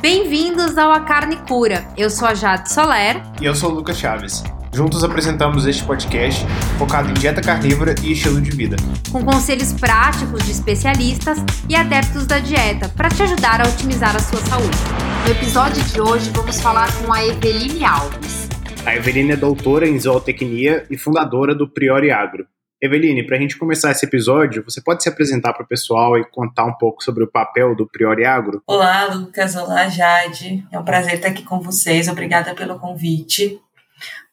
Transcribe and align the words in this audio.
Bem-vindos 0.00 0.78
ao 0.78 0.92
A 0.92 1.00
Carne 1.00 1.36
Cura. 1.38 1.84
Eu 1.96 2.08
sou 2.08 2.28
a 2.28 2.32
Jade 2.32 2.72
Soler. 2.72 3.20
E 3.40 3.46
eu 3.46 3.52
sou 3.52 3.72
o 3.72 3.74
Lucas 3.74 3.98
Chaves. 3.98 4.44
Juntos 4.72 5.02
apresentamos 5.02 5.66
este 5.66 5.82
podcast 5.82 6.46
focado 6.78 7.10
em 7.10 7.14
dieta 7.14 7.40
carnívora 7.40 7.96
e 8.04 8.12
estilo 8.12 8.40
de 8.40 8.52
vida. 8.52 8.76
Com 9.10 9.24
conselhos 9.24 9.72
práticos 9.72 10.44
de 10.44 10.52
especialistas 10.52 11.38
e 11.68 11.74
adeptos 11.74 12.26
da 12.26 12.38
dieta 12.38 12.88
para 12.90 13.08
te 13.08 13.24
ajudar 13.24 13.60
a 13.60 13.68
otimizar 13.68 14.14
a 14.14 14.20
sua 14.20 14.38
saúde. 14.42 14.78
No 15.24 15.32
episódio 15.32 15.82
de 15.82 16.00
hoje 16.00 16.30
vamos 16.30 16.60
falar 16.60 16.88
com 16.98 17.12
a 17.12 17.26
Eveline 17.26 17.84
Alves. 17.84 18.48
A 18.86 18.94
Eveline 18.94 19.32
é 19.32 19.36
doutora 19.36 19.88
em 19.88 19.98
zootecnia 19.98 20.86
e 20.88 20.96
fundadora 20.96 21.56
do 21.56 21.68
Priori 21.68 22.12
Agro. 22.12 22.46
Eveline, 22.80 23.26
para 23.26 23.36
a 23.36 23.40
gente 23.40 23.58
começar 23.58 23.90
esse 23.90 24.06
episódio, 24.06 24.62
você 24.62 24.80
pode 24.80 25.02
se 25.02 25.08
apresentar 25.08 25.52
para 25.52 25.64
o 25.64 25.66
pessoal 25.66 26.16
e 26.16 26.24
contar 26.24 26.64
um 26.64 26.74
pouco 26.74 27.02
sobre 27.02 27.24
o 27.24 27.26
papel 27.26 27.74
do 27.74 27.88
Priori 27.88 28.24
Agro? 28.24 28.62
Olá, 28.64 29.06
Lucas. 29.06 29.56
Olá, 29.56 29.88
Jade. 29.88 30.64
É 30.70 30.78
um 30.78 30.84
prazer 30.84 31.14
estar 31.14 31.28
aqui 31.28 31.42
com 31.42 31.60
vocês. 31.60 32.06
Obrigada 32.06 32.54
pelo 32.54 32.78
convite. 32.78 33.60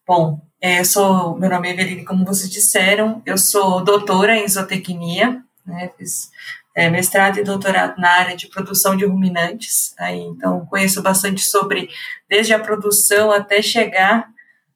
Bom, 0.08 0.40
é, 0.62 0.80
eu 0.80 0.86
sou, 0.86 1.36
meu 1.40 1.50
nome 1.50 1.70
é 1.70 1.72
Eveline, 1.72 2.06
como 2.06 2.24
vocês 2.24 2.48
disseram, 2.48 3.24
eu 3.26 3.36
sou 3.36 3.84
doutora 3.84 4.38
em 4.38 4.48
zootecnia, 4.48 5.42
né, 5.66 5.90
fiz 5.98 6.30
é, 6.76 6.88
mestrado 6.90 7.40
e 7.40 7.44
doutorado 7.44 8.00
na 8.00 8.10
área 8.12 8.38
de 8.38 8.48
produção 8.48 8.96
de 8.96 9.06
ruminantes, 9.06 9.96
aí, 9.98 10.20
então 10.20 10.64
conheço 10.68 11.02
bastante 11.02 11.42
sobre 11.42 11.90
desde 12.30 12.54
a 12.54 12.60
produção 12.60 13.32
até 13.32 13.64
chegar 13.64 14.28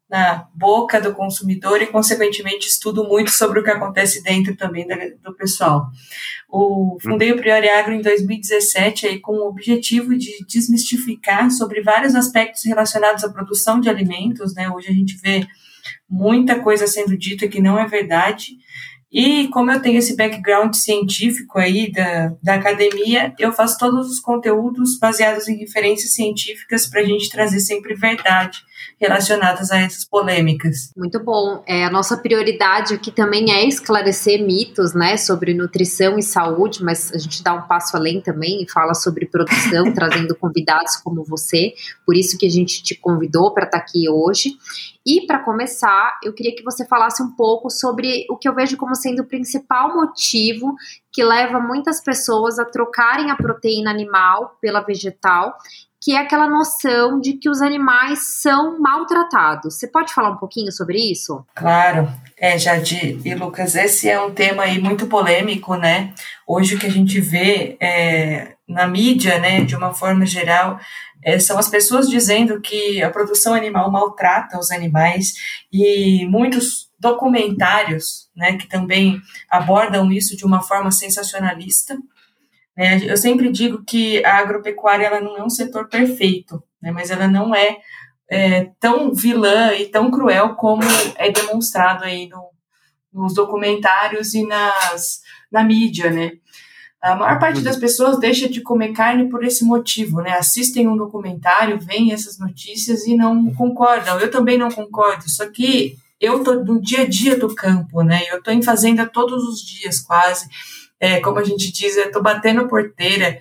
na 0.10 0.48
boca 0.56 1.00
do 1.00 1.14
consumidor 1.14 1.82
e, 1.82 1.88
consequentemente, 1.88 2.68
estudo 2.68 3.04
muito 3.04 3.30
sobre 3.30 3.60
o 3.60 3.64
que 3.64 3.70
acontece 3.70 4.24
dentro 4.24 4.56
também 4.56 4.88
do 5.22 5.36
pessoal. 5.36 5.86
O, 6.50 6.98
fundei 7.00 7.32
o 7.32 7.38
Priori 7.38 7.70
Agro 7.70 7.94
em 7.94 8.02
2017 8.02 9.06
aí, 9.06 9.20
com 9.20 9.34
o 9.34 9.48
objetivo 9.48 10.18
de 10.18 10.44
desmistificar 10.48 11.52
sobre 11.52 11.84
vários 11.84 12.16
aspectos 12.16 12.66
relacionados 12.66 13.24
à 13.24 13.30
produção 13.30 13.80
de 13.80 13.88
alimentos. 13.88 14.56
Né? 14.56 14.68
Hoje 14.68 14.88
a 14.88 14.94
gente 14.94 15.16
vê 15.22 15.46
muita 16.10 16.60
coisa 16.60 16.88
sendo 16.88 17.16
dita 17.16 17.48
que 17.48 17.62
não 17.62 17.78
é 17.78 17.86
verdade. 17.86 18.58
E 19.12 19.48
como 19.50 19.72
eu 19.72 19.82
tenho 19.82 20.00
esse 20.00 20.16
background 20.16 20.74
científico 20.74 21.60
aí 21.60 21.92
da, 21.92 22.34
da 22.42 22.56
academia, 22.56 23.34
eu 23.38 23.52
faço 23.52 23.78
todos 23.78 24.10
os 24.10 24.20
conteúdos 24.20 24.98
baseados 24.98 25.48
em 25.48 25.58
referências 25.58 26.14
científicas 26.14 26.88
para 26.88 27.02
a 27.02 27.06
gente 27.06 27.30
trazer 27.30 27.60
sempre 27.60 27.94
verdade 27.94 28.60
relacionadas 29.00 29.72
a 29.72 29.80
essas 29.80 30.04
polêmicas. 30.04 30.92
Muito 30.96 31.24
bom. 31.24 31.64
É, 31.66 31.86
a 31.86 31.90
nossa 31.90 32.18
prioridade 32.18 32.94
aqui 32.94 33.12
também 33.12 33.52
é 33.52 33.66
esclarecer 33.66 34.44
mitos, 34.44 34.94
né, 34.94 35.16
sobre 35.16 35.54
nutrição 35.54 36.18
e 36.18 36.24
saúde, 36.24 36.84
mas 36.84 37.12
a 37.14 37.18
gente 37.18 37.42
dá 37.42 37.54
um 37.54 37.62
passo 37.62 37.96
além 37.96 38.20
também 38.20 38.62
e 38.62 38.70
fala 38.70 38.94
sobre 38.94 39.26
produção, 39.26 39.92
trazendo 39.96 40.36
convidados 40.36 40.98
como 40.98 41.24
você. 41.24 41.74
Por 42.06 42.16
isso 42.16 42.38
que 42.38 42.46
a 42.46 42.50
gente 42.50 42.84
te 42.84 42.94
convidou 42.94 43.54
para 43.54 43.66
estar 43.66 43.80
tá 43.80 43.84
aqui 43.84 44.10
hoje. 44.10 44.58
E 45.06 45.26
para 45.26 45.40
começar, 45.40 46.20
eu 46.24 46.34
queria 46.34 46.54
que 46.54 46.64
você 46.64 46.86
falasse 46.86 47.24
um 47.24 47.32
pouco 47.32 47.70
sobre 47.70 48.26
o 48.30 48.36
que 48.36 48.50
eu 48.50 48.54
vejo 48.54 48.76
como 48.76 48.94
sendo 48.96 49.22
o 49.22 49.26
principal 49.26 49.96
motivo 49.96 50.76
que 51.12 51.24
leva 51.24 51.60
muitas 51.60 52.02
pessoas 52.02 52.60
a 52.60 52.66
trocarem 52.66 53.32
a 53.32 53.36
proteína 53.36 53.90
animal 53.90 54.58
pela 54.62 54.82
vegetal 54.82 55.58
que 56.02 56.14
é 56.14 56.18
aquela 56.18 56.48
noção 56.48 57.20
de 57.20 57.34
que 57.34 57.50
os 57.50 57.62
animais 57.62 58.36
são 58.42 58.80
maltratados. 58.80 59.76
Você 59.76 59.88
pode 59.88 60.14
falar 60.14 60.32
um 60.32 60.38
pouquinho 60.38 60.72
sobre 60.72 60.98
isso? 60.98 61.46
Claro, 61.56 62.10
é, 62.38 62.58
Jade 62.58 63.20
e 63.24 63.36
Lucas, 63.36 63.76
esse 63.76 64.08
é 64.08 64.20
um 64.20 64.32
tema 64.32 64.64
aí 64.64 64.80
muito 64.80 65.08
polêmico, 65.08 65.76
né? 65.76 66.14
Hoje 66.48 66.76
o 66.76 66.80
que 66.80 66.88
a 66.88 66.92
gente 66.92 67.20
vê 67.20 67.78
é, 67.82 68.56
na 68.68 68.88
mídia, 68.88 69.40
né, 69.40 69.62
de 69.62 69.76
uma 69.76 69.94
forma 69.94 70.26
geral, 70.26 70.80
é, 71.24 71.38
são 71.38 71.58
as 71.58 71.68
pessoas 71.68 72.08
dizendo 72.08 72.62
que 72.62 73.02
a 73.04 73.10
produção 73.10 73.54
animal 73.54 73.92
maltrata 73.92 74.58
os 74.58 74.72
animais 74.72 75.34
e 75.72 76.26
muitos 76.28 76.90
documentários, 76.98 78.30
né, 78.36 78.58
que 78.58 78.68
também 78.68 79.20
abordam 79.50 80.12
isso 80.12 80.38
de 80.38 80.46
uma 80.46 80.62
forma 80.62 80.92
sensacionalista, 80.92 81.98
né? 82.80 82.98
Eu 83.06 83.18
sempre 83.18 83.52
digo 83.52 83.84
que 83.84 84.24
a 84.24 84.38
agropecuária 84.38 85.06
ela 85.06 85.20
não 85.20 85.38
é 85.38 85.44
um 85.44 85.50
setor 85.50 85.90
perfeito, 85.90 86.64
né? 86.82 86.92
mas 86.92 87.12
ela 87.12 87.28
não 87.28 87.54
é, 87.54 87.78
é, 88.32 88.72
tão 88.80 89.14
vilã 89.14 89.74
e 89.74 89.88
tão 89.88 90.10
cruel 90.10 90.56
como 90.56 90.84
é 91.18 91.30
demonstrado 91.30 92.06
aí 92.06 92.30
no, 92.30 92.42
nos 93.12 93.34
documentários 93.34 94.34
e 94.34 94.48
nas, 94.48 95.20
na 95.52 95.62
mídia, 95.62 96.10
né? 96.10 96.32
A 97.02 97.16
maior 97.16 97.38
parte 97.38 97.62
das 97.62 97.76
pessoas 97.76 98.18
deixa 98.18 98.48
de 98.48 98.62
comer 98.62 98.94
carne 98.94 99.30
por 99.30 99.44
esse 99.44 99.66
motivo, 99.66 100.22
né? 100.22 100.32
Assistem 100.32 100.88
um 100.88 100.96
documentário, 100.96 101.80
veem 101.80 102.14
essas 102.14 102.40
notícias 102.40 103.06
e 103.06 103.16
não 103.16 103.54
concordam. 103.56 104.20
Eu 104.20 104.32
também 104.32 104.58
não 104.58 104.70
concordo, 104.70 105.30
só 105.30 105.50
que 105.50 105.98
eu 106.20 106.44
tô 106.44 106.56
no 106.56 106.82
dia 106.82 107.02
a 107.02 107.08
dia 107.08 107.38
do 107.38 107.54
campo, 107.54 108.04
né? 108.04 108.22
Eu 108.30 108.42
tô 108.42 108.52
em 108.52 108.62
fazenda 108.62 109.06
todos 109.06 109.44
os 109.44 109.62
dias, 109.62 110.00
quase 110.00 110.48
é, 111.00 111.20
como 111.20 111.40
a 111.40 111.44
gente 111.44 111.72
diz, 111.72 111.96
eu 111.96 112.06
estou 112.06 112.22
batendo 112.22 112.68
porteira. 112.68 113.40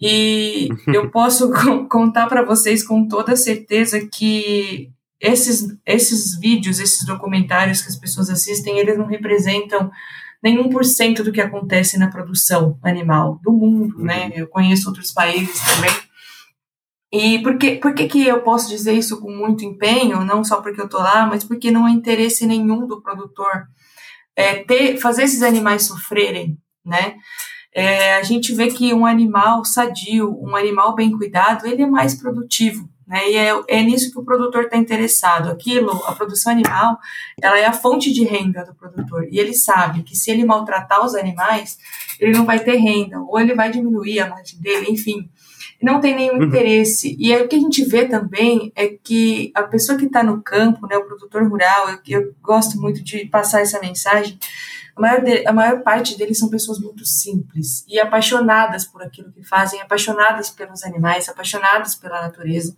E 0.00 0.68
eu 0.88 1.10
posso 1.10 1.50
contar 1.88 2.26
para 2.26 2.42
vocês 2.42 2.86
com 2.86 3.06
toda 3.06 3.36
certeza 3.36 4.00
que 4.12 4.90
esses, 5.20 5.74
esses 5.86 6.38
vídeos, 6.38 6.78
esses 6.78 7.06
documentários 7.06 7.82
que 7.82 7.88
as 7.88 7.96
pessoas 7.96 8.28
assistem, 8.28 8.78
eles 8.78 8.98
não 8.98 9.06
representam 9.06 9.90
nenhum 10.42 10.68
por 10.68 10.84
cento 10.84 11.24
do 11.24 11.32
que 11.32 11.40
acontece 11.40 11.98
na 11.98 12.10
produção 12.10 12.78
animal 12.82 13.40
do 13.42 13.50
mundo, 13.50 13.98
né? 13.98 14.26
Uhum. 14.26 14.32
Eu 14.34 14.46
conheço 14.48 14.88
outros 14.88 15.10
países 15.10 15.58
também. 15.60 15.90
E 17.10 17.38
por 17.42 17.56
que, 17.56 17.76
por 17.76 17.94
que, 17.94 18.06
que 18.08 18.26
eu 18.26 18.42
posso 18.42 18.68
dizer 18.68 18.92
isso 18.92 19.20
com 19.20 19.30
muito 19.30 19.64
empenho? 19.64 20.24
Não 20.24 20.44
só 20.44 20.60
porque 20.60 20.80
eu 20.80 20.88
tô 20.88 20.98
lá, 20.98 21.24
mas 21.26 21.44
porque 21.44 21.70
não 21.70 21.86
há 21.86 21.90
interesse 21.90 22.44
nenhum 22.46 22.86
do 22.86 23.00
produtor 23.00 23.68
é, 24.36 24.56
ter, 24.64 24.98
fazer 24.98 25.22
esses 25.22 25.42
animais 25.42 25.84
sofrerem 25.84 26.58
né? 26.84 27.16
É, 27.74 28.14
a 28.14 28.22
gente 28.22 28.54
vê 28.54 28.68
que 28.68 28.94
um 28.94 29.04
animal 29.04 29.64
sadio, 29.64 30.38
um 30.40 30.54
animal 30.54 30.94
bem 30.94 31.10
cuidado, 31.10 31.66
ele 31.66 31.82
é 31.82 31.86
mais 31.86 32.14
produtivo, 32.14 32.88
né? 33.06 33.30
E 33.30 33.36
é, 33.36 33.62
é 33.68 33.82
nisso 33.82 34.12
que 34.12 34.18
o 34.18 34.24
produtor 34.24 34.64
está 34.64 34.76
interessado. 34.76 35.50
Aquilo, 35.50 35.90
a 36.06 36.12
produção 36.12 36.52
animal, 36.52 36.98
ela 37.42 37.58
é 37.58 37.66
a 37.66 37.72
fonte 37.72 38.12
de 38.12 38.24
renda 38.24 38.64
do 38.64 38.74
produtor. 38.74 39.26
E 39.30 39.38
ele 39.38 39.54
sabe 39.54 40.02
que 40.02 40.16
se 40.16 40.30
ele 40.30 40.44
maltratar 40.44 41.04
os 41.04 41.14
animais, 41.14 41.78
ele 42.20 42.32
não 42.32 42.44
vai 42.44 42.60
ter 42.60 42.76
renda, 42.76 43.20
ou 43.20 43.38
ele 43.38 43.54
vai 43.54 43.70
diminuir 43.70 44.20
a 44.20 44.28
margem 44.28 44.60
dele, 44.60 44.86
enfim. 44.90 45.28
Não 45.82 46.00
tem 46.00 46.14
nenhum 46.14 46.36
uhum. 46.36 46.44
interesse. 46.44 47.16
E 47.18 47.32
aí, 47.32 47.42
o 47.42 47.48
que 47.48 47.56
a 47.56 47.60
gente 47.60 47.84
vê 47.84 48.06
também 48.06 48.72
é 48.74 48.88
que 48.88 49.52
a 49.54 49.62
pessoa 49.62 49.98
que 49.98 50.06
está 50.06 50.22
no 50.22 50.42
campo, 50.42 50.86
né, 50.86 50.96
o 50.96 51.04
produtor 51.04 51.46
rural, 51.48 51.90
eu, 51.90 52.20
eu 52.20 52.34
gosto 52.42 52.80
muito 52.80 53.02
de 53.02 53.26
passar 53.26 53.60
essa 53.60 53.80
mensagem, 53.80 54.38
a 54.96 55.00
maior, 55.00 55.20
de, 55.22 55.46
a 55.46 55.52
maior 55.52 55.82
parte 55.82 56.16
deles 56.16 56.38
são 56.38 56.48
pessoas 56.48 56.78
muito 56.78 57.04
simples 57.04 57.84
e 57.88 57.98
apaixonadas 57.98 58.84
por 58.84 59.02
aquilo 59.02 59.32
que 59.32 59.42
fazem, 59.42 59.80
apaixonadas 59.80 60.50
pelos 60.50 60.84
animais, 60.84 61.28
apaixonadas 61.28 61.96
pela 61.96 62.22
natureza. 62.22 62.76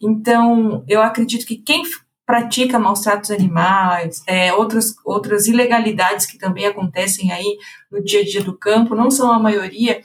Então, 0.00 0.84
eu 0.88 1.02
acredito 1.02 1.44
que 1.44 1.56
quem 1.56 1.82
pratica 2.24 2.78
maus 2.78 3.00
tratos 3.00 3.32
animais, 3.32 4.22
é, 4.24 4.54
outras, 4.54 4.94
outras 5.04 5.48
ilegalidades 5.48 6.26
que 6.26 6.38
também 6.38 6.64
acontecem 6.64 7.32
aí 7.32 7.58
no 7.90 8.02
dia 8.02 8.20
a 8.20 8.24
dia 8.24 8.40
do 8.40 8.56
campo, 8.56 8.94
não 8.94 9.10
são 9.10 9.32
a 9.32 9.38
maioria, 9.40 10.00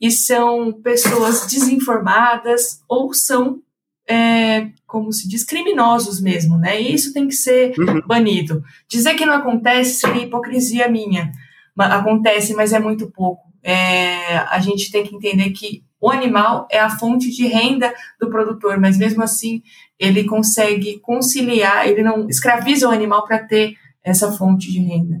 e 0.00 0.10
são 0.10 0.72
pessoas 0.72 1.46
desinformadas 1.46 2.80
ou 2.88 3.12
são 3.12 3.60
é, 4.08 4.70
como 4.86 5.12
se 5.12 5.28
diz, 5.28 5.44
criminosos 5.44 6.20
mesmo, 6.20 6.56
né? 6.56 6.80
E 6.80 6.94
isso 6.94 7.12
tem 7.12 7.28
que 7.28 7.34
ser 7.34 7.78
uhum. 7.78 8.00
banido. 8.06 8.64
Dizer 8.88 9.14
que 9.14 9.26
não 9.26 9.34
acontece 9.34 10.00
seria 10.00 10.22
hipocrisia 10.22 10.88
minha. 10.88 11.30
Acontece, 11.76 12.54
mas 12.54 12.72
é 12.72 12.78
muito 12.78 13.10
pouco. 13.10 13.46
É, 13.62 14.38
a 14.38 14.58
gente 14.60 14.90
tem 14.90 15.04
que 15.04 15.14
entender 15.14 15.50
que 15.50 15.84
o 16.00 16.10
animal 16.10 16.66
é 16.70 16.78
a 16.78 16.88
fonte 16.88 17.30
de 17.30 17.46
renda 17.46 17.92
do 18.18 18.30
produtor, 18.30 18.80
mas 18.80 18.96
mesmo 18.96 19.22
assim 19.22 19.62
ele 19.98 20.24
consegue 20.24 20.98
conciliar, 21.00 21.86
ele 21.86 22.02
não 22.02 22.28
escraviza 22.28 22.88
o 22.88 22.92
animal 22.92 23.26
para 23.26 23.40
ter 23.40 23.76
essa 24.02 24.32
fonte 24.32 24.72
de 24.72 24.78
renda. 24.78 25.20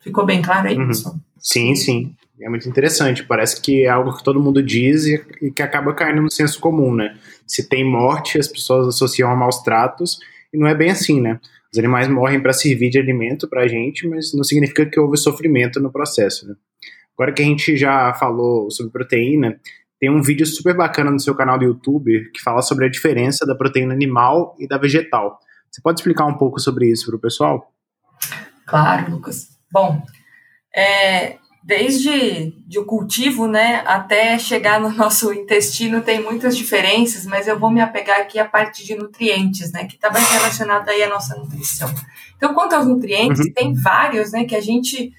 Ficou 0.00 0.26
bem 0.26 0.42
claro 0.42 0.68
aí, 0.68 0.76
uhum. 0.76 0.88
pessoal? 0.88 1.16
Sim, 1.38 1.74
sim. 1.76 2.14
É 2.40 2.48
muito 2.48 2.68
interessante. 2.68 3.24
Parece 3.24 3.60
que 3.60 3.84
é 3.84 3.88
algo 3.88 4.16
que 4.16 4.22
todo 4.22 4.40
mundo 4.40 4.62
diz 4.62 5.06
e, 5.06 5.24
e 5.42 5.50
que 5.50 5.62
acaba 5.62 5.94
caindo 5.94 6.22
no 6.22 6.30
senso 6.30 6.60
comum, 6.60 6.94
né? 6.94 7.16
Se 7.46 7.68
tem 7.68 7.84
morte, 7.84 8.38
as 8.38 8.48
pessoas 8.48 8.88
associam 8.88 9.30
a 9.30 9.36
maus 9.36 9.62
tratos, 9.62 10.18
e 10.52 10.58
não 10.58 10.66
é 10.66 10.74
bem 10.74 10.90
assim, 10.90 11.20
né? 11.20 11.40
Os 11.72 11.78
animais 11.78 12.08
morrem 12.08 12.40
para 12.40 12.52
servir 12.52 12.90
de 12.90 12.98
alimento 12.98 13.48
para 13.48 13.62
a 13.62 13.68
gente, 13.68 14.06
mas 14.06 14.32
não 14.34 14.44
significa 14.44 14.86
que 14.86 15.00
houve 15.00 15.16
sofrimento 15.16 15.80
no 15.80 15.90
processo, 15.90 16.46
né? 16.46 16.54
Agora 17.14 17.32
que 17.32 17.42
a 17.42 17.44
gente 17.44 17.76
já 17.76 18.12
falou 18.14 18.70
sobre 18.70 18.92
proteína, 18.92 19.58
tem 19.98 20.10
um 20.10 20.20
vídeo 20.20 20.44
super 20.44 20.76
bacana 20.76 21.10
no 21.10 21.18
seu 21.18 21.34
canal 21.34 21.58
do 21.58 21.64
YouTube 21.64 22.30
que 22.30 22.42
fala 22.42 22.60
sobre 22.60 22.84
a 22.84 22.90
diferença 22.90 23.46
da 23.46 23.54
proteína 23.54 23.94
animal 23.94 24.54
e 24.58 24.68
da 24.68 24.76
vegetal. 24.76 25.38
Você 25.70 25.80
pode 25.80 26.00
explicar 26.00 26.26
um 26.26 26.36
pouco 26.36 26.60
sobre 26.60 26.90
isso 26.90 27.06
para 27.06 27.16
o 27.16 27.20
pessoal? 27.20 27.72
Claro, 28.66 29.10
Lucas. 29.10 29.48
Bom, 29.72 30.02
é, 30.74 31.38
desde 31.66 32.52
de 32.64 32.78
o 32.78 32.84
cultivo, 32.84 33.48
né, 33.48 33.82
até 33.84 34.38
chegar 34.38 34.80
no 34.80 34.88
nosso 34.94 35.32
intestino 35.32 36.00
tem 36.00 36.22
muitas 36.22 36.56
diferenças, 36.56 37.26
mas 37.26 37.48
eu 37.48 37.58
vou 37.58 37.70
me 37.70 37.80
apegar 37.80 38.20
aqui 38.20 38.38
à 38.38 38.44
parte 38.44 38.86
de 38.86 38.94
nutrientes, 38.94 39.72
né, 39.72 39.84
que 39.84 39.96
está 39.96 40.08
bem 40.08 40.22
relacionada 40.22 40.92
aí 40.92 41.02
à 41.02 41.08
nossa 41.08 41.36
nutrição. 41.36 41.92
Então, 42.36 42.54
quanto 42.54 42.74
aos 42.74 42.86
nutrientes, 42.86 43.40
uhum. 43.40 43.52
tem 43.52 43.74
vários, 43.74 44.30
né, 44.30 44.44
que 44.44 44.54
a 44.54 44.60
gente 44.60 45.12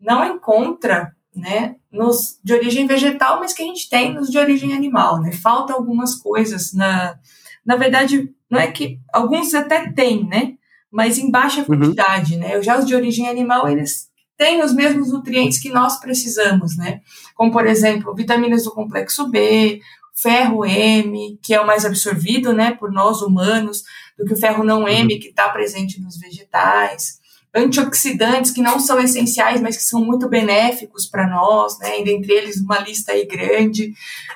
não 0.00 0.24
encontra, 0.24 1.14
né, 1.34 1.76
nos 1.90 2.40
de 2.42 2.52
origem 2.52 2.84
vegetal, 2.86 3.38
mas 3.38 3.52
que 3.52 3.62
a 3.62 3.66
gente 3.66 3.88
tem 3.88 4.12
nos 4.12 4.28
de 4.28 4.38
origem 4.38 4.74
animal, 4.74 5.20
né? 5.20 5.32
Falta 5.32 5.72
algumas 5.72 6.14
coisas 6.14 6.72
na 6.72 7.16
na 7.64 7.76
verdade, 7.76 8.28
não 8.50 8.58
é 8.58 8.66
que 8.66 8.98
alguns 9.12 9.54
até 9.54 9.90
tem, 9.92 10.26
né? 10.26 10.54
Mas 10.90 11.16
em 11.16 11.30
baixa 11.30 11.60
uhum. 11.60 11.66
quantidade, 11.66 12.34
uhum. 12.34 12.40
né? 12.40 12.60
Já 12.60 12.78
os 12.78 12.86
de 12.86 12.94
origem 12.94 13.28
animal, 13.28 13.68
eles 13.68 14.10
têm 14.42 14.60
os 14.60 14.74
mesmos 14.74 15.12
nutrientes 15.12 15.60
que 15.60 15.68
nós 15.68 16.00
precisamos, 16.00 16.76
né? 16.76 17.00
Como, 17.36 17.52
por 17.52 17.64
exemplo, 17.64 18.12
vitaminas 18.12 18.64
do 18.64 18.72
complexo 18.72 19.30
B, 19.30 19.80
ferro 20.12 20.66
M, 20.66 21.38
que 21.40 21.54
é 21.54 21.60
o 21.60 21.66
mais 21.66 21.84
absorvido, 21.84 22.52
né, 22.52 22.72
por 22.72 22.90
nós 22.90 23.22
humanos, 23.22 23.84
do 24.18 24.24
que 24.24 24.32
o 24.32 24.36
ferro 24.36 24.64
não 24.64 24.88
M, 24.88 25.14
uhum. 25.14 25.20
que 25.20 25.28
está 25.28 25.48
presente 25.48 26.00
nos 26.00 26.18
vegetais 26.18 27.22
antioxidantes 27.54 28.50
que 28.50 28.62
não 28.62 28.80
são 28.80 28.98
essenciais, 28.98 29.60
mas 29.60 29.76
que 29.76 29.82
são 29.82 30.02
muito 30.02 30.26
benéficos 30.26 31.04
para 31.06 31.28
nós, 31.28 31.78
né? 31.78 32.00
E 32.00 32.04
dentre 32.04 32.32
eles 32.32 32.56
uma 32.58 32.78
lista 32.78 33.12
aí 33.12 33.26
grande. 33.26 33.92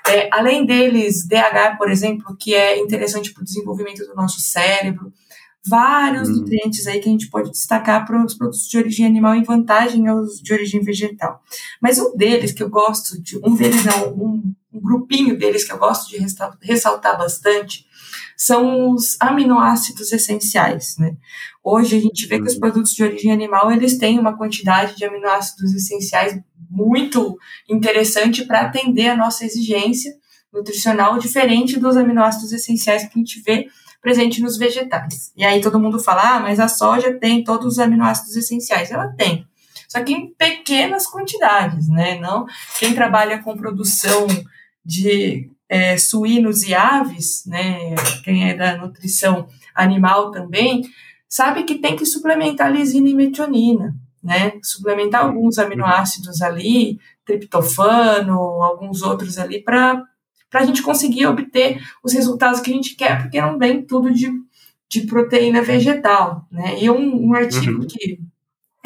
É, 0.06 0.28
além 0.30 0.66
deles, 0.66 1.26
DH, 1.26 1.78
por 1.78 1.90
exemplo, 1.90 2.36
que 2.38 2.54
é 2.54 2.78
interessante 2.78 3.32
para 3.32 3.40
o 3.40 3.44
desenvolvimento 3.44 4.06
do 4.06 4.14
nosso 4.14 4.38
cérebro. 4.40 5.10
Vários 5.68 6.28
hum. 6.28 6.32
nutrientes 6.32 6.86
aí 6.86 7.00
que 7.00 7.08
a 7.08 7.12
gente 7.12 7.28
pode 7.28 7.50
destacar 7.50 8.06
para 8.06 8.24
os 8.24 8.34
produtos 8.34 8.68
de 8.68 8.78
origem 8.78 9.06
animal 9.06 9.34
em 9.34 9.42
vantagem 9.42 10.06
aos 10.06 10.40
de 10.40 10.52
origem 10.52 10.82
vegetal. 10.82 11.42
Mas 11.80 11.98
um 11.98 12.16
deles 12.16 12.52
que 12.52 12.62
eu 12.62 12.70
gosto 12.70 13.20
de, 13.20 13.38
um 13.38 13.54
deles 13.54 13.84
não, 13.84 14.12
um, 14.12 14.54
um 14.72 14.80
grupinho 14.80 15.38
deles 15.38 15.64
que 15.64 15.72
eu 15.72 15.78
gosto 15.78 16.08
de 16.10 16.18
ressaltar 16.62 17.18
bastante 17.18 17.86
são 18.36 18.90
os 18.90 19.16
aminoácidos 19.18 20.12
essenciais, 20.12 20.96
né? 20.98 21.16
Hoje 21.64 21.96
a 21.96 22.00
gente 22.00 22.26
vê 22.26 22.38
que 22.38 22.46
os 22.46 22.54
uhum. 22.54 22.60
produtos 22.60 22.92
de 22.92 23.02
origem 23.02 23.32
animal, 23.32 23.72
eles 23.72 23.98
têm 23.98 24.18
uma 24.18 24.36
quantidade 24.36 24.96
de 24.96 25.04
aminoácidos 25.04 25.74
essenciais 25.74 26.38
muito 26.70 27.38
interessante 27.68 28.44
para 28.44 28.60
atender 28.62 29.08
a 29.08 29.16
nossa 29.16 29.44
exigência 29.44 30.12
nutricional, 30.52 31.18
diferente 31.18 31.78
dos 31.78 31.96
aminoácidos 31.96 32.52
essenciais 32.52 33.02
que 33.02 33.10
a 33.14 33.18
gente 33.18 33.40
vê 33.42 33.66
presente 34.06 34.40
nos 34.40 34.56
vegetais. 34.56 35.32
E 35.36 35.44
aí 35.44 35.60
todo 35.60 35.80
mundo 35.80 35.98
fala, 35.98 36.36
ah, 36.36 36.40
mas 36.40 36.60
a 36.60 36.68
soja 36.68 37.18
tem 37.18 37.42
todos 37.42 37.72
os 37.72 37.78
aminoácidos 37.80 38.36
essenciais. 38.36 38.92
Ela 38.92 39.08
tem, 39.08 39.44
só 39.88 40.00
que 40.00 40.12
em 40.12 40.32
pequenas 40.32 41.10
quantidades, 41.10 41.88
né? 41.88 42.16
Não, 42.20 42.46
quem 42.78 42.94
trabalha 42.94 43.42
com 43.42 43.56
produção 43.56 44.28
de 44.84 45.50
é, 45.68 45.98
suínos 45.98 46.62
e 46.62 46.72
aves, 46.72 47.44
né, 47.46 47.96
quem 48.22 48.48
é 48.48 48.54
da 48.54 48.76
nutrição 48.76 49.48
animal 49.74 50.30
também, 50.30 50.82
sabe 51.28 51.64
que 51.64 51.74
tem 51.74 51.96
que 51.96 52.06
suplementar 52.06 52.70
lisina 52.70 53.08
e 53.08 53.14
metionina, 53.14 53.92
né, 54.22 54.52
suplementar 54.62 55.24
alguns 55.24 55.58
aminoácidos 55.58 56.42
ali, 56.42 57.00
triptofano, 57.24 58.38
alguns 58.62 59.02
outros 59.02 59.36
ali, 59.36 59.60
para 59.60 60.00
a 60.52 60.64
gente 60.64 60.82
conseguir 60.82 61.26
obter 61.26 61.80
os 62.02 62.12
resultados 62.12 62.60
que 62.60 62.70
a 62.70 62.74
gente 62.74 62.94
quer, 62.96 63.22
porque 63.22 63.40
não 63.40 63.58
vem 63.58 63.82
tudo 63.82 64.12
de, 64.12 64.30
de 64.88 65.02
proteína 65.02 65.62
vegetal, 65.62 66.46
né, 66.50 66.82
e 66.82 66.88
um, 66.90 67.28
um 67.28 67.34
artigo 67.34 67.82
uhum. 67.82 67.86
que 67.86 68.20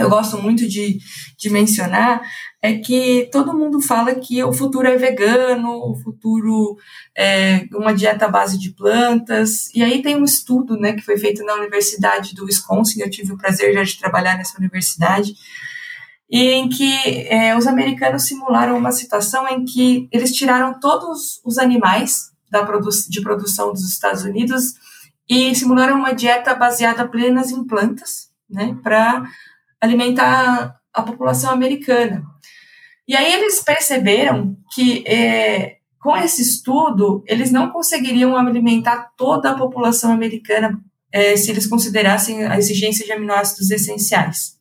eu 0.01 0.09
gosto 0.09 0.41
muito 0.41 0.67
de, 0.67 0.99
de 1.37 1.51
mencionar 1.51 2.23
é 2.62 2.79
que 2.79 3.29
todo 3.31 3.57
mundo 3.57 3.81
fala 3.81 4.15
que 4.15 4.43
o 4.43 4.53
futuro 4.53 4.89
é 4.89 4.97
vegano, 4.97 5.71
o 5.71 5.95
futuro 5.95 6.77
é 7.17 7.67
uma 7.73 7.95
dieta 7.95 8.27
à 8.27 8.29
base 8.29 8.59
de 8.59 8.71
plantas. 8.71 9.75
E 9.75 9.83
aí 9.83 10.03
tem 10.03 10.17
um 10.17 10.25
estudo 10.25 10.77
né, 10.77 10.95
que 10.95 11.03
foi 11.03 11.19
feito 11.19 11.45
na 11.45 11.55
Universidade 11.55 12.35
do 12.35 12.45
Wisconsin, 12.45 13.01
eu 13.01 13.11
tive 13.11 13.33
o 13.33 13.39
prazer 13.39 13.75
já 13.75 13.83
de 13.83 13.99
trabalhar 13.99 14.37
nessa 14.37 14.59
universidade, 14.59 15.35
e 16.31 16.53
em 16.53 16.69
que 16.69 17.27
é, 17.29 17.56
os 17.56 17.67
americanos 17.67 18.23
simularam 18.23 18.79
uma 18.79 18.93
situação 18.93 19.49
em 19.49 19.65
que 19.65 20.09
eles 20.12 20.32
tiraram 20.32 20.79
todos 20.79 21.41
os 21.44 21.59
animais 21.59 22.31
da 22.49 22.65
produ 22.65 22.88
de 23.09 23.21
produção 23.21 23.73
dos 23.73 23.88
Estados 23.88 24.23
Unidos 24.23 24.75
e 25.29 25.55
simularam 25.55 25.97
uma 25.97 26.12
dieta 26.12 26.55
baseada 26.55 27.03
apenas 27.03 27.50
em 27.50 27.65
plantas, 27.65 28.29
né, 28.49 28.77
para 28.82 29.25
alimentar 29.81 30.77
a 30.93 31.03
população 31.03 31.50
americana. 31.50 32.23
E 33.09 33.17
aí 33.17 33.32
eles 33.32 33.61
perceberam 33.61 34.56
que 34.73 35.05
é, 35.06 35.79
com 36.00 36.17
esse 36.17 36.43
estudo 36.43 37.25
eles 37.27 37.50
não 37.50 37.71
conseguiriam 37.71 38.37
alimentar 38.37 39.11
toda 39.17 39.50
a 39.50 39.59
população 39.59 40.12
americana 40.12 40.81
é, 41.12 41.37
se 41.37 41.50
eles 41.50 41.67
considerassem 41.67 42.44
a 42.44 42.56
exigência 42.56 43.05
de 43.05 43.12
aminoácidos 43.12 43.71
essenciais. 43.71 44.60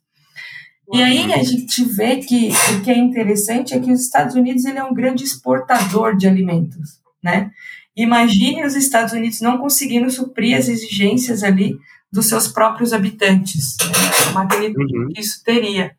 E 0.91 1.01
aí 1.01 1.31
a 1.33 1.43
gente 1.43 1.83
vê 1.83 2.17
que 2.17 2.49
o 2.75 2.81
que 2.81 2.89
é 2.89 2.97
interessante 2.97 3.73
é 3.73 3.79
que 3.79 3.91
os 3.91 4.01
Estados 4.01 4.35
Unidos 4.35 4.65
ele 4.65 4.79
é 4.79 4.83
um 4.83 4.93
grande 4.93 5.23
exportador 5.23 6.15
de 6.17 6.27
alimentos, 6.27 6.99
né? 7.23 7.51
Imagine 7.95 8.65
os 8.65 8.75
Estados 8.75 9.13
Unidos 9.13 9.41
não 9.41 9.57
conseguindo 9.57 10.09
suprir 10.09 10.57
as 10.57 10.67
exigências 10.67 11.43
ali 11.43 11.77
dos 12.11 12.27
seus 12.27 12.47
próprios 12.47 12.93
habitantes, 12.93 13.75
né? 13.81 14.29
a 14.29 14.31
magnitude 14.31 14.97
uhum. 14.97 15.07
que 15.09 15.21
isso 15.21 15.43
teria. 15.43 15.95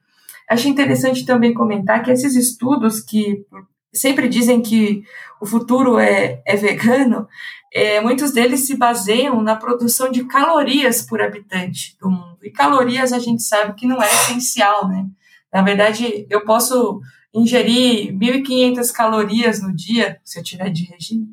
Acho 0.49 0.69
interessante 0.69 1.25
também 1.25 1.55
comentar 1.55 2.03
que 2.03 2.11
esses 2.11 2.35
estudos 2.35 3.01
que 3.01 3.45
sempre 3.93 4.29
dizem 4.29 4.61
que 4.61 5.03
o 5.41 5.47
futuro 5.47 5.99
é, 5.99 6.43
é 6.47 6.57
vegano, 6.57 7.29
é, 7.73 8.01
muitos 8.01 8.33
deles 8.33 8.67
se 8.67 8.77
baseiam 8.77 9.41
na 9.43 9.55
produção 9.55 10.11
de 10.11 10.25
calorias 10.25 11.03
por 11.03 11.23
habitante 11.23 11.97
do 12.01 12.11
mundo. 12.11 12.39
E 12.43 12.51
calorias 12.51 13.13
a 13.13 13.19
gente 13.19 13.43
sabe 13.43 13.75
que 13.75 13.87
não 13.87 14.03
é 14.03 14.07
essencial, 14.07 14.89
né? 14.89 15.07
Na 15.53 15.63
verdade, 15.63 16.27
eu 16.29 16.45
posso 16.45 17.01
ingerir 17.33 18.13
1.500 18.13 18.93
calorias 18.93 19.63
no 19.63 19.75
dia, 19.75 20.19
se 20.25 20.39
eu 20.39 20.43
tiver 20.43 20.69
de 20.71 20.85
regime, 20.85 21.29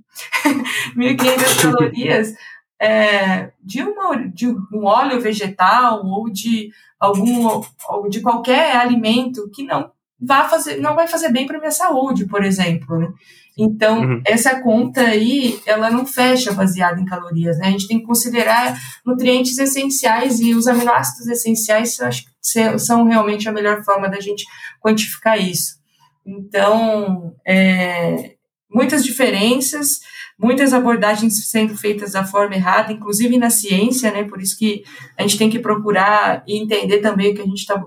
1.500 0.95 1.61
calorias 1.61 2.33
é, 2.79 3.51
de, 3.63 3.81
uma, 3.81 4.15
de 4.27 4.47
um 4.47 4.85
óleo 4.85 5.19
vegetal 5.19 6.05
ou 6.05 6.29
de 6.29 6.69
algum 6.99 7.47
ou 7.89 8.09
de 8.09 8.21
qualquer 8.21 8.75
alimento 8.75 9.49
que 9.49 9.63
não 9.63 9.91
vai 10.19 10.47
fazer 10.49 10.77
não 10.77 10.95
vai 10.95 11.07
fazer 11.07 11.31
bem 11.31 11.45
para 11.45 11.59
minha 11.59 11.71
saúde, 11.71 12.25
por 12.25 12.43
exemplo, 12.43 12.97
né? 12.97 13.13
Então, 13.57 14.01
uhum. 14.01 14.21
essa 14.25 14.61
conta 14.61 15.01
aí, 15.01 15.59
ela 15.65 15.89
não 15.89 16.05
fecha 16.05 16.53
baseada 16.53 17.01
em 17.01 17.05
calorias, 17.05 17.57
né? 17.57 17.67
A 17.67 17.71
gente 17.71 17.87
tem 17.87 17.99
que 17.99 18.05
considerar 18.05 18.77
nutrientes 19.03 19.57
essenciais 19.57 20.39
e 20.39 20.53
os 20.53 20.67
aminoácidos 20.67 21.27
essenciais 21.27 21.99
acho 21.99 22.25
que 22.25 22.79
são 22.79 23.05
realmente 23.05 23.49
a 23.49 23.51
melhor 23.51 23.83
forma 23.83 24.07
da 24.07 24.19
gente 24.19 24.45
quantificar 24.79 25.41
isso. 25.41 25.77
Então, 26.23 27.33
é, 27.47 28.35
muitas 28.69 29.03
diferenças, 29.03 30.01
muitas 30.37 30.71
abordagens 30.71 31.49
sendo 31.49 31.75
feitas 31.75 32.11
da 32.11 32.23
forma 32.23 32.53
errada, 32.53 32.93
inclusive 32.93 33.39
na 33.39 33.49
ciência, 33.49 34.11
né? 34.11 34.23
Por 34.23 34.39
isso 34.39 34.55
que 34.55 34.83
a 35.17 35.23
gente 35.23 35.37
tem 35.37 35.49
que 35.49 35.57
procurar 35.57 36.43
e 36.47 36.61
entender 36.61 36.99
também 36.99 37.31
o 37.31 37.35
que 37.35 37.41
a 37.41 37.45
gente 37.45 37.59
está 37.59 37.83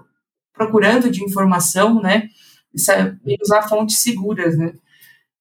procurando 0.53 1.09
de 1.11 1.23
informação, 1.23 2.01
né? 2.03 2.29
E 3.25 3.37
usar 3.41 3.69
fontes 3.69 3.99
seguras, 3.99 4.59
né? 4.59 4.73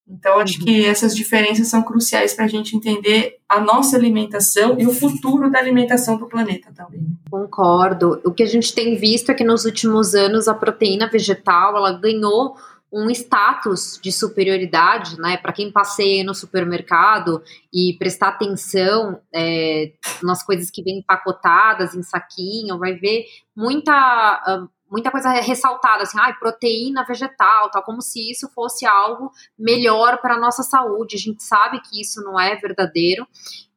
Então, 0.10 0.39
acho 0.39 0.60
que 0.60 0.86
essas 0.86 1.16
diferenças 1.16 1.68
são 1.68 1.84
cruciais 1.84 2.34
para 2.34 2.46
a 2.46 2.48
gente 2.48 2.75
entender 2.75 3.38
a 3.48 3.60
nossa 3.60 3.96
alimentação 3.96 4.75
e 4.80 4.88
o 4.88 4.92
futuro 4.92 5.51
da 5.51 5.60
alimentação 5.60 6.18
do 6.18 6.28
planeta 6.28 6.72
também. 6.75 7.01
Concordo. 7.30 8.20
O 8.25 8.32
que 8.32 8.42
a 8.42 8.48
gente 8.48 8.74
tem 8.74 8.96
visto 8.96 9.30
é 9.32 9.36
que 9.36 9.44
nos 9.44 9.66
últimos 9.66 10.16
anos 10.16 10.48
a 10.48 10.56
proteína 10.56 11.08
vegetal 11.08 11.78
ela 11.78 11.94
ganhou 11.94 12.56
um 12.92 13.08
status 13.12 14.00
de 14.01 14.12
superioridade, 14.12 15.20
né? 15.20 15.38
Para 15.38 15.54
quem 15.54 15.72
passeia 15.72 16.24
no 16.24 16.34
supermercado 16.34 17.44
e 17.72 17.96
prestar 18.00 18.30
atenção 18.30 19.22
é, 19.32 19.92
nas 20.24 20.44
coisas 20.44 20.72
que 20.72 20.82
vêm 20.82 21.00
empacotadas 21.00 21.94
em 21.94 22.01
saquinho, 22.01 22.80
vai 22.80 22.96
ver 22.96 23.25
muita 23.56 24.68
muita 24.89 25.12
coisa 25.12 25.29
ressaltada, 25.29 26.03
assim, 26.03 26.17
ah, 26.19 26.34
proteína 26.39 27.05
vegetal, 27.05 27.69
tal, 27.69 27.84
como 27.84 28.01
se 28.01 28.31
isso 28.31 28.50
fosse 28.50 28.86
algo 28.86 29.31
melhor 29.58 30.19
para 30.19 30.36
a 30.36 30.39
nossa 30.39 30.63
saúde. 30.63 31.15
A 31.15 31.19
gente 31.19 31.43
sabe 31.43 31.79
que 31.81 32.01
isso 32.01 32.22
não 32.24 32.39
é 32.39 32.55
verdadeiro. 32.55 33.27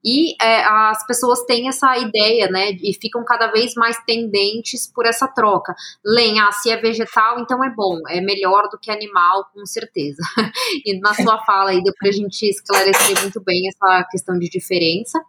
E 0.05 0.35
é, 0.43 0.65
as 0.65 1.07
pessoas 1.07 1.45
têm 1.45 1.69
essa 1.69 1.97
ideia, 1.97 2.49
né, 2.49 2.73
e 2.73 2.93
ficam 2.95 3.25
cada 3.25 3.49
vez 3.49 3.75
mais 3.75 3.97
tendentes 4.05 4.91
por 4.93 5.07
essa 5.07 5.29
troca. 5.29 5.75
Lenha, 6.05 6.47
ah, 6.49 6.53
se 6.53 6.71
é 6.71 6.77
vegetal, 6.77 7.39
então 7.39 7.63
é 7.63 7.71
bom, 7.71 8.01
é 8.09 8.21
melhor 8.21 8.69
do 8.69 8.79
que 8.79 8.91
animal, 8.91 9.47
com 9.55 9.65
certeza. 9.65 10.23
e 10.85 10.99
na 10.99 11.15
sua 11.15 11.39
fala 11.45 11.71
aí 11.71 11.83
deu 11.83 11.93
pra 11.99 12.11
gente 12.11 12.43
esclarecer 12.49 13.21
muito 13.21 13.41
bem 13.41 13.69
essa 13.69 14.05
questão 14.11 14.39
de 14.39 14.49
diferença. 14.49 15.21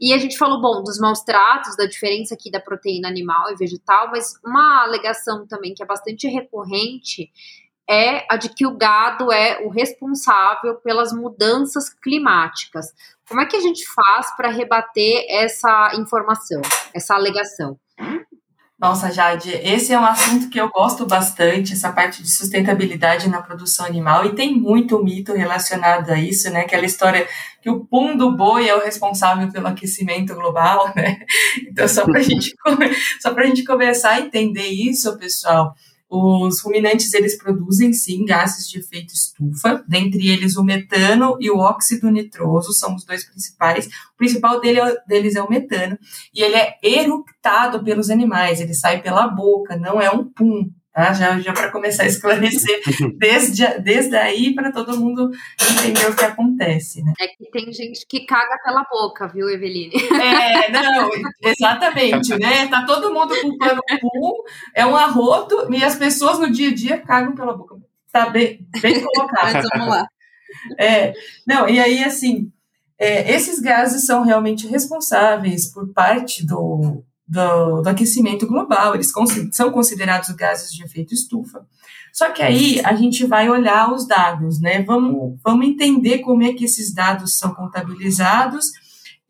E 0.00 0.12
a 0.12 0.18
gente 0.18 0.36
falou, 0.36 0.60
bom, 0.60 0.82
dos 0.82 0.98
maus 0.98 1.20
tratos, 1.22 1.76
da 1.76 1.86
diferença 1.86 2.34
aqui 2.34 2.50
da 2.50 2.60
proteína 2.60 3.08
animal 3.08 3.50
e 3.50 3.56
vegetal, 3.56 4.10
mas 4.10 4.34
uma 4.44 4.82
alegação 4.82 5.46
também 5.46 5.74
que 5.74 5.82
é 5.82 5.86
bastante 5.86 6.26
recorrente 6.28 7.30
é 7.90 8.24
a 8.30 8.36
de 8.36 8.48
que 8.50 8.64
o 8.64 8.76
gado 8.76 9.32
é 9.32 9.60
o 9.64 9.68
responsável 9.68 10.76
pelas 10.76 11.12
mudanças 11.12 11.92
climáticas. 11.92 12.86
Como 13.28 13.40
é 13.40 13.46
que 13.46 13.56
a 13.56 13.60
gente 13.60 13.84
faz 13.92 14.34
para 14.36 14.48
rebater 14.48 15.26
essa 15.28 15.92
informação, 15.96 16.62
essa 16.94 17.14
alegação? 17.14 17.76
Nossa, 18.78 19.12
Jade, 19.12 19.50
esse 19.50 19.92
é 19.92 19.98
um 19.98 20.04
assunto 20.06 20.48
que 20.48 20.58
eu 20.58 20.70
gosto 20.70 21.04
bastante, 21.04 21.74
essa 21.74 21.92
parte 21.92 22.22
de 22.22 22.30
sustentabilidade 22.30 23.28
na 23.28 23.42
produção 23.42 23.84
animal, 23.84 24.24
e 24.24 24.34
tem 24.34 24.58
muito 24.58 25.02
mito 25.04 25.34
relacionado 25.34 26.08
a 26.10 26.18
isso, 26.18 26.48
né? 26.50 26.60
Aquela 26.60 26.86
história 26.86 27.28
que 27.60 27.68
o 27.68 27.84
pum 27.84 28.16
do 28.16 28.34
boi 28.34 28.68
é 28.68 28.74
o 28.74 28.82
responsável 28.82 29.52
pelo 29.52 29.66
aquecimento 29.66 30.34
global, 30.34 30.92
né? 30.96 31.18
Então, 31.68 31.86
só 31.86 32.04
para 32.04 32.22
gente, 32.22 32.54
só 33.20 33.34
a 33.36 33.42
gente 33.44 33.64
começar 33.64 34.12
a 34.12 34.20
entender 34.20 34.68
isso, 34.68 35.18
pessoal, 35.18 35.74
os 36.10 36.60
ruminantes, 36.60 37.14
eles 37.14 37.38
produzem, 37.38 37.92
sim, 37.92 38.24
gases 38.24 38.68
de 38.68 38.80
efeito 38.80 39.14
estufa, 39.14 39.84
dentre 39.86 40.28
eles 40.28 40.56
o 40.56 40.64
metano 40.64 41.36
e 41.38 41.48
o 41.48 41.58
óxido 41.58 42.10
nitroso, 42.10 42.72
são 42.72 42.96
os 42.96 43.04
dois 43.04 43.24
principais. 43.24 43.86
O 43.86 44.16
principal 44.16 44.60
dele 44.60 44.80
é, 44.80 44.96
deles 45.06 45.36
é 45.36 45.42
o 45.42 45.48
metano, 45.48 45.96
e 46.34 46.42
ele 46.42 46.56
é 46.56 46.78
eructado 46.82 47.84
pelos 47.84 48.10
animais, 48.10 48.60
ele 48.60 48.74
sai 48.74 49.00
pela 49.00 49.28
boca, 49.28 49.76
não 49.76 50.00
é 50.00 50.10
um 50.10 50.24
pum, 50.24 50.68
Tá? 50.92 51.12
Já, 51.12 51.38
já 51.38 51.52
para 51.52 51.70
começar 51.70 52.02
a 52.02 52.06
esclarecer 52.06 52.80
desde, 53.16 53.66
desde 53.78 54.16
aí 54.16 54.54
para 54.54 54.72
todo 54.72 54.98
mundo 54.98 55.30
entender 55.60 56.10
o 56.10 56.16
que 56.16 56.24
acontece. 56.24 57.02
Né? 57.02 57.12
É 57.20 57.28
que 57.28 57.50
tem 57.50 57.72
gente 57.72 58.04
que 58.06 58.26
caga 58.26 58.58
pela 58.64 58.84
boca, 58.84 59.28
viu, 59.28 59.48
Eveline? 59.48 59.94
É, 59.94 60.70
não, 60.70 61.10
exatamente, 61.42 62.36
né? 62.38 62.66
Tá 62.66 62.84
todo 62.84 63.14
mundo 63.14 63.34
culpando 63.40 63.80
o 63.80 64.00
pum, 64.00 64.42
é 64.74 64.84
um 64.84 64.96
arroto, 64.96 65.72
e 65.72 65.84
as 65.84 65.94
pessoas 65.94 66.38
no 66.38 66.50
dia 66.50 66.70
a 66.70 66.74
dia 66.74 66.98
cagam 66.98 67.34
pela 67.34 67.56
boca. 67.56 67.76
Tá 68.12 68.28
bem, 68.28 68.66
bem 68.82 69.00
colocado. 69.00 69.54
Mas 69.54 69.66
vamos 69.72 69.88
lá. 69.88 70.06
É, 70.78 71.12
não, 71.46 71.68
e 71.68 71.78
aí, 71.78 72.02
assim, 72.02 72.50
é, 72.98 73.32
esses 73.32 73.60
gases 73.60 74.04
são 74.04 74.24
realmente 74.24 74.66
responsáveis 74.66 75.72
por 75.72 75.92
parte 75.92 76.44
do, 76.44 77.04
do, 77.30 77.80
do 77.80 77.88
aquecimento 77.88 78.44
global, 78.44 78.94
eles 78.94 79.12
são 79.52 79.70
considerados 79.70 80.30
gases 80.30 80.72
de 80.72 80.82
efeito 80.82 81.14
estufa. 81.14 81.64
Só 82.12 82.30
que 82.30 82.42
aí 82.42 82.80
a 82.84 82.92
gente 82.94 83.24
vai 83.24 83.48
olhar 83.48 83.92
os 83.92 84.04
dados, 84.04 84.60
né? 84.60 84.82
Vamos, 84.82 85.38
vamos 85.44 85.64
entender 85.64 86.18
como 86.18 86.42
é 86.42 86.52
que 86.52 86.64
esses 86.64 86.92
dados 86.92 87.38
são 87.38 87.54
contabilizados 87.54 88.72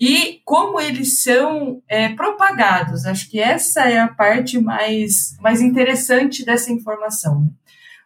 e 0.01 0.41
como 0.47 0.81
eles 0.81 1.23
são 1.23 1.83
é, 1.87 2.09
propagados. 2.09 3.05
Acho 3.05 3.29
que 3.29 3.39
essa 3.39 3.83
é 3.83 3.99
a 3.99 4.09
parte 4.09 4.59
mais, 4.59 5.37
mais 5.43 5.61
interessante 5.61 6.43
dessa 6.43 6.73
informação. 6.73 7.51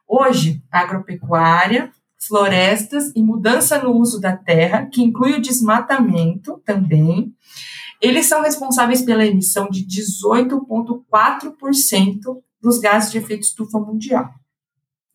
Hoje, 0.08 0.60
agropecuária, 0.72 1.92
florestas 2.26 3.12
e 3.14 3.22
mudança 3.22 3.80
no 3.80 3.92
uso 3.92 4.20
da 4.20 4.36
terra, 4.36 4.88
que 4.92 5.02
inclui 5.02 5.34
o 5.34 5.40
desmatamento 5.40 6.60
também, 6.64 7.32
eles 8.04 8.26
são 8.26 8.42
responsáveis 8.42 9.02
pela 9.02 9.25
emissão 9.25 9.70
de 9.70 9.87
18,4% 9.87 12.42
dos 12.61 12.78
gases 12.78 13.11
de 13.11 13.18
efeito 13.18 13.42
estufa 13.42 13.78
mundial. 13.78 14.28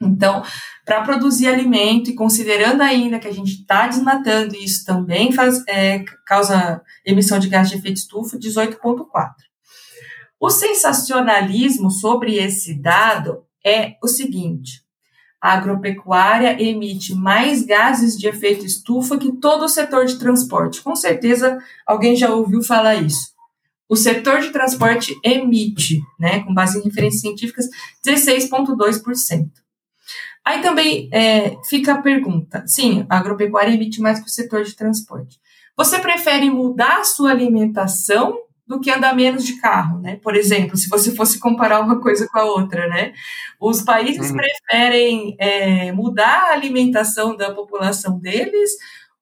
Então, 0.02 0.42
para 0.86 1.02
produzir 1.02 1.48
alimento 1.48 2.10
e 2.10 2.16
considerando 2.16 2.82
ainda 2.82 3.20
que 3.20 3.28
a 3.28 3.34
gente 3.34 3.60
está 3.60 3.88
desmatando, 3.88 4.56
e 4.56 4.64
isso 4.64 4.86
também 4.86 5.32
faz, 5.32 5.62
é, 5.68 6.04
causa 6.26 6.82
emissão 7.06 7.38
de 7.38 7.50
gás 7.50 7.70
de 7.70 7.76
efeito 7.76 7.98
estufa, 7.98 8.38
18,4%. 8.38 9.06
O 10.40 10.50
sensacionalismo 10.50 11.92
sobre 11.92 12.38
esse 12.38 12.82
dado 12.82 13.44
é 13.64 13.98
o 14.02 14.08
seguinte: 14.08 14.84
a 15.42 15.54
agropecuária 15.54 16.62
emite 16.62 17.16
mais 17.16 17.64
gases 17.66 18.18
de 18.18 18.28
efeito 18.28 18.66
estufa 18.66 19.18
que 19.18 19.32
todo 19.32 19.64
o 19.64 19.70
setor 19.70 20.06
de 20.06 20.20
transporte. 20.20 20.82
Com 20.82 20.96
certeza 20.96 21.58
alguém 21.86 22.16
já 22.16 22.30
ouviu 22.30 22.62
falar 22.62 22.96
isso. 22.96 23.34
O 23.88 23.96
setor 23.96 24.42
de 24.42 24.52
transporte 24.52 25.18
emite, 25.24 26.02
né, 26.20 26.42
com 26.44 26.54
base 26.54 26.78
em 26.78 26.84
referências 26.84 27.22
científicas, 27.22 27.68
16,2%. 28.06 29.50
Aí 30.46 30.62
também 30.62 31.10
é, 31.12 31.58
fica 31.68 31.94
a 31.94 32.02
pergunta: 32.02 32.64
sim, 32.68 33.06
a 33.10 33.18
agropecuária 33.18 33.74
emite 33.74 34.02
mais 34.02 34.20
que 34.20 34.28
o 34.28 34.32
setor 34.32 34.64
de 34.64 34.76
transporte. 34.76 35.40
Você 35.76 36.00
prefere 36.00 36.50
mudar 36.50 37.00
a 37.00 37.04
sua 37.04 37.32
alimentação 37.32 38.38
do 38.70 38.80
que 38.80 38.92
andar 38.92 39.16
menos 39.16 39.44
de 39.44 39.60
carro, 39.60 40.00
né? 40.00 40.18
Por 40.18 40.36
exemplo, 40.36 40.78
se 40.78 40.88
você 40.88 41.12
fosse 41.16 41.40
comparar 41.40 41.80
uma 41.80 42.00
coisa 42.00 42.30
com 42.32 42.38
a 42.38 42.46
outra, 42.46 42.88
né? 42.88 43.14
Os 43.60 43.82
países 43.82 44.30
uhum. 44.30 44.38
preferem 44.38 45.36
é, 45.40 45.92
mudar 45.92 46.44
a 46.44 46.54
alimentação 46.54 47.36
da 47.36 47.52
população 47.52 48.20
deles 48.20 48.70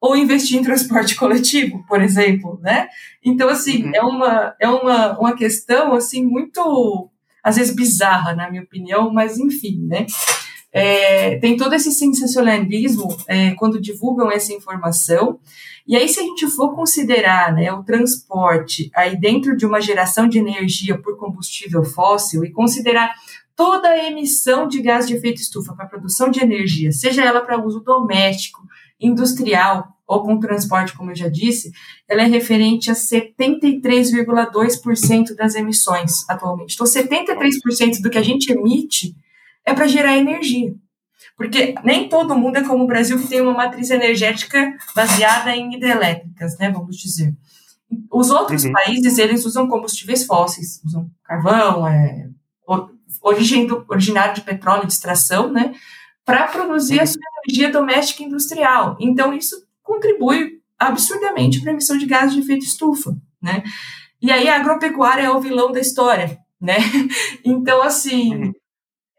ou 0.02 0.18
investir 0.18 0.60
em 0.60 0.64
transporte 0.64 1.16
coletivo, 1.18 1.82
por 1.88 2.02
exemplo, 2.02 2.60
né? 2.62 2.90
Então, 3.24 3.48
assim, 3.48 3.86
uhum. 3.86 3.92
é, 3.96 4.02
uma, 4.02 4.56
é 4.60 4.68
uma, 4.68 5.18
uma 5.18 5.34
questão, 5.34 5.94
assim, 5.94 6.26
muito, 6.26 7.10
às 7.42 7.56
vezes, 7.56 7.74
bizarra, 7.74 8.36
na 8.36 8.50
minha 8.52 8.64
opinião, 8.64 9.14
mas 9.14 9.40
enfim, 9.40 9.80
né? 9.88 10.06
É, 10.74 11.38
tem 11.38 11.56
todo 11.56 11.74
esse 11.74 11.92
sensacionalismo 11.94 13.08
é, 13.30 13.52
quando 13.52 13.80
divulgam 13.80 14.30
essa 14.30 14.52
informação, 14.52 15.40
e 15.88 15.96
aí, 15.96 16.10
se 16.10 16.20
a 16.20 16.24
gente 16.24 16.46
for 16.48 16.76
considerar 16.76 17.54
né, 17.54 17.72
o 17.72 17.82
transporte 17.82 18.92
aí 18.94 19.18
dentro 19.18 19.56
de 19.56 19.66
uma 19.66 19.80
geração 19.80 20.28
de 20.28 20.38
energia 20.38 20.98
por 20.98 21.18
combustível 21.18 21.82
fóssil 21.86 22.44
e 22.44 22.52
considerar 22.52 23.16
toda 23.56 23.88
a 23.88 24.06
emissão 24.06 24.68
de 24.68 24.82
gás 24.82 25.08
de 25.08 25.16
efeito 25.16 25.42
estufa 25.42 25.74
para 25.74 25.88
produção 25.88 26.30
de 26.30 26.42
energia, 26.42 26.92
seja 26.92 27.24
ela 27.24 27.40
para 27.40 27.64
uso 27.64 27.80
doméstico, 27.80 28.62
industrial 29.00 29.88
ou 30.06 30.24
com 30.24 30.38
transporte, 30.40 30.94
como 30.94 31.12
eu 31.12 31.16
já 31.16 31.30
disse, 31.30 31.72
ela 32.08 32.24
é 32.24 32.26
referente 32.26 32.92
a 32.92 32.94
73,2% 32.94 35.36
das 35.36 35.56
emissões 35.56 36.30
atualmente. 36.30 36.76
Então, 36.76 36.86
73% 36.86 38.02
do 38.02 38.10
que 38.10 38.18
a 38.18 38.24
gente 38.24 38.52
emite 38.52 39.16
é 39.66 39.74
para 39.74 39.88
gerar 39.88 40.18
energia. 40.18 40.76
Porque 41.38 41.76
nem 41.84 42.10
todo 42.10 42.36
mundo 42.36 42.58
é 42.58 42.64
como 42.64 42.84
o 42.84 42.88
Brasil, 42.88 43.20
que 43.20 43.28
tem 43.28 43.42
uma 43.42 43.54
matriz 43.54 43.92
energética 43.92 44.76
baseada 44.96 45.56
em 45.56 45.76
hidrelétricas, 45.76 46.58
né, 46.58 46.72
vamos 46.72 46.98
dizer. 46.98 47.32
Os 48.12 48.32
outros 48.32 48.66
uhum. 48.66 48.72
países, 48.72 49.20
eles 49.20 49.46
usam 49.46 49.68
combustíveis 49.68 50.26
fósseis, 50.26 50.82
usam 50.84 51.10
carvão, 51.24 51.88
é, 51.88 52.28
origem 53.22 53.68
do, 53.68 53.86
originário 53.88 54.34
de 54.34 54.42
petróleo 54.42 54.88
de 54.88 54.94
extração, 54.94 55.52
né, 55.52 55.76
para 56.26 56.48
produzir 56.48 56.98
uhum. 56.98 57.04
a 57.04 57.06
sua 57.06 57.22
energia 57.46 57.72
doméstica 57.72 58.24
industrial. 58.24 58.98
Então, 59.00 59.32
isso 59.32 59.56
contribui 59.84 60.60
absurdamente 60.80 61.62
para 61.62 61.70
a 61.70 61.74
emissão 61.74 62.00
de 62.00 62.08
gases 62.08 62.34
de 62.34 62.42
efeito 62.42 62.66
estufa, 62.66 63.16
né. 63.40 63.64
E 64.20 64.32
aí 64.32 64.50
a 64.50 64.56
agropecuária 64.56 65.22
é 65.22 65.30
o 65.30 65.40
vilão 65.40 65.72
da 65.72 65.80
história, 65.80 66.40
né. 66.60 66.78
Então, 67.46 67.84
assim, 67.84 68.34
uhum 68.34 68.54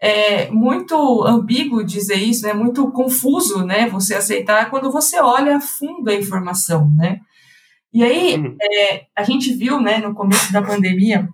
é 0.01 0.51
muito 0.51 1.25
ambíguo 1.25 1.85
dizer 1.85 2.17
isso, 2.17 2.47
é 2.47 2.55
né? 2.55 2.59
muito 2.59 2.91
confuso, 2.93 3.65
né, 3.65 3.89
você 3.89 4.15
aceitar 4.15 4.71
quando 4.71 4.93
você 4.93 5.19
olha 5.21 5.57
a 5.57 5.61
fundo 5.61 6.09
a 6.09 6.15
informação, 6.15 6.91
né. 6.97 7.21
E 7.93 8.05
aí, 8.05 8.37
uhum. 8.37 8.57
é, 8.61 9.07
a 9.17 9.23
gente 9.25 9.53
viu, 9.55 9.81
né, 9.81 9.99
no 9.99 10.15
começo 10.15 10.53
da 10.53 10.63
pandemia, 10.63 11.29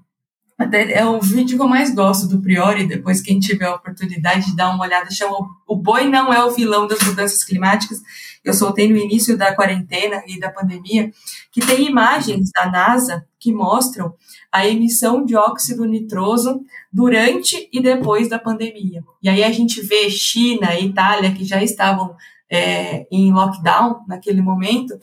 é 0.58 1.04
o 1.04 1.20
vídeo 1.20 1.56
que 1.56 1.62
eu 1.62 1.68
mais 1.68 1.92
gosto 1.92 2.28
do 2.28 2.40
Priori, 2.40 2.86
depois 2.86 3.20
quem 3.20 3.40
tiver 3.40 3.66
a 3.66 3.74
oportunidade 3.74 4.46
de 4.46 4.56
dar 4.56 4.70
uma 4.70 4.84
olhada, 4.84 5.10
chama 5.10 5.36
O 5.66 5.76
Boi 5.76 6.08
Não 6.08 6.32
é 6.32 6.44
o 6.44 6.50
Vilão 6.52 6.86
das 6.86 7.00
Mudanças 7.00 7.42
Climáticas, 7.42 8.00
eu 8.44 8.54
soltei 8.54 8.88
no 8.88 8.96
início 8.96 9.36
da 9.36 9.54
quarentena 9.54 10.22
e 10.26 10.38
da 10.38 10.50
pandemia, 10.50 11.10
que 11.50 11.60
tem 11.60 11.86
imagens 11.86 12.50
da 12.52 12.70
NASA 12.70 13.26
que 13.40 13.52
mostram 13.52 14.14
a 14.52 14.66
emissão 14.66 15.24
de 15.24 15.34
óxido 15.34 15.84
nitroso 15.84 16.60
durante 16.92 17.68
e 17.72 17.82
depois 17.82 18.28
da 18.28 18.38
pandemia. 18.38 19.02
E 19.22 19.28
aí 19.28 19.42
a 19.42 19.50
gente 19.50 19.80
vê 19.80 20.08
China 20.08 20.74
e 20.74 20.86
Itália, 20.86 21.32
que 21.32 21.44
já 21.44 21.62
estavam 21.62 22.14
é, 22.50 23.06
em 23.10 23.32
lockdown 23.32 24.04
naquele 24.06 24.40
momento, 24.40 24.94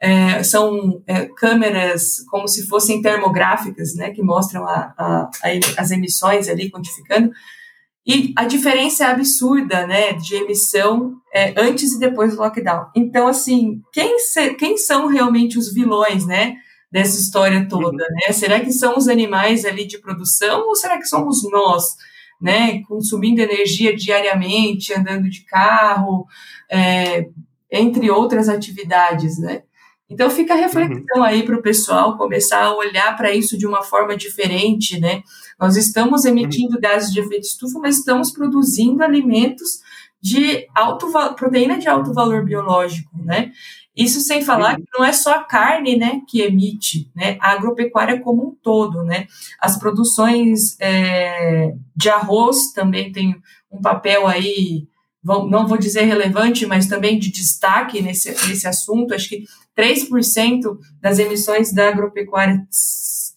é, 0.00 0.42
são 0.42 1.02
é, 1.06 1.26
câmeras 1.26 2.24
como 2.30 2.46
se 2.46 2.66
fossem 2.66 3.02
termográficas, 3.02 3.94
né, 3.94 4.10
que 4.10 4.22
mostram 4.22 4.66
a, 4.66 4.94
a, 4.96 5.30
a, 5.42 5.80
as 5.80 5.90
emissões 5.90 6.48
ali, 6.48 6.70
quantificando, 6.70 7.30
e 8.06 8.32
a 8.36 8.44
diferença 8.44 9.04
é 9.04 9.08
absurda, 9.08 9.86
né, 9.86 10.14
de 10.14 10.34
emissão 10.36 11.14
é, 11.34 11.52
antes 11.60 11.92
e 11.92 11.98
depois 11.98 12.34
do 12.34 12.40
lockdown. 12.40 12.86
Então, 12.96 13.26
assim, 13.26 13.82
quem, 13.92 14.18
se, 14.18 14.54
quem 14.54 14.76
são 14.78 15.08
realmente 15.08 15.58
os 15.58 15.72
vilões, 15.74 16.26
né, 16.26 16.56
dessa 16.90 17.20
história 17.20 17.68
toda, 17.68 17.86
uhum. 17.90 18.14
né? 18.26 18.32
Será 18.32 18.60
que 18.60 18.72
são 18.72 18.96
os 18.96 19.08
animais 19.08 19.64
ali 19.64 19.86
de 19.86 19.98
produção 19.98 20.66
ou 20.66 20.74
será 20.74 20.98
que 20.98 21.06
somos 21.06 21.42
nós, 21.50 21.84
né? 22.40 22.82
Consumindo 22.82 23.40
energia 23.40 23.94
diariamente, 23.94 24.94
andando 24.94 25.28
de 25.28 25.44
carro, 25.44 26.26
é, 26.70 27.28
entre 27.70 28.10
outras 28.10 28.48
atividades, 28.48 29.38
né? 29.38 29.62
Então 30.10 30.30
fica 30.30 30.54
a 30.54 30.56
reflexão 30.56 31.18
uhum. 31.18 31.22
aí 31.22 31.42
para 31.42 31.56
o 31.56 31.62
pessoal 31.62 32.16
começar 32.16 32.64
a 32.64 32.74
olhar 32.74 33.16
para 33.16 33.34
isso 33.34 33.58
de 33.58 33.66
uma 33.66 33.82
forma 33.82 34.16
diferente, 34.16 34.98
né? 34.98 35.22
Nós 35.60 35.76
estamos 35.76 36.24
emitindo 36.24 36.76
uhum. 36.76 36.80
gases 36.80 37.12
de 37.12 37.20
efeito 37.20 37.44
estufa, 37.44 37.78
mas 37.78 37.98
estamos 37.98 38.30
produzindo 38.30 39.02
alimentos 39.02 39.80
de 40.20 40.66
alto 40.74 41.12
proteína 41.36 41.78
de 41.78 41.88
alto 41.88 42.12
valor 42.12 42.44
biológico, 42.44 43.10
né? 43.22 43.52
Isso 43.98 44.20
sem 44.20 44.42
falar 44.42 44.76
que 44.76 44.84
não 44.96 45.04
é 45.04 45.12
só 45.12 45.34
a 45.34 45.42
carne, 45.42 45.96
né, 45.96 46.20
que 46.28 46.40
emite, 46.40 47.10
né, 47.16 47.36
a 47.40 47.50
agropecuária 47.50 48.20
como 48.20 48.46
um 48.46 48.54
todo, 48.62 49.02
né, 49.02 49.26
as 49.60 49.76
produções 49.76 50.76
é, 50.80 51.74
de 51.96 52.08
arroz 52.08 52.72
também 52.72 53.10
tem 53.10 53.34
um 53.72 53.80
papel 53.80 54.28
aí, 54.28 54.86
não 55.24 55.66
vou 55.66 55.78
dizer 55.78 56.02
relevante, 56.02 56.66
mas 56.66 56.86
também 56.86 57.18
de 57.18 57.30
destaque 57.30 58.00
nesse, 58.00 58.30
nesse 58.48 58.66
assunto, 58.66 59.14
acho 59.14 59.28
que 59.28 59.44
3% 59.76 60.78
das 61.00 61.18
emissões 61.18 61.72
da 61.72 61.88
agropecuária 61.88 62.66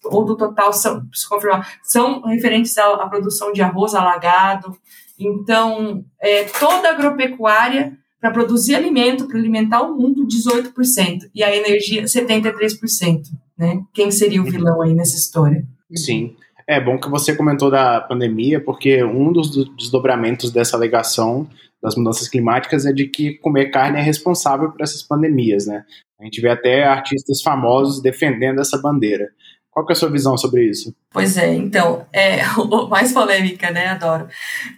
ou 0.05 0.25
do 0.25 0.35
total 0.35 0.73
são, 0.73 1.03
confirmar, 1.29 1.79
são 1.83 2.21
referentes 2.23 2.77
à, 2.77 2.93
à 2.95 3.07
produção 3.07 3.51
de 3.51 3.61
arroz 3.61 3.93
alagado, 3.93 4.75
então, 5.19 6.03
é, 6.19 6.45
toda 6.45 6.89
a 6.89 6.91
agropecuária 6.93 7.95
para 8.19 8.31
produzir 8.31 8.75
alimento, 8.75 9.27
para 9.27 9.37
alimentar 9.37 9.81
o 9.81 9.95
mundo, 9.95 10.27
18%, 10.27 11.29
e 11.33 11.43
a 11.43 11.55
energia, 11.55 12.03
73%. 12.03 13.23
Né? 13.57 13.81
Quem 13.93 14.11
seria 14.11 14.41
o 14.41 14.45
vilão 14.45 14.81
aí 14.81 14.93
nessa 14.93 15.15
história? 15.15 15.65
Sim. 15.95 16.35
É 16.67 16.79
bom 16.79 16.99
que 16.99 17.09
você 17.09 17.35
comentou 17.35 17.69
da 17.69 17.99
pandemia, 17.99 18.63
porque 18.63 19.03
um 19.03 19.31
dos 19.31 19.49
desdobramentos 19.75 20.51
dessa 20.51 20.77
alegação 20.77 21.47
das 21.81 21.95
mudanças 21.95 22.27
climáticas 22.27 22.85
é 22.85 22.93
de 22.93 23.07
que 23.07 23.37
comer 23.39 23.71
carne 23.71 23.99
é 23.99 24.01
responsável 24.01 24.71
por 24.71 24.81
essas 24.81 25.01
pandemias, 25.01 25.65
né? 25.65 25.83
A 26.19 26.23
gente 26.23 26.39
vê 26.39 26.49
até 26.49 26.83
artistas 26.83 27.41
famosos 27.41 28.01
defendendo 28.01 28.61
essa 28.61 28.77
bandeira. 28.77 29.29
Qual 29.71 29.85
que 29.85 29.93
é 29.93 29.95
a 29.95 29.97
sua 29.97 30.11
visão 30.11 30.37
sobre 30.37 30.69
isso? 30.69 30.93
Pois 31.11 31.37
é, 31.37 31.53
então, 31.53 32.05
é, 32.13 32.41
mais 32.89 33.11
polêmica, 33.11 33.71
né? 33.71 33.87
Adoro. 33.87 34.27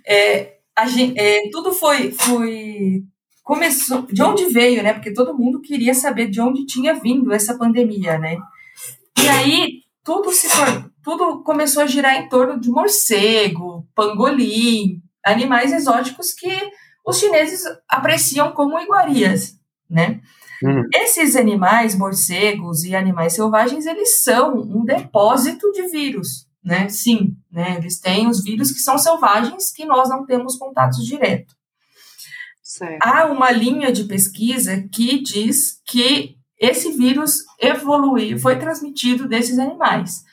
É, 0.08 0.54
gente, 0.88 1.20
é, 1.20 1.50
tudo 1.52 1.74
foi, 1.74 2.12
foi 2.12 3.04
começou 3.44 4.04
de 4.04 4.24
onde 4.24 4.46
veio, 4.46 4.82
né? 4.82 4.94
Porque 4.94 5.14
todo 5.14 5.38
mundo 5.38 5.62
queria 5.62 5.94
saber 5.94 6.30
de 6.30 6.40
onde 6.40 6.66
tinha 6.66 6.94
vindo 6.94 7.34
essa 7.34 7.58
pandemia, 7.58 8.18
né? 8.18 8.38
E 9.22 9.28
aí 9.28 9.84
tudo 10.04 10.32
se 10.32 10.48
tudo 11.02 11.44
começou 11.44 11.84
a 11.84 11.88
girar 11.88 12.16
em 12.16 12.30
torno 12.30 12.60
de 12.60 12.70
morcego, 12.70 13.88
pangolim, 13.96 15.02
animais 15.26 15.72
exóticos 15.72 16.34
que 16.34 16.52
os 17.06 17.20
chineses 17.20 17.64
apreciam 17.88 18.52
como 18.52 18.80
iguarias, 18.80 19.58
né? 19.90 20.22
Uhum. 20.64 20.88
Esses 20.96 21.36
animais, 21.36 21.96
morcegos 21.96 22.84
e 22.84 22.96
animais 22.96 23.34
selvagens, 23.34 23.86
eles 23.86 24.24
são 24.24 24.56
um 24.56 24.86
depósito 24.86 25.72
de 25.72 25.88
vírus, 25.88 26.48
né? 26.64 26.88
Sim, 26.88 27.36
né? 27.52 27.76
Eles 27.78 28.00
têm 28.00 28.28
os 28.28 28.44
vírus 28.44 28.72
que 28.72 28.80
são 28.80 28.98
selvagens 28.98 29.72
que 29.72 29.86
nós 29.86 30.10
não 30.10 30.26
temos 30.26 30.56
contatos 30.56 31.06
direto. 31.06 31.54
Certo. 32.62 33.00
Há 33.04 33.26
uma 33.26 33.52
linha 33.52 33.92
de 33.92 34.06
pesquisa 34.06 34.82
que 34.92 35.22
diz 35.22 35.82
que 35.86 36.38
esse 36.58 36.94
vírus 36.94 37.40
evoluiu, 37.60 38.40
foi 38.40 38.58
transmitido 38.58 39.28
desses 39.28 39.60
animais. 39.60 40.24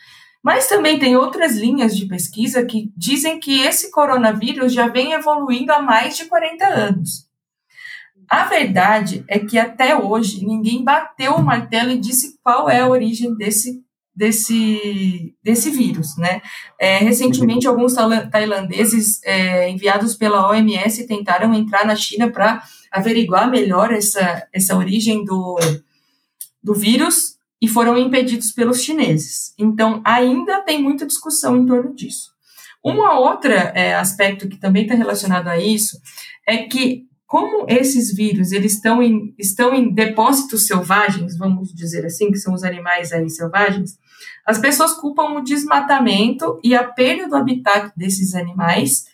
Mas 0.42 0.66
também 0.68 0.99
tem 0.99 1.16
outras 1.16 1.56
linhas 1.56 1.97
de 1.97 2.06
pesquisa 2.06 2.64
que 2.64 2.90
dizem 2.97 3.38
que 3.38 3.61
esse 3.61 3.90
coronavírus 3.90 4.73
já 4.73 4.88
vem 4.88 5.12
evoluindo 5.12 5.73
há 5.73 5.82
mais 5.82 6.16
de 6.16 6.25
40 6.25 6.66
anos. 6.66 7.28
A 8.28 8.44
verdade 8.44 9.25
é 9.28 9.38
que 9.38 9.59
até 9.59 9.97
hoje 9.97 10.47
ninguém 10.47 10.85
bateu 10.85 11.35
o 11.35 11.42
martelo 11.42 11.90
e 11.90 11.99
disse 11.99 12.38
qual 12.42 12.70
é 12.70 12.80
a 12.80 12.88
origem 12.88 13.35
desse 13.35 13.82
desse, 14.20 15.35
desse 15.42 15.70
vírus, 15.70 16.16
né? 16.18 16.42
É, 16.78 16.99
recentemente, 16.99 17.66
alguns 17.66 17.94
tailandeses 18.30 19.18
é, 19.25 19.70
enviados 19.70 20.14
pela 20.14 20.47
OMS 20.50 21.06
tentaram 21.06 21.54
entrar 21.54 21.87
na 21.87 21.97
China 21.97 22.30
para 22.30 22.62
averiguar 22.90 23.50
melhor 23.50 23.90
essa, 23.90 24.47
essa 24.52 24.76
origem 24.76 25.25
do, 25.25 25.59
do 26.62 26.75
vírus 26.75 27.39
e 27.61 27.69
foram 27.69 27.99
impedidos 27.99 28.52
pelos 28.52 28.83
chineses. 28.83 29.55
Então, 29.59 30.01
ainda 30.05 30.62
tem 30.62 30.83
muita 30.83 31.07
discussão 31.07 31.57
em 31.57 31.66
torno 31.66 31.94
disso. 31.94 32.31
Uma 32.83 33.18
outra 33.18 33.55
é, 33.75 33.94
aspecto 33.94 34.49
que 34.49 34.57
também 34.57 34.85
está 34.85 34.94
relacionado 34.94 35.49
a 35.49 35.59
isso 35.59 36.01
é 36.46 36.59
que 36.59 37.07
como 37.27 37.66
esses 37.68 38.12
vírus 38.12 38.51
eles 38.51 38.73
estão 38.73 39.01
em, 39.01 39.35
estão 39.38 39.73
em 39.73 39.94
depósitos 39.94 40.66
selvagens, 40.66 41.38
vamos 41.38 41.73
dizer 41.73 42.05
assim, 42.05 42.33
que 42.33 42.38
são 42.38 42.55
os 42.55 42.64
animais 42.64 43.12
aí 43.12 43.29
selvagens, 43.31 43.99
as 44.44 44.59
pessoas 44.59 44.94
culpam 44.94 45.35
o 45.35 45.42
desmatamento 45.42 46.59
e 46.64 46.75
a 46.75 46.83
perda 46.83 47.29
do 47.29 47.37
habitat 47.37 47.92
desses 47.96 48.35
animais 48.35 49.05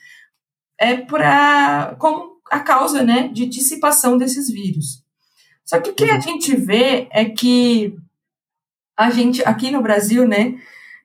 é 0.79 0.97
para 0.97 1.95
como 1.99 2.37
a 2.51 2.61
causa, 2.61 3.03
né, 3.03 3.29
de 3.29 3.45
dissipação 3.45 4.17
desses 4.17 4.49
vírus. 4.49 5.05
Só 5.65 5.81
que 5.81 5.91
o 5.91 5.95
que 5.95 6.09
a 6.09 6.15
uhum. 6.15 6.21
gente 6.23 6.55
vê 6.57 7.09
é 7.11 7.25
que 7.25 7.97
a 8.97 9.11
gente 9.11 9.43
aqui 9.45 9.71
no 9.71 9.83
Brasil, 9.83 10.27
né, 10.27 10.55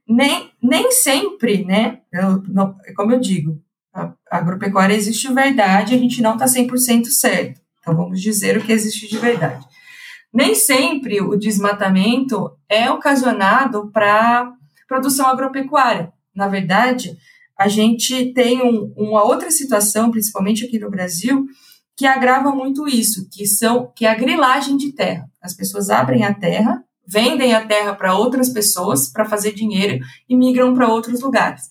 nem, 0.07 0.51
nem 0.61 0.91
sempre, 0.91 1.65
né, 1.65 1.99
eu, 2.11 2.41
não, 2.47 2.75
como 2.95 3.11
eu 3.11 3.19
digo, 3.19 3.61
a, 3.93 4.13
agropecuária 4.29 4.95
existe 4.95 5.27
de 5.27 5.33
verdade, 5.33 5.93
a 5.93 5.97
gente 5.97 6.21
não 6.21 6.33
está 6.33 6.45
100% 6.45 7.05
certo. 7.05 7.59
Então 7.79 7.95
vamos 7.95 8.21
dizer 8.21 8.57
o 8.57 8.61
que 8.61 8.71
existe 8.71 9.09
de 9.09 9.17
verdade. 9.17 9.65
Nem 10.33 10.55
sempre 10.55 11.19
o 11.21 11.35
desmatamento 11.35 12.51
é 12.69 12.89
ocasionado 12.89 13.91
para 13.91 14.53
produção 14.87 15.27
agropecuária. 15.27 16.13
Na 16.33 16.47
verdade, 16.47 17.17
a 17.57 17.67
gente 17.67 18.33
tem 18.33 18.61
um, 18.61 18.93
uma 18.95 19.23
outra 19.23 19.51
situação, 19.51 20.09
principalmente 20.09 20.65
aqui 20.65 20.79
no 20.79 20.89
Brasil, 20.89 21.45
que 21.97 22.05
agrava 22.05 22.51
muito 22.51 22.87
isso, 22.87 23.27
que 23.29 23.45
são 23.45 23.91
que 23.95 24.05
é 24.05 24.09
a 24.09 24.15
grilagem 24.15 24.77
de 24.77 24.93
terra. 24.93 25.29
As 25.41 25.53
pessoas 25.53 25.89
abrem 25.89 26.23
a 26.23 26.33
terra, 26.33 26.83
vendem 27.07 27.53
a 27.53 27.65
terra 27.65 27.93
para 27.93 28.15
outras 28.15 28.49
pessoas 28.49 29.11
para 29.11 29.25
fazer 29.25 29.53
dinheiro 29.53 30.03
e 30.27 30.35
migram 30.35 30.73
para 30.73 30.87
outros 30.87 31.21
lugares. 31.21 31.69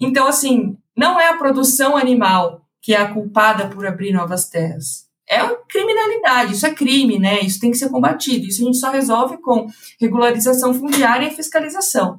Então, 0.00 0.26
assim, 0.26 0.76
não 0.96 1.20
é 1.20 1.28
a 1.28 1.36
produção 1.36 1.96
animal 1.96 2.62
que 2.82 2.94
é 2.94 2.96
a 2.96 3.12
culpada 3.12 3.68
por 3.68 3.86
abrir 3.86 4.12
novas 4.12 4.48
terras 4.48 5.10
é 5.30 5.38
criminalidade, 5.68 6.54
isso 6.54 6.66
é 6.66 6.74
crime, 6.74 7.16
né? 7.16 7.38
Isso 7.40 7.60
tem 7.60 7.70
que 7.70 7.78
ser 7.78 7.88
combatido. 7.88 8.46
Isso 8.46 8.62
a 8.62 8.64
gente 8.64 8.78
só 8.78 8.90
resolve 8.90 9.38
com 9.38 9.68
regularização 10.00 10.74
fundiária 10.74 11.28
e 11.28 11.30
fiscalização. 11.30 12.18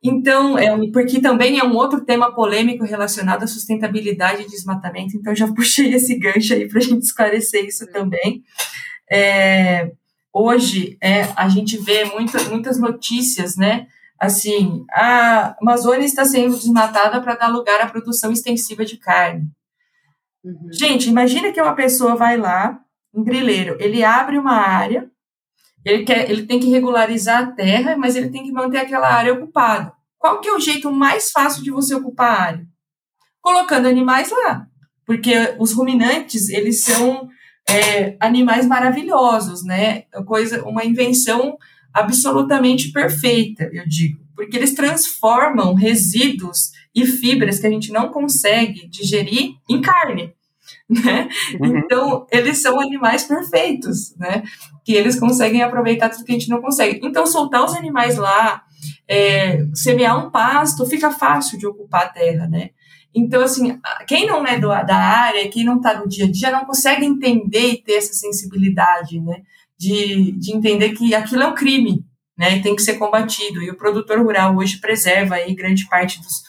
Então, 0.00 0.56
é, 0.56 0.70
porque 0.92 1.20
também 1.20 1.58
é 1.58 1.64
um 1.64 1.74
outro 1.74 2.04
tema 2.04 2.32
polêmico 2.32 2.84
relacionado 2.84 3.42
à 3.42 3.46
sustentabilidade 3.48 4.42
e 4.42 4.46
desmatamento, 4.46 5.16
então 5.16 5.34
já 5.34 5.48
puxei 5.52 5.92
esse 5.92 6.16
gancho 6.16 6.54
aí 6.54 6.68
para 6.68 6.78
a 6.78 6.82
gente 6.82 7.02
esclarecer 7.02 7.64
isso 7.64 7.84
também. 7.88 8.44
É, 9.10 9.90
hoje, 10.38 10.96
é, 11.02 11.22
a 11.36 11.48
gente 11.48 11.76
vê 11.78 12.04
muita, 12.04 12.42
muitas 12.44 12.78
notícias, 12.78 13.56
né? 13.56 13.88
Assim, 14.18 14.84
a 14.92 15.56
Amazônia 15.60 16.04
está 16.04 16.24
sendo 16.24 16.56
desmatada 16.56 17.20
para 17.20 17.36
dar 17.36 17.48
lugar 17.48 17.80
à 17.80 17.86
produção 17.86 18.32
extensiva 18.32 18.84
de 18.84 18.96
carne. 18.96 19.48
Uhum. 20.44 20.68
Gente, 20.72 21.08
imagina 21.08 21.52
que 21.52 21.60
uma 21.60 21.74
pessoa 21.74 22.16
vai 22.16 22.36
lá, 22.36 22.80
um 23.12 23.24
grileiro, 23.24 23.76
ele 23.80 24.04
abre 24.04 24.38
uma 24.38 24.54
área, 24.54 25.10
ele, 25.84 26.04
quer, 26.04 26.30
ele 26.30 26.46
tem 26.46 26.60
que 26.60 26.68
regularizar 26.68 27.42
a 27.42 27.52
terra, 27.52 27.96
mas 27.96 28.16
ele 28.16 28.30
tem 28.30 28.44
que 28.44 28.52
manter 28.52 28.78
aquela 28.78 29.08
área 29.08 29.32
ocupada. 29.32 29.92
Qual 30.18 30.40
que 30.40 30.48
é 30.48 30.52
o 30.52 30.60
jeito 30.60 30.90
mais 30.90 31.30
fácil 31.30 31.62
de 31.62 31.70
você 31.70 31.94
ocupar 31.94 32.30
a 32.30 32.42
área? 32.42 32.66
Colocando 33.40 33.86
animais 33.86 34.30
lá. 34.30 34.66
Porque 35.06 35.32
os 35.58 35.72
ruminantes, 35.72 36.48
eles 36.48 36.82
são 36.84 37.28
é, 37.68 38.16
animais 38.20 38.66
maravilhosos, 38.66 39.64
né? 39.64 40.02
Coisa, 40.26 40.64
uma 40.64 40.84
invenção 40.84 41.56
absolutamente 41.92 42.90
perfeita, 42.92 43.68
eu 43.72 43.86
digo. 43.86 44.18
Porque 44.34 44.56
eles 44.56 44.74
transformam 44.74 45.74
resíduos 45.74 46.70
e 46.94 47.04
fibras 47.04 47.58
que 47.58 47.66
a 47.66 47.70
gente 47.70 47.92
não 47.92 48.08
consegue 48.08 48.88
digerir 48.88 49.54
em 49.68 49.80
carne. 49.80 50.32
Né? 50.88 51.28
Uhum. 51.60 51.78
Então, 51.78 52.26
eles 52.30 52.58
são 52.58 52.80
animais 52.80 53.24
perfeitos, 53.24 54.16
né? 54.16 54.42
Que 54.84 54.92
eles 54.92 55.20
conseguem 55.20 55.62
aproveitar 55.62 56.08
tudo 56.08 56.24
que 56.24 56.32
a 56.32 56.34
gente 56.34 56.48
não 56.48 56.62
consegue. 56.62 56.98
Então, 57.02 57.26
soltar 57.26 57.62
os 57.62 57.74
animais 57.74 58.16
lá, 58.16 58.62
é, 59.06 59.66
semear 59.74 60.18
um 60.18 60.30
pasto, 60.30 60.86
fica 60.86 61.10
fácil 61.10 61.58
de 61.58 61.66
ocupar 61.66 62.06
a 62.06 62.08
terra, 62.08 62.46
né? 62.46 62.70
Então, 63.18 63.42
assim, 63.42 63.78
quem 64.06 64.26
não 64.26 64.46
é 64.46 64.58
do, 64.58 64.68
da 64.68 64.96
área, 64.96 65.48
quem 65.48 65.64
não 65.64 65.78
está 65.78 65.98
no 65.98 66.08
dia 66.08 66.26
a 66.26 66.30
dia, 66.30 66.50
não 66.50 66.64
consegue 66.64 67.04
entender 67.04 67.72
e 67.72 67.82
ter 67.82 67.94
essa 67.94 68.12
sensibilidade, 68.12 69.20
né? 69.20 69.42
De, 69.76 70.32
de 70.32 70.56
entender 70.56 70.90
que 70.90 71.14
aquilo 71.14 71.42
é 71.42 71.46
um 71.46 71.54
crime, 71.54 72.04
né? 72.36 72.56
E 72.56 72.62
tem 72.62 72.76
que 72.76 72.82
ser 72.82 72.94
combatido. 72.94 73.60
E 73.62 73.70
o 73.70 73.76
produtor 73.76 74.20
rural 74.20 74.56
hoje 74.56 74.78
preserva 74.80 75.34
aí 75.34 75.54
grande 75.54 75.88
parte 75.88 76.20
dos, 76.20 76.42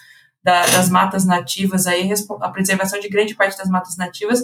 da, 0.44 0.66
das 0.68 0.90
matas 0.90 1.26
nativas, 1.26 1.88
aí, 1.88 2.10
a 2.42 2.50
preservação 2.50 3.00
de 3.00 3.10
grande 3.10 3.36
parte 3.36 3.58
das 3.58 3.70
matas 3.70 3.98
nativas 3.98 4.44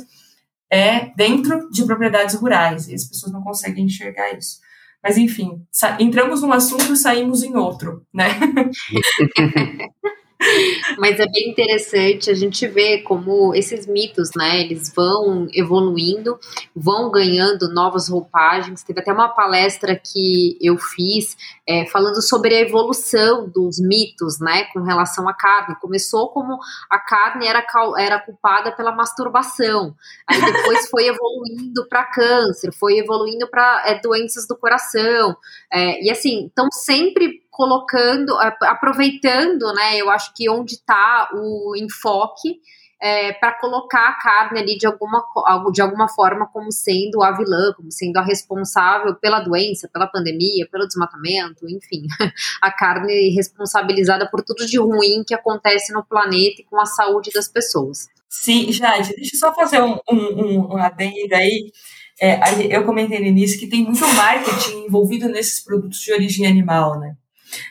é 0.72 1.12
dentro 1.16 1.70
de 1.70 1.86
propriedades 1.86 2.36
rurais, 2.36 2.88
e 2.88 2.96
as 2.96 3.06
pessoas 3.06 3.32
não 3.32 3.44
conseguem 3.44 3.86
enxergar 3.86 4.34
isso. 4.34 4.60
Mas 5.04 5.18
enfim, 5.18 5.62
entramos 6.00 6.42
num 6.42 6.52
assunto 6.52 6.92
e 6.92 6.98
saímos 6.98 7.44
em 7.44 7.56
outro, 7.56 8.04
né? 8.12 8.26
Mas 10.98 11.20
é 11.20 11.26
bem 11.26 11.50
interessante 11.50 12.30
a 12.30 12.34
gente 12.34 12.68
ver 12.68 13.04
como 13.04 13.54
esses 13.54 13.86
mitos, 13.88 14.32
né, 14.36 14.62
eles 14.62 14.94
vão 14.94 15.48
evoluindo, 15.54 16.38
vão 16.76 17.12
ganhando 17.12 17.74
novas 17.74 18.10
roupagens. 18.10 18.84
Teve 18.84 19.00
até 19.00 19.12
uma 19.12 19.30
palestra 19.30 19.96
que 19.96 20.58
eu 20.62 20.78
fiz 20.78 21.36
é, 21.68 21.86
falando 21.88 22.22
sobre 22.22 22.56
a 22.56 22.62
evolução 22.62 23.50
dos 23.50 23.80
mitos, 23.80 24.40
né, 24.40 24.66
com 24.74 24.82
relação 24.82 25.28
à 25.28 25.34
carne. 25.34 25.76
Começou 25.82 26.30
como 26.30 26.60
a 26.90 27.00
carne 27.00 27.48
era, 27.48 27.66
era 27.98 28.20
culpada 28.20 28.72
pela 28.72 28.92
masturbação, 28.92 29.96
aí 30.28 30.40
depois 30.40 30.90
foi 30.90 31.08
evoluindo 31.08 31.88
para 31.90 32.04
câncer, 32.06 32.72
foi 32.74 32.98
evoluindo 32.98 33.48
para 33.48 33.84
é, 33.86 34.00
doenças 34.00 34.48
do 34.48 34.58
coração, 34.58 35.36
é, 35.72 36.04
e 36.04 36.10
assim, 36.10 36.48
estão 36.48 36.70
sempre 36.72 37.45
colocando, 37.56 38.38
aproveitando, 38.64 39.74
né? 39.74 39.96
Eu 39.98 40.10
acho 40.10 40.34
que 40.36 40.50
onde 40.50 40.74
está 40.74 41.30
o 41.34 41.74
enfoque 41.78 42.60
é, 43.02 43.34
para 43.34 43.54
colocar 43.60 44.10
a 44.10 44.14
carne 44.16 44.60
ali 44.60 44.78
de 44.78 44.86
alguma, 44.86 45.24
de 45.72 45.82
alguma 45.82 46.08
forma 46.08 46.48
como 46.48 46.72
sendo 46.72 47.24
a 47.24 47.32
vilã, 47.32 47.74
como 47.76 47.92
sendo 47.92 48.18
a 48.18 48.24
responsável 48.24 49.16
pela 49.16 49.40
doença, 49.40 49.90
pela 49.92 50.08
pandemia, 50.08 50.68
pelo 50.72 50.88
desmatamento, 50.88 51.70
enfim, 51.70 52.08
a 52.62 52.72
carne 52.72 53.30
responsabilizada 53.30 54.30
por 54.30 54.44
tudo 54.44 54.66
de 54.66 54.78
ruim 54.78 55.24
que 55.26 55.34
acontece 55.34 55.94
no 55.94 56.04
planeta 56.04 56.62
e 56.62 56.66
com 56.66 56.80
a 56.80 56.86
saúde 56.86 57.32
das 57.34 57.48
pessoas. 57.48 58.08
Sim, 58.28 58.72
Jade, 58.72 59.16
deixa 59.16 59.36
eu 59.36 59.40
só 59.40 59.54
fazer 59.54 59.82
um, 59.82 59.98
um, 60.12 60.74
um 60.74 60.78
adendo 60.78 61.36
aí. 61.36 61.72
É, 62.20 62.40
eu 62.76 62.86
comentei 62.86 63.20
no 63.20 63.26
início 63.26 63.60
que 63.60 63.68
tem 63.68 63.84
muito 63.84 64.06
marketing 64.08 64.86
envolvido 64.86 65.28
nesses 65.28 65.64
produtos 65.64 66.00
de 66.00 66.14
origem 66.14 66.48
animal, 66.48 67.00
né? 67.00 67.16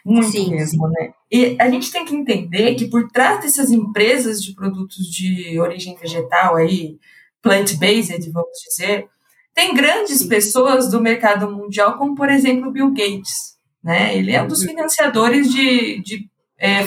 Muito 0.05 0.31
sim, 0.31 0.51
mesmo, 0.51 0.87
sim. 0.87 0.93
né? 0.93 1.13
E 1.31 1.57
a 1.59 1.69
gente 1.69 1.91
tem 1.91 2.05
que 2.05 2.15
entender 2.15 2.75
que 2.75 2.89
por 2.89 3.09
trás 3.11 3.43
dessas 3.43 3.71
empresas 3.71 4.43
de 4.43 4.55
produtos 4.55 5.07
de 5.07 5.59
origem 5.59 5.97
vegetal 5.97 6.57
aí, 6.57 6.99
plant-based, 7.43 8.31
vamos 8.31 8.59
dizer, 8.69 9.09
tem 9.55 9.75
grandes 9.75 10.21
sim. 10.21 10.29
pessoas 10.29 10.91
do 10.91 11.01
mercado 11.01 11.51
mundial, 11.51 11.97
como 11.99 12.15
por 12.15 12.29
exemplo 12.31 12.73
Bill 12.73 12.91
Gates, 12.91 13.57
né? 13.83 14.17
Ele 14.17 14.33
é 14.33 14.43
um 14.43 14.49
dos 14.49 14.63
uhum. 14.63 14.69
financiadores 14.69 15.53
de, 15.53 16.01
de 16.03 16.29
é, 16.59 16.87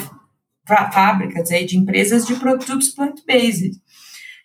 fábricas 0.65 1.51
aí, 1.51 1.65
de 1.65 1.77
empresas 1.77 2.25
de 2.25 2.35
produtos 2.35 2.89
plant-based. 2.89 3.71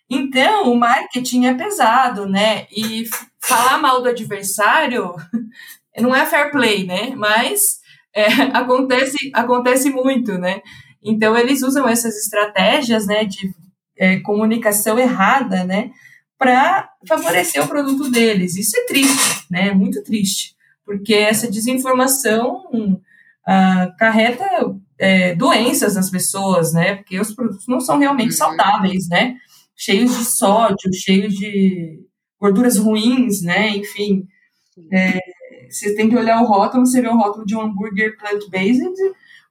Então, 0.09 0.71
o 0.71 0.75
marketing 0.75 1.45
é 1.45 1.53
pesado, 1.53 2.27
né? 2.27 2.67
E 2.71 3.05
falar 3.39 3.77
mal 3.79 4.01
do 4.01 4.09
adversário 4.09 5.15
não 5.97 6.15
é 6.15 6.25
fair 6.25 6.51
play, 6.51 6.85
né? 6.85 7.13
Mas 7.15 7.81
é, 8.15 8.25
acontece, 8.55 9.31
acontece 9.33 9.89
muito, 9.89 10.37
né? 10.37 10.61
Então, 11.03 11.37
eles 11.37 11.61
usam 11.61 11.87
essas 11.87 12.15
estratégias, 12.15 13.05
né, 13.05 13.25
de 13.25 13.53
é, 13.97 14.19
comunicação 14.21 14.97
errada, 14.97 15.63
né, 15.63 15.91
para 16.37 16.89
favorecer 17.07 17.63
o 17.63 17.67
produto 17.67 18.09
deles. 18.09 18.55
Isso 18.55 18.77
é 18.77 18.85
triste, 18.85 19.45
né? 19.49 19.71
Muito 19.71 20.03
triste, 20.03 20.55
porque 20.85 21.13
essa 21.13 21.49
desinformação 21.49 22.63
ah, 23.45 23.93
carreta 23.97 24.45
é, 24.97 25.35
doenças 25.35 25.95
nas 25.95 26.09
pessoas, 26.09 26.73
né? 26.73 26.95
Porque 26.95 27.19
os 27.19 27.33
produtos 27.33 27.67
não 27.67 27.79
são 27.79 27.97
realmente 27.97 28.31
uhum. 28.31 28.37
saudáveis, 28.37 29.07
né? 29.09 29.35
Cheios 29.75 30.17
de 30.17 30.25
sódio, 30.25 30.93
cheios 30.93 31.33
de 31.33 31.99
gorduras 32.39 32.77
ruins, 32.77 33.41
né? 33.41 33.69
Enfim, 33.69 34.27
é, 34.91 35.19
você 35.75 35.95
tem 35.95 36.09
que 36.09 36.15
olhar 36.15 36.41
o 36.41 36.45
rótulo, 36.45 36.85
você 36.85 37.01
vê 37.01 37.07
o 37.07 37.17
rótulo 37.17 37.45
de 37.45 37.55
um 37.55 37.61
hambúrguer 37.61 38.17
plant-based, 38.17 38.95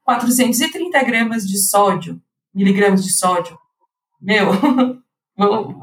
430 0.04 1.02
gramas 1.04 1.46
de 1.46 1.58
sódio, 1.58 2.20
miligramas 2.54 3.04
de 3.04 3.12
sódio. 3.12 3.58
Meu, 4.20 4.46
vamos, 5.36 5.81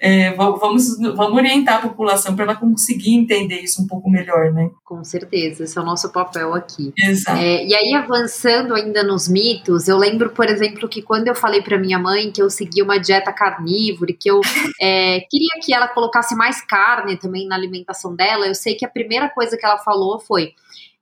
é, 0.00 0.32
vamos, 0.34 0.98
vamos 0.98 1.36
orientar 1.36 1.78
a 1.78 1.88
população 1.88 2.34
para 2.34 2.44
ela 2.44 2.54
conseguir 2.54 3.14
entender 3.14 3.60
isso 3.60 3.82
um 3.82 3.86
pouco 3.86 4.08
melhor, 4.10 4.52
né? 4.52 4.70
Com 4.84 5.02
certeza, 5.02 5.64
esse 5.64 5.76
é 5.76 5.80
o 5.80 5.84
nosso 5.84 6.10
papel 6.10 6.54
aqui. 6.54 6.92
Exato. 6.98 7.38
É, 7.38 7.64
e 7.64 7.74
aí, 7.74 7.94
avançando 7.94 8.74
ainda 8.74 9.02
nos 9.02 9.28
mitos, 9.28 9.88
eu 9.88 9.96
lembro, 9.96 10.30
por 10.30 10.46
exemplo, 10.46 10.88
que 10.88 11.02
quando 11.02 11.28
eu 11.28 11.34
falei 11.34 11.62
para 11.62 11.78
minha 11.78 11.98
mãe 11.98 12.30
que 12.30 12.40
eu 12.40 12.48
seguia 12.48 12.84
uma 12.84 12.98
dieta 12.98 13.32
carnívora, 13.32 14.12
que 14.12 14.30
eu 14.30 14.40
é, 14.80 15.20
queria 15.28 15.60
que 15.62 15.74
ela 15.74 15.88
colocasse 15.88 16.34
mais 16.34 16.60
carne 16.60 17.16
também 17.16 17.46
na 17.46 17.56
alimentação 17.56 18.14
dela, 18.14 18.46
eu 18.46 18.54
sei 18.54 18.74
que 18.74 18.84
a 18.84 18.88
primeira 18.88 19.28
coisa 19.28 19.56
que 19.56 19.66
ela 19.66 19.78
falou 19.78 20.20
foi 20.20 20.54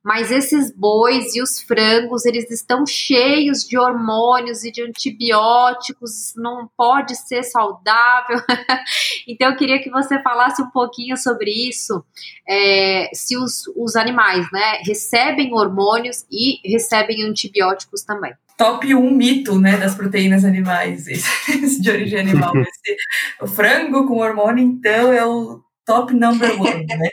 mas 0.07 0.31
esses 0.31 0.71
bois 0.71 1.35
e 1.35 1.41
os 1.41 1.61
frangos, 1.61 2.25
eles 2.25 2.49
estão 2.49 2.85
cheios 2.85 3.67
de 3.67 3.77
hormônios 3.77 4.63
e 4.63 4.71
de 4.71 4.81
antibióticos, 4.81 6.33
não 6.37 6.65
pode 6.77 7.13
ser 7.13 7.43
saudável. 7.43 8.39
então, 9.27 9.49
eu 9.51 9.57
queria 9.57 9.81
que 9.81 9.89
você 9.89 10.17
falasse 10.21 10.61
um 10.61 10.69
pouquinho 10.69 11.17
sobre 11.17 11.51
isso, 11.51 12.05
é, 12.47 13.09
se 13.13 13.35
os, 13.35 13.63
os 13.75 13.97
animais, 13.97 14.49
né, 14.49 14.81
recebem 14.85 15.53
hormônios 15.53 16.25
e 16.31 16.61
recebem 16.65 17.23
antibióticos 17.23 18.01
também 18.03 18.31
top 18.55 18.95
1 18.95 19.11
mito, 19.11 19.59
né, 19.59 19.77
das 19.77 19.93
proteínas 19.93 20.43
animais, 20.43 21.05
esse, 21.07 21.79
de 21.79 21.91
origem 21.91 22.19
animal. 22.19 22.53
Esse, 22.57 22.95
o 23.39 23.45
frango 23.45 24.07
com 24.07 24.17
hormônio, 24.17 24.63
então, 24.63 25.13
é 25.13 25.23
o 25.23 25.61
top 25.85 26.11
number 26.15 26.59
one, 26.59 26.85
né? 26.87 27.09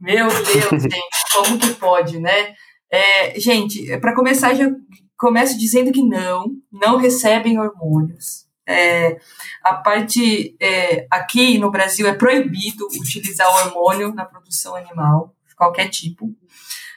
Meu 0.00 0.28
Deus, 0.44 0.82
gente, 0.82 1.32
como 1.32 1.58
que 1.58 1.74
pode, 1.74 2.18
né? 2.18 2.54
É, 2.90 3.38
gente, 3.38 3.98
para 3.98 4.14
começar, 4.14 4.54
já 4.54 4.70
começo 5.18 5.58
dizendo 5.58 5.92
que 5.92 6.02
não, 6.02 6.50
não 6.70 6.96
recebem 6.96 7.58
hormônios. 7.58 8.46
É, 8.68 9.18
a 9.62 9.74
parte 9.74 10.56
é, 10.60 11.06
aqui 11.10 11.56
no 11.58 11.70
Brasil 11.70 12.06
é 12.06 12.12
proibido 12.12 12.86
utilizar 12.86 13.48
hormônio 13.48 14.12
na 14.12 14.24
produção 14.24 14.74
animal, 14.74 15.34
qualquer 15.56 15.88
tipo. 15.88 16.34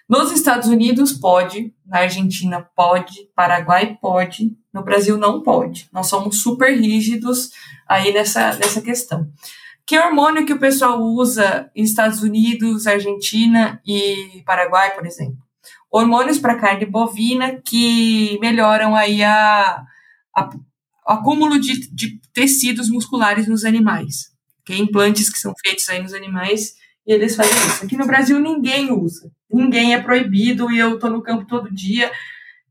Nos 0.08 0.32
Estados 0.32 0.68
Unidos 0.68 1.14
pode, 1.14 1.72
na 1.86 2.00
Argentina 2.00 2.68
pode, 2.76 3.30
Paraguai 3.36 3.96
pode, 4.02 4.58
no 4.74 4.84
Brasil 4.84 5.16
não 5.18 5.44
pode. 5.44 5.88
Nós 5.94 6.08
somos 6.08 6.42
super 6.42 6.76
rígidos 6.76 7.52
aí 7.88 8.12
nessa, 8.12 8.56
nessa 8.56 8.82
questão. 8.82 9.32
Que 9.90 9.98
hormônio 9.98 10.46
que 10.46 10.54
o 10.54 10.60
pessoal 10.60 11.02
usa 11.02 11.72
nos 11.76 11.90
Estados 11.90 12.22
Unidos, 12.22 12.86
Argentina 12.86 13.82
e 13.84 14.44
Paraguai, 14.46 14.94
por 14.94 15.04
exemplo? 15.04 15.40
Hormônios 15.90 16.38
para 16.38 16.60
carne 16.60 16.86
bovina 16.86 17.60
que 17.66 18.38
melhoram 18.40 18.96
aí 18.96 19.24
a, 19.24 19.82
a 20.38 20.50
o 21.08 21.12
acúmulo 21.12 21.60
de, 21.60 21.90
de, 21.92 22.22
tecidos 22.32 22.88
musculares 22.88 23.48
nos 23.48 23.66
animais. 23.66 24.32
Que 24.64 24.78
implantes 24.78 25.28
que 25.28 25.40
são 25.40 25.56
feitos 25.60 25.90
aí 25.90 26.00
nos 26.00 26.14
animais 26.14 26.76
e 27.08 27.12
eles 27.12 27.36
fazem 27.36 27.52
isso. 27.52 27.86
Aqui 27.86 27.98
no 27.98 28.06
Brasil 28.06 28.40
ninguém 28.40 28.92
usa, 28.92 29.32
ninguém 29.52 29.96
é 29.96 30.00
proibido 30.00 30.70
e 30.70 30.78
eu 30.78 30.94
estou 30.94 31.10
no 31.10 31.24
campo 31.24 31.48
todo 31.48 31.74
dia 31.74 32.12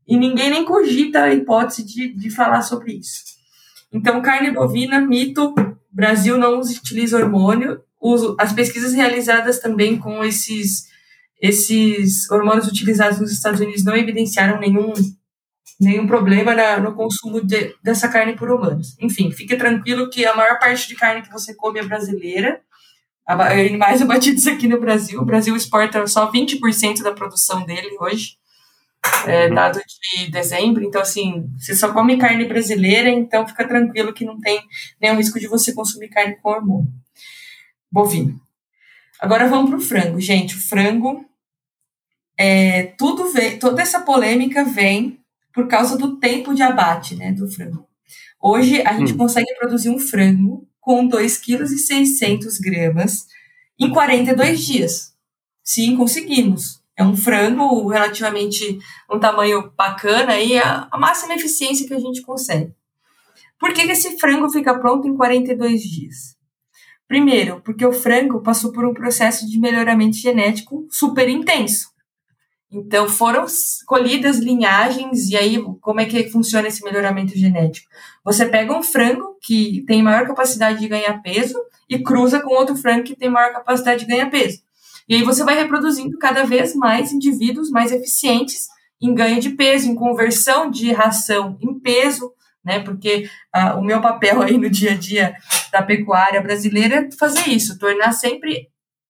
e 0.07 0.15
ninguém 0.15 0.51
nem 0.51 0.63
cogita 0.63 1.23
a 1.23 1.33
hipótese 1.33 1.83
de, 1.83 2.13
de 2.13 2.29
falar 2.29 2.61
sobre 2.61 2.93
isso. 2.93 3.25
Então, 3.91 4.21
carne 4.21 4.51
bovina, 4.51 5.01
mito, 5.01 5.53
Brasil 5.99 6.37
não 6.37 6.59
utiliza 6.59 7.17
hormônio. 7.17 7.81
as 8.39 8.53
pesquisas 8.53 8.93
realizadas 8.93 9.59
também 9.59 9.97
com 9.97 10.23
esses, 10.23 10.87
esses 11.41 12.29
hormônios 12.31 12.67
utilizados 12.67 13.19
nos 13.19 13.31
Estados 13.31 13.59
Unidos 13.59 13.83
não 13.83 13.95
evidenciaram 13.95 14.59
nenhum, 14.59 14.93
nenhum 15.79 16.07
problema 16.07 16.55
na, 16.55 16.79
no 16.79 16.95
consumo 16.95 17.45
de, 17.45 17.75
dessa 17.83 18.07
carne 18.07 18.35
por 18.35 18.49
humanos. 18.49 18.95
Enfim, 18.99 19.31
fique 19.31 19.57
tranquilo 19.57 20.09
que 20.09 20.25
a 20.25 20.35
maior 20.35 20.57
parte 20.57 20.87
de 20.87 20.95
carne 20.95 21.21
que 21.21 21.31
você 21.31 21.53
come 21.53 21.79
é 21.79 21.83
brasileira. 21.83 22.61
Animais 23.27 24.01
abatidos 24.01 24.47
aqui 24.47 24.67
no 24.67 24.79
Brasil. 24.79 25.21
O 25.21 25.25
Brasil 25.25 25.55
exporta 25.55 26.07
só 26.07 26.31
20% 26.31 27.03
da 27.03 27.11
produção 27.11 27.63
dele 27.63 27.95
hoje 27.99 28.38
é, 29.25 29.47
uhum. 29.47 29.55
dado 29.55 29.79
de 29.79 30.31
dezembro. 30.31 30.83
Então, 30.83 31.01
assim, 31.01 31.49
você 31.57 31.75
só 31.75 31.91
come 31.93 32.17
carne 32.17 32.45
brasileira, 32.45 33.09
então 33.09 33.47
fica 33.47 33.67
tranquilo 33.67 34.13
que 34.13 34.25
não 34.25 34.39
tem 34.39 34.61
nenhum 35.01 35.17
risco 35.17 35.39
de 35.39 35.47
você 35.47 35.73
consumir 35.73 36.09
carne 36.09 36.37
com 36.41 36.49
hormônio 36.49 36.91
bovino. 37.91 38.39
Agora 39.19 39.47
vamos 39.47 39.69
para 39.69 39.79
o 39.79 39.81
frango, 39.81 40.19
gente. 40.19 40.55
O 40.55 40.59
frango, 40.59 41.25
é, 42.37 42.83
tudo 42.97 43.31
vem, 43.31 43.59
toda 43.59 43.81
essa 43.81 44.01
polêmica 44.01 44.63
vem 44.63 45.19
por 45.53 45.67
causa 45.67 45.97
do 45.97 46.17
tempo 46.17 46.53
de 46.53 46.61
abate, 46.61 47.15
né, 47.15 47.31
do 47.31 47.49
frango. 47.49 47.85
Hoje 48.41 48.81
a 48.83 48.93
gente 48.97 49.13
hum. 49.13 49.17
consegue 49.17 49.53
produzir 49.55 49.89
um 49.89 49.99
frango 49.99 50.65
com 50.79 51.07
2,6 51.09 52.57
kg 52.57 53.05
em 53.77 53.89
42 53.91 54.65
dias. 54.65 55.13
Sim, 55.63 55.97
conseguimos 55.97 56.78
é 56.99 57.03
um 57.03 57.15
frango 57.15 57.87
relativamente 57.87 58.77
um 59.09 59.17
tamanho 59.17 59.71
bacana 59.71 60.37
e 60.37 60.57
a, 60.57 60.85
a 60.91 60.97
máxima 60.97 61.33
eficiência 61.33 61.87
que 61.87 61.93
a 61.93 61.99
gente 61.99 62.21
consegue. 62.21 62.73
Por 63.57 63.73
que, 63.73 63.85
que 63.85 63.93
esse 63.93 64.19
frango 64.19 64.49
fica 64.49 64.77
pronto 64.77 65.07
em 65.07 65.15
42 65.15 65.81
dias? 65.81 66.35
Primeiro, 67.07 67.61
porque 67.61 67.85
o 67.85 67.93
frango 67.93 68.41
passou 68.41 68.73
por 68.73 68.85
um 68.85 68.93
processo 68.93 69.49
de 69.49 69.57
melhoramento 69.57 70.17
genético 70.17 70.87
super 70.91 71.29
intenso. 71.29 71.87
Então, 72.69 73.07
foram 73.07 73.45
colhidas 73.87 74.37
linhagens, 74.37 75.29
e 75.29 75.37
aí, 75.37 75.63
como 75.79 76.01
é 76.01 76.05
que 76.05 76.29
funciona 76.29 76.67
esse 76.67 76.83
melhoramento 76.83 77.35
genético? 77.35 77.87
Você 78.25 78.45
pega 78.45 78.77
um 78.77 78.83
frango 78.83 79.37
que 79.41 79.83
tem 79.87 80.03
maior 80.03 80.27
capacidade 80.27 80.79
de 80.79 80.87
ganhar 80.87 81.21
peso 81.21 81.57
e 81.89 81.97
cruza 81.97 82.41
com 82.41 82.53
outro 82.53 82.75
frango 82.75 83.03
que 83.03 83.15
tem 83.15 83.29
maior 83.29 83.53
capacidade 83.53 84.01
de 84.01 84.05
ganhar 84.05 84.29
peso. 84.29 84.59
E 85.09 85.15
aí 85.15 85.23
você 85.23 85.43
vai 85.43 85.55
reproduzindo 85.55 86.17
cada 86.19 86.45
vez 86.45 86.75
mais 86.75 87.11
indivíduos 87.11 87.71
mais 87.71 87.91
eficientes 87.91 88.67
em 89.01 89.13
ganho 89.13 89.39
de 89.39 89.49
peso, 89.51 89.89
em 89.89 89.95
conversão 89.95 90.69
de 90.69 90.91
ração 90.91 91.57
em 91.59 91.79
peso, 91.79 92.31
né? 92.63 92.79
Porque 92.81 93.27
ah, 93.51 93.75
o 93.75 93.81
meu 93.81 93.99
papel 94.01 94.41
aí 94.41 94.57
no 94.57 94.69
dia 94.69 94.91
a 94.91 94.95
dia 94.95 95.35
da 95.71 95.81
pecuária 95.81 96.41
brasileira 96.41 96.95
é 96.95 97.11
fazer 97.17 97.49
isso, 97.49 97.79
tornar 97.79 98.11
sempre 98.11 98.67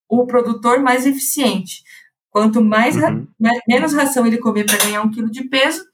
o 0.08 0.26
produtor 0.26 0.80
mais 0.80 1.06
eficiente. 1.06 1.82
Quanto 2.30 2.62
mais 2.62 2.96
uhum. 2.96 3.26
ra 3.42 3.52
menos 3.68 3.92
ração 3.92 4.26
ele 4.26 4.38
comer 4.38 4.64
para 4.64 4.78
ganhar 4.78 5.02
um 5.02 5.10
quilo 5.10 5.30
de 5.30 5.44
peso, 5.44 5.84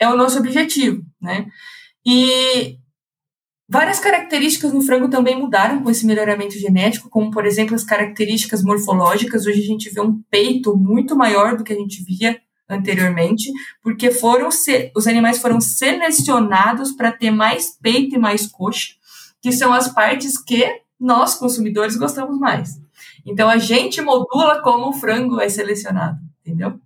é 0.00 0.08
o 0.08 0.16
nosso 0.16 0.38
objetivo, 0.38 1.02
né? 1.20 1.46
E 2.04 2.78
várias 3.68 3.98
características 3.98 4.72
no 4.72 4.80
frango 4.80 5.08
também 5.08 5.38
mudaram 5.38 5.82
com 5.82 5.90
esse 5.90 6.06
melhoramento 6.06 6.58
genético, 6.58 7.08
como 7.08 7.30
por 7.30 7.44
exemplo 7.44 7.74
as 7.74 7.84
características 7.84 8.62
morfológicas. 8.62 9.46
Hoje 9.46 9.60
a 9.60 9.66
gente 9.66 9.90
vê 9.90 10.00
um 10.00 10.20
peito 10.30 10.76
muito 10.76 11.16
maior 11.16 11.56
do 11.56 11.64
que 11.64 11.72
a 11.72 11.76
gente 11.76 12.02
via 12.04 12.40
anteriormente, 12.68 13.50
porque 13.82 14.10
foram 14.10 14.48
os 14.94 15.06
animais 15.06 15.38
foram 15.38 15.60
selecionados 15.60 16.92
para 16.92 17.12
ter 17.12 17.30
mais 17.30 17.76
peito 17.80 18.16
e 18.16 18.18
mais 18.18 18.46
coxa, 18.46 18.94
que 19.40 19.52
são 19.52 19.72
as 19.72 19.88
partes 19.88 20.36
que 20.42 20.64
nós 20.98 21.34
consumidores 21.34 21.96
gostamos 21.96 22.38
mais. 22.38 22.80
Então 23.24 23.48
a 23.48 23.58
gente 23.58 24.00
modula 24.00 24.60
como 24.62 24.88
o 24.88 24.92
frango 24.92 25.40
é 25.40 25.48
selecionado, 25.48 26.18
entendeu? 26.44 26.78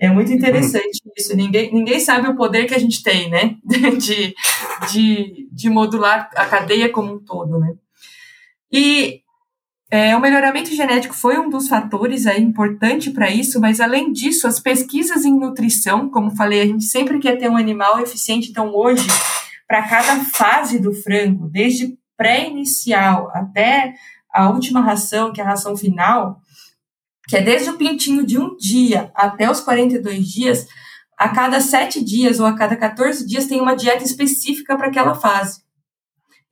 É 0.00 0.08
muito 0.08 0.32
interessante 0.32 1.00
uhum. 1.04 1.12
isso. 1.16 1.36
Ninguém, 1.36 1.72
ninguém 1.72 1.98
sabe 1.98 2.28
o 2.28 2.36
poder 2.36 2.66
que 2.66 2.74
a 2.74 2.78
gente 2.78 3.02
tem, 3.02 3.28
né? 3.28 3.56
De, 3.98 4.34
de, 4.90 5.48
de 5.52 5.68
modular 5.68 6.30
a 6.34 6.46
cadeia 6.46 6.90
como 6.90 7.14
um 7.14 7.18
todo, 7.18 7.58
né? 7.58 7.74
E 8.70 9.22
é, 9.90 10.14
o 10.14 10.20
melhoramento 10.20 10.74
genético 10.74 11.14
foi 11.14 11.38
um 11.38 11.48
dos 11.48 11.66
fatores 11.66 12.26
aí 12.26 12.42
importante 12.42 13.10
para 13.10 13.30
isso, 13.30 13.58
mas 13.58 13.80
além 13.80 14.12
disso, 14.12 14.46
as 14.46 14.60
pesquisas 14.60 15.24
em 15.24 15.38
nutrição, 15.38 16.10
como 16.10 16.36
falei, 16.36 16.60
a 16.60 16.66
gente 16.66 16.84
sempre 16.84 17.18
quer 17.18 17.38
ter 17.38 17.48
um 17.48 17.56
animal 17.56 17.98
eficiente, 17.98 18.50
então 18.50 18.74
hoje, 18.74 19.06
para 19.66 19.88
cada 19.88 20.16
fase 20.24 20.78
do 20.78 20.92
frango, 20.92 21.48
desde 21.48 21.96
pré-inicial 22.18 23.30
até 23.32 23.94
a 24.30 24.50
última 24.50 24.80
ração, 24.80 25.32
que 25.32 25.40
é 25.40 25.44
a 25.44 25.48
ração 25.48 25.74
final, 25.74 26.40
que 27.26 27.36
é 27.36 27.40
desde 27.40 27.70
o 27.70 27.78
pintinho 27.78 28.26
de 28.26 28.38
um 28.38 28.56
dia 28.56 29.10
até 29.14 29.50
os 29.50 29.60
42 29.60 30.26
dias, 30.26 30.66
a 31.18 31.28
cada 31.30 31.60
sete 31.60 32.02
dias 32.02 32.38
ou 32.38 32.46
a 32.46 32.54
cada 32.54 32.76
14 32.76 33.26
dias 33.26 33.46
tem 33.46 33.60
uma 33.60 33.74
dieta 33.74 34.04
específica 34.04 34.76
para 34.76 34.86
aquela 34.86 35.14
fase. 35.14 35.62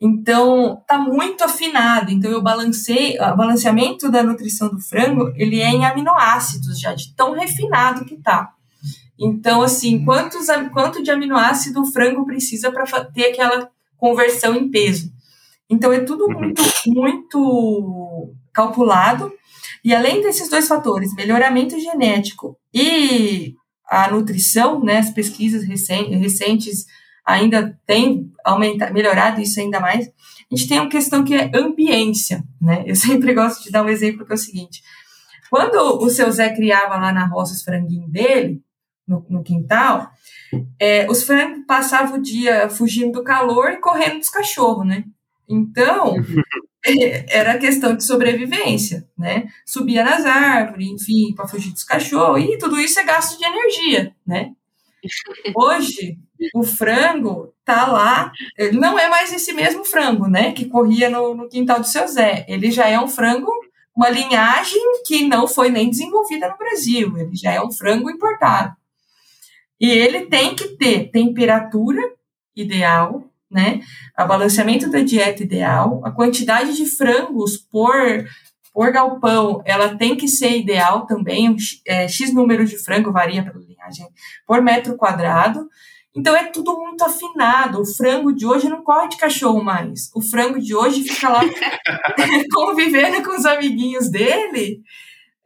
Então, 0.00 0.83
tá 0.87 0.98
muito 0.98 1.44
afinado. 1.44 2.11
Então, 2.11 2.31
eu 2.31 2.42
balancei, 2.42 3.16
o 3.18 3.37
balanceamento 3.37 4.11
da 4.11 4.24
nutrição 4.24 4.68
do 4.68 4.81
frango, 4.81 5.33
ele 5.37 5.61
é 5.61 5.68
em 5.68 5.87
aminoácidos 5.87 6.81
já, 6.81 6.92
de 6.92 7.14
tão 7.14 7.33
refinado 7.33 8.05
que 8.05 8.16
tá. 8.16 8.52
Então, 9.18 9.62
assim, 9.62 10.05
quantos, 10.05 10.48
quanto 10.72 11.02
de 11.02 11.11
aminoácido 11.11 11.81
o 11.81 11.87
frango 11.87 12.26
precisa 12.26 12.70
para 12.70 12.85
ter 13.05 13.26
aquela 13.26 13.70
conversão 13.96 14.55
em 14.55 14.68
peso? 14.68 15.11
Então, 15.70 15.92
é 15.92 16.00
tudo 16.00 16.24
uhum. 16.24 16.40
muito, 16.40 16.62
muito 16.87 18.35
calculado. 18.52 19.33
E 19.83 19.94
além 19.94 20.20
desses 20.20 20.50
dois 20.50 20.66
fatores, 20.66 21.14
melhoramento 21.14 21.79
genético 21.79 22.59
e 22.74 23.55
a 23.88 24.11
nutrição, 24.11 24.83
né, 24.83 24.99
as 24.99 25.11
pesquisas 25.11 25.64
recentes 25.64 26.87
ainda 27.25 27.79
tem 27.85 28.31
aumentado, 28.44 28.94
melhorado 28.94 29.40
isso 29.40 29.59
ainda 29.61 29.81
mais. 29.81 30.07
A 30.07 30.57
gente 30.57 30.68
tem 30.68 30.79
uma 30.79 30.88
questão 30.88 31.25
que 31.25 31.35
é 31.35 31.51
ambiência, 31.55 32.44
né? 32.61 32.85
Eu 32.87 32.94
sempre 32.96 33.35
gosto 33.35 33.64
de 33.64 33.70
dar 33.70 33.83
um 33.83 33.88
exemplo 33.88 34.25
que 34.25 34.33
é 34.33 34.35
o 34.37 34.38
seguinte: 34.38 34.83
quando 35.51 35.77
o 35.77 36.09
seu 36.09 36.31
Zé 36.31 36.55
criava 36.55 36.96
lá 36.96 37.12
na 37.12 37.27
roça 37.27 37.55
os 37.55 37.62
franguinhos 37.62 38.11
dele, 38.11 38.62
no, 39.07 39.25
no 39.29 39.42
quintal, 39.42 40.11
é, 40.81 41.11
os 41.11 41.22
frangos 41.22 41.64
passavam 41.66 42.18
o 42.18 42.22
dia 42.22 42.68
fugindo 42.68 43.12
do 43.12 43.25
calor 43.25 43.70
e 43.70 43.81
correndo 43.81 44.18
dos 44.18 44.29
cachorros, 44.29 44.87
né? 44.87 45.05
Então, 45.49 46.14
era 47.29 47.59
questão 47.59 47.96
de 47.96 48.05
sobrevivência, 48.05 49.07
né? 49.18 49.49
Subia 49.64 50.05
nas 50.05 50.25
árvores, 50.25 50.87
enfim, 50.87 51.35
para 51.35 51.49
fugir 51.49 51.72
dos 51.72 51.85
cachorros, 51.85 52.42
e 52.42 52.59
tudo 52.59 52.79
isso 52.79 52.99
é 53.01 53.05
gasto 53.05 53.38
de 53.38 53.44
energia, 53.44 54.14
né? 54.27 54.53
Hoje, 55.55 56.18
o 56.55 56.62
frango 56.62 57.53
tá 57.64 57.87
lá, 57.87 58.33
ele 58.57 58.79
não 58.79 58.99
é 58.99 59.09
mais 59.09 59.33
esse 59.33 59.53
mesmo 59.53 59.85
frango, 59.85 60.29
né, 60.29 60.53
que 60.53 60.66
corria 60.66 61.11
no, 61.11 61.35
no 61.35 61.49
quintal 61.49 61.81
do 61.81 61.87
seu 61.87 62.07
Zé. 62.07 62.44
Ele 62.49 62.70
já 62.70 62.88
é 62.88 62.99
um 62.99 63.09
frango, 63.09 63.51
uma 63.96 64.09
linhagem 64.09 64.81
que 65.05 65.27
não 65.27 65.49
foi 65.49 65.70
nem 65.70 65.90
desenvolvida 65.90 66.49
no 66.49 66.59
Brasil, 66.59 67.16
ele 67.18 67.35
já 67.35 67.53
é 67.53 67.61
um 67.61 67.72
frango 67.72 68.11
importado. 68.11 68.77
E 69.81 69.90
ele 69.90 70.27
tem 70.27 70.55
que 70.55 70.68
ter 70.77 71.11
temperatura 71.11 72.01
ideal, 72.55 73.25
né, 73.50 73.80
a 74.16 74.24
balanceamento 74.24 74.90
da 74.90 75.00
dieta 75.00 75.42
ideal, 75.42 76.00
a 76.04 76.11
quantidade 76.11 76.76
de 76.76 76.87
frangos 76.87 77.56
por 77.56 77.94
por 78.76 78.92
galpão, 78.92 79.62
ela 79.64 79.96
tem 79.96 80.14
que 80.14 80.28
ser 80.28 80.59
ideal 80.59 81.06
também, 81.06 81.56
é, 81.87 82.06
X 82.06 82.30
número 82.35 82.62
de 82.66 82.76
frango 82.76 83.11
varia 83.11 83.42
pela 83.42 83.59
linhagem, 83.59 84.06
por 84.46 84.61
metro 84.61 84.98
quadrado. 84.98 85.66
Então 86.14 86.37
é 86.37 86.44
tudo 86.44 86.76
muito 86.76 87.02
afinado. 87.02 87.80
O 87.80 87.87
frango 87.87 88.35
de 88.35 88.44
hoje 88.44 88.68
não 88.68 88.85
corre 88.85 89.09
de 89.09 89.16
cachorro 89.16 89.64
mais. 89.64 90.11
O 90.14 90.20
frango 90.20 90.61
de 90.61 90.74
hoje 90.74 91.02
fica 91.04 91.30
lá 91.30 91.40
convivendo 92.52 93.22
com 93.22 93.35
os 93.35 93.46
amiguinhos 93.46 94.11
dele 94.11 94.82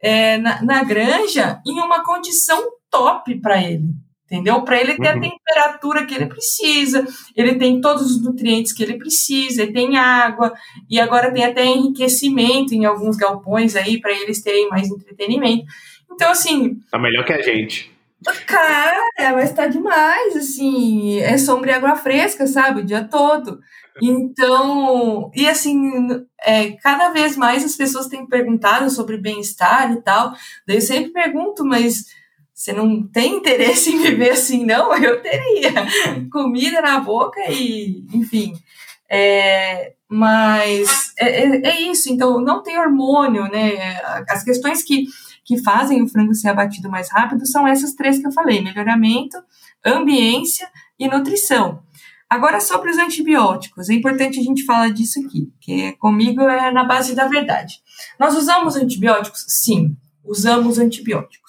é, 0.01 0.37
na, 0.37 0.61
na, 0.61 0.83
granja 0.83 1.61
em 1.65 1.79
uma 1.79 2.03
condição 2.03 2.61
top 2.89 3.39
para 3.39 3.63
ele 3.63 3.93
entendeu? 4.31 4.61
Para 4.61 4.79
ele 4.79 4.95
ter 4.95 5.11
uhum. 5.11 5.17
a 5.17 5.19
temperatura 5.19 6.05
que 6.05 6.15
ele 6.15 6.25
precisa, 6.27 7.05
ele 7.35 7.55
tem 7.55 7.81
todos 7.81 8.09
os 8.09 8.23
nutrientes 8.23 8.71
que 8.71 8.81
ele 8.81 8.97
precisa, 8.97 9.63
ele 9.63 9.73
tem 9.73 9.97
água, 9.97 10.53
e 10.89 11.01
agora 11.01 11.33
tem 11.33 11.43
até 11.43 11.65
enriquecimento 11.65 12.73
em 12.73 12.85
alguns 12.85 13.17
galpões 13.17 13.75
aí 13.75 13.99
para 13.99 14.13
eles 14.13 14.41
terem 14.41 14.69
mais 14.69 14.87
entretenimento. 14.89 15.65
Então, 16.09 16.31
assim. 16.31 16.79
Tá 16.89 16.97
melhor 16.97 17.25
que 17.25 17.33
a 17.33 17.41
gente. 17.41 17.91
Cara, 18.45 19.33
mas 19.33 19.51
tá 19.51 19.67
demais, 19.67 20.35
assim, 20.37 21.19
é 21.19 21.37
sombra 21.37 21.71
e 21.71 21.73
água 21.73 21.95
fresca, 21.95 22.47
sabe, 22.47 22.81
o 22.81 22.85
dia 22.85 23.03
todo. 23.03 23.59
Então, 24.01 25.29
e 25.35 25.49
assim, 25.49 26.07
é, 26.41 26.71
cada 26.73 27.09
vez 27.09 27.35
mais 27.35 27.65
as 27.65 27.75
pessoas 27.75 28.07
têm 28.07 28.25
perguntado 28.25 28.89
sobre 28.89 29.17
bem-estar 29.17 29.91
e 29.91 30.01
tal. 30.01 30.31
Daí 30.65 30.77
eu 30.77 30.81
sempre 30.81 31.11
pergunto, 31.11 31.65
mas 31.65 32.05
você 32.61 32.73
não 32.73 33.01
tem 33.01 33.37
interesse 33.37 33.91
em 33.91 33.97
viver 33.97 34.29
assim, 34.29 34.63
não? 34.63 34.93
Eu 35.03 35.19
teria. 35.19 35.73
Comida 36.31 36.79
na 36.79 36.99
boca 36.99 37.39
e, 37.49 38.05
enfim. 38.13 38.53
É, 39.09 39.93
mas 40.07 41.11
é, 41.17 41.25
é, 41.25 41.67
é, 41.69 41.81
isso, 41.81 42.13
então 42.13 42.39
não 42.39 42.61
tem 42.61 42.77
hormônio, 42.77 43.45
né? 43.45 43.99
As 44.29 44.43
questões 44.43 44.83
que, 44.83 45.07
que 45.43 45.57
fazem 45.63 46.03
o 46.03 46.07
frango 46.07 46.35
ser 46.35 46.49
abatido 46.49 46.87
mais 46.87 47.11
rápido 47.11 47.47
são 47.47 47.67
essas 47.67 47.95
três 47.95 48.19
que 48.19 48.27
eu 48.27 48.31
falei: 48.31 48.61
melhoramento, 48.61 49.37
ambiência 49.83 50.69
e 50.99 51.07
nutrição. 51.07 51.81
Agora, 52.29 52.61
sobre 52.61 52.91
os 52.91 52.97
antibióticos, 52.99 53.89
é 53.89 53.95
importante 53.95 54.39
a 54.39 54.43
gente 54.43 54.63
falar 54.65 54.89
disso 54.89 55.19
aqui, 55.19 55.51
que 55.59 55.93
comigo 55.93 56.41
é 56.43 56.71
na 56.71 56.83
base 56.83 57.15
da 57.15 57.27
verdade. 57.27 57.81
Nós 58.19 58.37
usamos 58.37 58.75
antibióticos? 58.75 59.43
Sim, 59.47 59.97
usamos 60.23 60.77
antibióticos. 60.77 61.40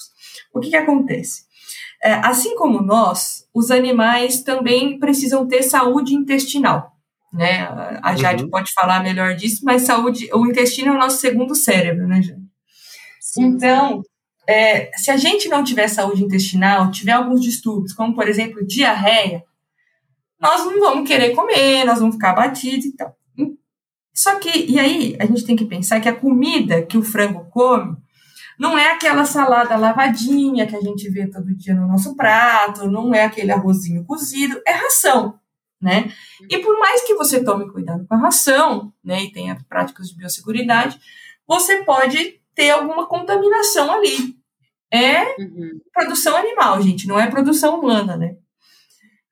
O 0.52 0.60
que, 0.60 0.70
que 0.70 0.76
acontece? 0.76 1.42
É, 2.02 2.14
assim 2.14 2.56
como 2.56 2.82
nós, 2.82 3.46
os 3.54 3.70
animais 3.70 4.42
também 4.42 4.98
precisam 4.98 5.46
ter 5.46 5.62
saúde 5.62 6.14
intestinal. 6.14 6.92
Né? 7.32 7.66
A 8.02 8.14
Jade 8.14 8.44
uhum. 8.44 8.50
pode 8.50 8.72
falar 8.72 9.02
melhor 9.02 9.34
disso, 9.34 9.64
mas 9.64 9.82
saúde, 9.82 10.28
o 10.34 10.46
intestino 10.46 10.88
é 10.88 10.96
o 10.96 10.98
nosso 10.98 11.18
segundo 11.18 11.54
cérebro, 11.54 12.06
né, 12.06 12.20
Jade? 12.20 12.42
Então, 13.38 14.02
é, 14.46 14.90
se 14.96 15.10
a 15.10 15.16
gente 15.16 15.48
não 15.48 15.64
tiver 15.64 15.88
saúde 15.88 16.22
intestinal, 16.22 16.90
tiver 16.90 17.12
alguns 17.12 17.40
distúrbios, 17.40 17.94
como 17.94 18.14
por 18.14 18.28
exemplo 18.28 18.66
diarreia, 18.66 19.42
nós 20.38 20.64
não 20.66 20.78
vamos 20.80 21.08
querer 21.08 21.34
comer, 21.34 21.84
nós 21.84 22.00
vamos 22.00 22.16
ficar 22.16 22.30
abatidos 22.30 22.84
e 22.86 22.96
tal. 22.96 23.16
Só 24.12 24.38
que, 24.38 24.70
e 24.70 24.78
aí, 24.78 25.16
a 25.18 25.24
gente 25.24 25.46
tem 25.46 25.56
que 25.56 25.64
pensar 25.64 26.00
que 26.00 26.08
a 26.08 26.14
comida 26.14 26.82
que 26.82 26.98
o 26.98 27.02
frango 27.02 27.46
come 27.48 27.96
não 28.62 28.78
é 28.78 28.92
aquela 28.92 29.24
salada 29.24 29.76
lavadinha 29.76 30.68
que 30.68 30.76
a 30.76 30.80
gente 30.80 31.10
vê 31.10 31.26
todo 31.26 31.52
dia 31.52 31.74
no 31.74 31.88
nosso 31.88 32.14
prato, 32.14 32.88
não 32.88 33.12
é 33.12 33.24
aquele 33.24 33.50
arrozinho 33.50 34.04
cozido, 34.04 34.62
é 34.64 34.70
ração, 34.70 35.36
né? 35.80 36.12
E 36.48 36.58
por 36.58 36.78
mais 36.78 37.04
que 37.04 37.12
você 37.16 37.42
tome 37.42 37.68
cuidado 37.72 38.06
com 38.06 38.14
a 38.14 38.18
ração, 38.18 38.94
né, 39.02 39.24
e 39.24 39.32
tenha 39.32 39.58
práticas 39.68 40.10
de 40.10 40.16
biosseguridade, 40.16 40.96
você 41.44 41.82
pode 41.82 42.40
ter 42.54 42.70
alguma 42.70 43.08
contaminação 43.08 43.90
ali. 43.90 44.36
É 44.92 45.34
uhum. 45.40 45.80
produção 45.92 46.36
animal, 46.36 46.80
gente, 46.80 47.08
não 47.08 47.18
é 47.18 47.28
produção 47.28 47.80
humana, 47.80 48.16
né? 48.16 48.36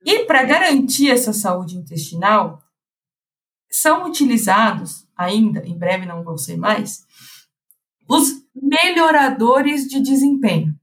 E 0.04 0.24
para 0.24 0.42
garantir 0.42 1.08
essa 1.08 1.32
saúde 1.32 1.76
intestinal, 1.76 2.60
são 3.70 4.06
utilizados 4.06 5.06
ainda, 5.16 5.64
em 5.64 5.78
breve 5.78 6.04
não 6.04 6.24
vão 6.24 6.36
ser 6.36 6.56
mais, 6.56 7.04
os 8.08 8.39
melhoradores 8.70 9.86
de 9.86 10.00
desempenho, 10.00 10.74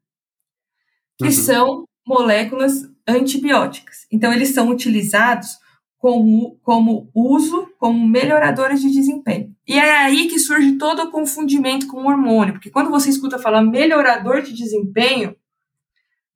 que 1.18 1.26
uhum. 1.26 1.32
são 1.32 1.86
moléculas 2.06 2.74
antibióticas. 3.08 4.06
Então, 4.12 4.34
eles 4.34 4.50
são 4.50 4.70
utilizados 4.70 5.58
como, 5.98 6.60
como 6.62 7.10
uso, 7.14 7.68
como 7.80 8.08
melhoradores 8.08 8.82
de 8.82 8.92
desempenho. 8.92 9.56
E 9.68 9.74
é 9.74 9.98
aí 9.98 10.28
que 10.28 10.40
surge 10.40 10.78
todo 10.78 11.04
o 11.04 11.12
confundimento 11.12 11.88
com 11.88 12.04
o 12.04 12.08
hormônio, 12.08 12.54
porque 12.54 12.70
quando 12.70 12.90
você 12.90 13.10
escuta 13.10 13.40
falar 13.40 13.62
melhorador 13.62 14.42
de 14.42 14.54
desempenho, 14.54 15.36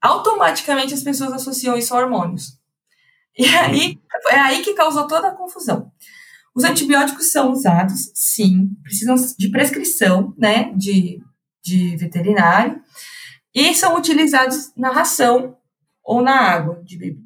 automaticamente 0.02 0.94
as 0.94 1.04
pessoas 1.04 1.32
associam 1.32 1.78
isso 1.78 1.94
a 1.94 2.00
hormônios. 2.00 2.60
E 3.38 3.46
aí, 3.46 4.00
é 4.30 4.40
aí 4.40 4.62
que 4.62 4.74
causou 4.74 5.08
toda 5.08 5.30
a 5.30 5.36
confusão. 5.36 5.92
Os 6.54 6.66
antibióticos 6.66 7.32
são 7.32 7.52
usados, 7.52 8.12
sim, 8.14 8.72
precisam 8.84 9.16
de 9.38 9.50
prescrição, 9.50 10.34
né, 10.38 10.74
de, 10.74 11.22
de 11.64 11.96
veterinário, 11.98 12.82
e 13.54 13.74
são 13.74 13.98
utilizados 13.98 14.72
na 14.76 14.92
ração 14.92 15.58
ou 16.04 16.22
na 16.22 16.36
água 16.36 16.82
de 16.84 16.98
bebê. 16.98 17.20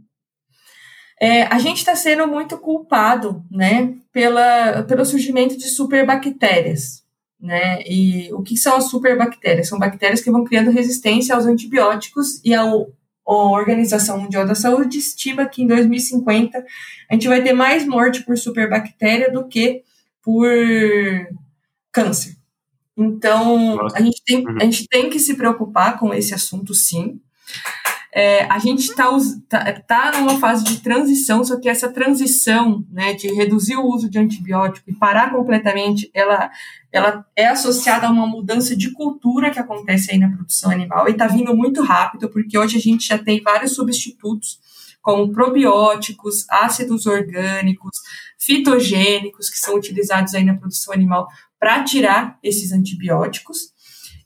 É, 1.22 1.44
a 1.44 1.58
gente 1.60 1.78
está 1.78 1.96
sendo 1.96 2.28
muito 2.28 2.58
culpado, 2.58 3.44
né, 3.50 3.96
pela, 4.12 4.84
pelo 4.84 5.06
surgimento 5.06 5.58
de 5.58 5.68
superbactérias, 5.68 7.04
né, 7.40 7.82
e 7.84 8.34
o 8.34 8.42
que 8.42 8.58
são 8.58 8.76
as 8.76 8.90
superbactérias? 8.90 9.70
São 9.70 9.80
bactérias 9.80 10.22
que 10.22 10.32
vão 10.32 10.44
criando 10.44 10.72
resistência 10.72 11.34
aos 11.34 11.46
antibióticos 11.46 12.42
e 12.44 12.54
ao 12.54 12.88
a 13.28 13.34
Organização 13.34 14.20
Mundial 14.20 14.46
da 14.46 14.54
Saúde 14.54 15.00
estima 15.00 15.48
que 15.48 15.64
em 15.64 15.68
2050 15.68 16.64
a 17.10 17.14
gente 17.14 17.28
vai 17.28 17.42
ter 17.42 17.54
mais 17.54 17.86
morte 17.86 18.24
por 18.24 18.38
superbactéria 18.38 19.32
do 19.32 19.48
que 19.48 19.82
por 20.22 20.48
câncer. 21.92 22.35
Então, 22.98 23.86
a 23.94 24.02
gente, 24.02 24.22
tem, 24.26 24.46
uhum. 24.46 24.58
a 24.58 24.64
gente 24.64 24.88
tem 24.88 25.10
que 25.10 25.20
se 25.20 25.36
preocupar 25.36 26.00
com 26.00 26.14
esse 26.14 26.34
assunto, 26.34 26.74
sim. 26.74 27.20
É, 28.18 28.46
a 28.46 28.58
gente 28.60 28.80
está 28.80 29.10
tá, 29.50 29.74
tá 29.74 30.12
numa 30.22 30.40
fase 30.40 30.64
de 30.64 30.80
transição, 30.80 31.44
só 31.44 31.60
que 31.60 31.68
essa 31.68 31.92
transição 31.92 32.86
né, 32.90 33.14
de 33.14 33.28
reduzir 33.28 33.76
o 33.76 33.86
uso 33.86 34.10
de 34.10 34.18
antibiótico 34.18 34.90
e 34.90 34.96
parar 34.96 35.32
completamente, 35.32 36.10
ela, 36.14 36.50
ela 36.94 37.26
é 37.36 37.48
associada 37.48 38.08
a 38.08 38.10
uma 38.10 38.26
mudança 38.26 38.74
de 38.74 38.92
cultura 38.94 39.52
que 39.52 39.60
acontece 39.60 40.14
aí 40.14 40.18
na 40.18 40.32
produção 40.32 40.72
animal 40.72 41.10
e 41.10 41.12
está 41.12 41.28
vindo 41.28 41.54
muito 41.54 41.82
rápido, 41.82 42.30
porque 42.30 42.58
hoje 42.58 42.78
a 42.78 42.82
gente 42.82 43.06
já 43.06 43.18
tem 43.18 43.42
vários 43.42 43.76
substitutos, 43.76 44.60
como 45.02 45.34
probióticos, 45.34 46.50
ácidos 46.50 47.06
orgânicos, 47.06 47.98
fitogênicos, 48.40 49.50
que 49.50 49.58
são 49.58 49.76
utilizados 49.76 50.34
aí 50.34 50.46
na 50.46 50.56
produção 50.56 50.94
animal 50.94 51.28
para 51.66 51.84
tirar 51.84 52.38
esses 52.44 52.72
antibióticos. 52.72 53.74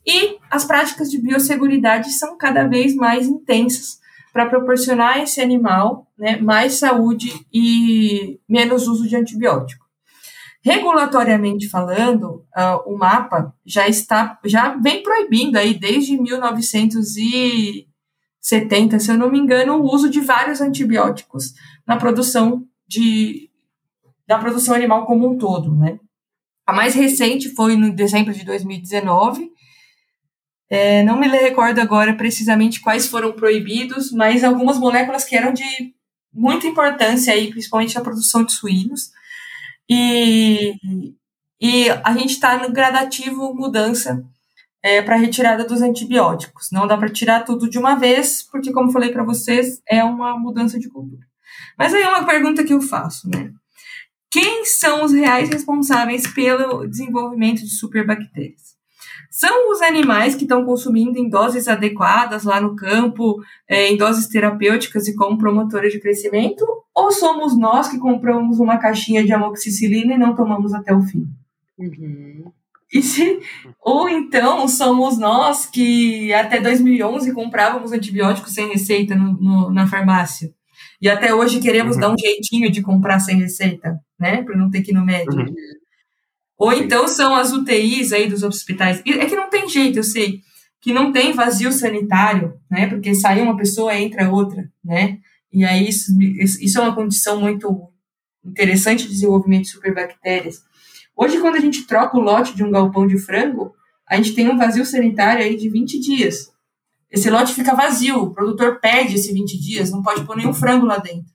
E 0.06 0.36
as 0.50 0.66
práticas 0.66 1.10
de 1.10 1.16
biosseguridade 1.16 2.12
são 2.12 2.36
cada 2.36 2.68
vez 2.68 2.94
mais 2.94 3.26
intensas 3.26 3.98
para 4.30 4.44
proporcionar 4.44 5.14
a 5.14 5.22
esse 5.22 5.40
animal 5.40 6.06
né, 6.18 6.36
mais 6.36 6.74
saúde 6.74 7.32
e 7.50 8.38
menos 8.46 8.86
uso 8.86 9.08
de 9.08 9.16
antibiótico. 9.16 9.86
Regulatoriamente 10.62 11.66
falando, 11.70 12.44
uh, 12.54 12.82
o 12.84 12.98
mapa 12.98 13.54
já 13.64 13.88
está, 13.88 14.38
já 14.44 14.74
vem 14.74 15.02
proibindo 15.02 15.56
aí 15.56 15.72
desde 15.72 16.20
1970, 16.20 18.98
se 18.98 19.10
eu 19.10 19.16
não 19.16 19.30
me 19.30 19.38
engano, 19.38 19.78
o 19.78 19.90
uso 19.90 20.10
de 20.10 20.20
vários 20.20 20.60
antibióticos 20.60 21.54
na 21.86 21.96
produção 21.96 22.66
de 22.86 23.48
da 24.28 24.38
produção 24.38 24.74
animal 24.74 25.06
como 25.06 25.26
um 25.26 25.38
todo, 25.38 25.74
né? 25.74 25.98
A 26.70 26.72
mais 26.72 26.94
recente 26.94 27.52
foi 27.56 27.74
no 27.74 27.92
dezembro 27.92 28.32
de 28.32 28.44
2019. 28.44 29.50
É, 30.70 31.02
não 31.02 31.18
me 31.18 31.26
recordo 31.26 31.80
agora 31.80 32.14
precisamente 32.14 32.80
quais 32.80 33.08
foram 33.08 33.32
proibidos, 33.32 34.12
mas 34.12 34.44
algumas 34.44 34.78
moléculas 34.78 35.24
que 35.24 35.34
eram 35.34 35.52
de 35.52 35.64
muita 36.32 36.68
importância 36.68 37.34
aí, 37.34 37.50
principalmente 37.50 37.96
na 37.96 38.02
produção 38.02 38.44
de 38.44 38.52
suínos. 38.52 39.10
E, 39.90 40.76
e 41.60 41.90
a 42.04 42.16
gente 42.16 42.34
está 42.34 42.56
no 42.56 42.72
gradativo 42.72 43.52
mudança 43.52 44.22
é, 44.80 45.02
para 45.02 45.16
retirada 45.16 45.64
dos 45.64 45.82
antibióticos. 45.82 46.68
Não 46.70 46.86
dá 46.86 46.96
para 46.96 47.10
tirar 47.10 47.44
tudo 47.44 47.68
de 47.68 47.80
uma 47.80 47.96
vez, 47.96 48.44
porque, 48.48 48.70
como 48.70 48.92
falei 48.92 49.10
para 49.10 49.24
vocês, 49.24 49.82
é 49.88 50.04
uma 50.04 50.38
mudança 50.38 50.78
de 50.78 50.88
cultura. 50.88 51.26
Mas 51.76 51.92
aí 51.92 52.02
é 52.02 52.08
uma 52.08 52.24
pergunta 52.24 52.62
que 52.62 52.72
eu 52.72 52.80
faço, 52.80 53.28
né? 53.28 53.52
Quem 54.30 54.64
são 54.64 55.04
os 55.04 55.12
reais 55.12 55.48
responsáveis 55.48 56.26
pelo 56.28 56.86
desenvolvimento 56.86 57.62
de 57.62 57.70
superbactérias? 57.70 58.78
São 59.30 59.70
os 59.70 59.80
animais 59.82 60.34
que 60.34 60.42
estão 60.42 60.64
consumindo 60.64 61.18
em 61.18 61.28
doses 61.28 61.68
adequadas 61.68 62.44
lá 62.44 62.60
no 62.60 62.74
campo, 62.74 63.40
é, 63.68 63.88
em 63.88 63.96
doses 63.96 64.28
terapêuticas 64.28 65.08
e 65.08 65.14
como 65.14 65.38
promotores 65.38 65.92
de 65.92 66.00
crescimento? 66.00 66.64
Ou 66.94 67.10
somos 67.12 67.58
nós 67.58 67.88
que 67.88 67.98
compramos 67.98 68.58
uma 68.58 68.78
caixinha 68.78 69.24
de 69.24 69.32
amoxicilina 69.32 70.14
e 70.14 70.18
não 70.18 70.34
tomamos 70.34 70.74
até 70.74 70.94
o 70.94 71.02
fim? 71.02 71.26
Uhum. 71.78 72.52
Se, 73.00 73.38
ou 73.80 74.08
então 74.08 74.66
somos 74.66 75.16
nós 75.16 75.64
que 75.64 76.32
até 76.32 76.60
2011 76.60 77.32
comprávamos 77.32 77.92
antibióticos 77.92 78.52
sem 78.52 78.68
receita 78.68 79.14
no, 79.14 79.32
no, 79.40 79.70
na 79.70 79.86
farmácia. 79.86 80.52
E 81.00 81.08
até 81.08 81.34
hoje 81.34 81.60
queremos 81.60 81.96
uhum. 81.96 82.00
dar 82.00 82.12
um 82.12 82.18
jeitinho 82.18 82.70
de 82.70 82.82
comprar 82.82 83.20
sem 83.20 83.36
receita, 83.38 83.98
né? 84.18 84.42
Para 84.42 84.56
não 84.56 84.70
ter 84.70 84.82
que 84.82 84.90
ir 84.90 84.94
no 84.94 85.04
médico. 85.04 85.36
Uhum. 85.36 85.54
Ou 86.58 86.72
então 86.72 87.08
são 87.08 87.34
as 87.34 87.52
UTIs 87.52 88.12
aí 88.12 88.28
dos 88.28 88.42
hospitais. 88.42 89.02
É 89.06 89.26
que 89.26 89.34
não 89.34 89.48
tem 89.48 89.68
jeito, 89.68 89.98
eu 89.98 90.04
sei. 90.04 90.40
Que 90.80 90.92
não 90.92 91.10
tem 91.10 91.32
vazio 91.32 91.72
sanitário, 91.72 92.54
né? 92.70 92.86
Porque 92.86 93.14
sai 93.14 93.40
uma 93.40 93.56
pessoa, 93.56 93.96
entra 93.96 94.30
outra, 94.30 94.70
né? 94.84 95.18
E 95.52 95.64
aí 95.64 95.88
isso, 95.88 96.12
isso 96.20 96.78
é 96.78 96.82
uma 96.82 96.94
condição 96.94 97.40
muito 97.40 97.88
interessante 98.44 99.04
de 99.04 99.10
desenvolvimento 99.10 99.62
de 99.62 99.70
superbactérias. 99.70 100.62
Hoje, 101.16 101.40
quando 101.40 101.56
a 101.56 101.60
gente 101.60 101.86
troca 101.86 102.16
o 102.16 102.20
lote 102.20 102.54
de 102.54 102.62
um 102.62 102.70
galpão 102.70 103.06
de 103.06 103.18
frango, 103.18 103.74
a 104.06 104.16
gente 104.16 104.34
tem 104.34 104.48
um 104.48 104.56
vazio 104.56 104.84
sanitário 104.84 105.42
aí 105.42 105.56
de 105.56 105.68
20 105.68 105.98
dias. 105.98 106.49
Esse 107.10 107.28
lote 107.28 107.52
fica 107.52 107.74
vazio, 107.74 108.22
o 108.22 108.30
produtor 108.32 108.78
perde 108.78 109.16
esses 109.16 109.32
20 109.32 109.58
dias, 109.58 109.90
não 109.90 110.02
pode 110.02 110.24
pôr 110.24 110.36
nenhum 110.36 110.54
frango 110.54 110.86
lá 110.86 110.98
dentro. 110.98 111.32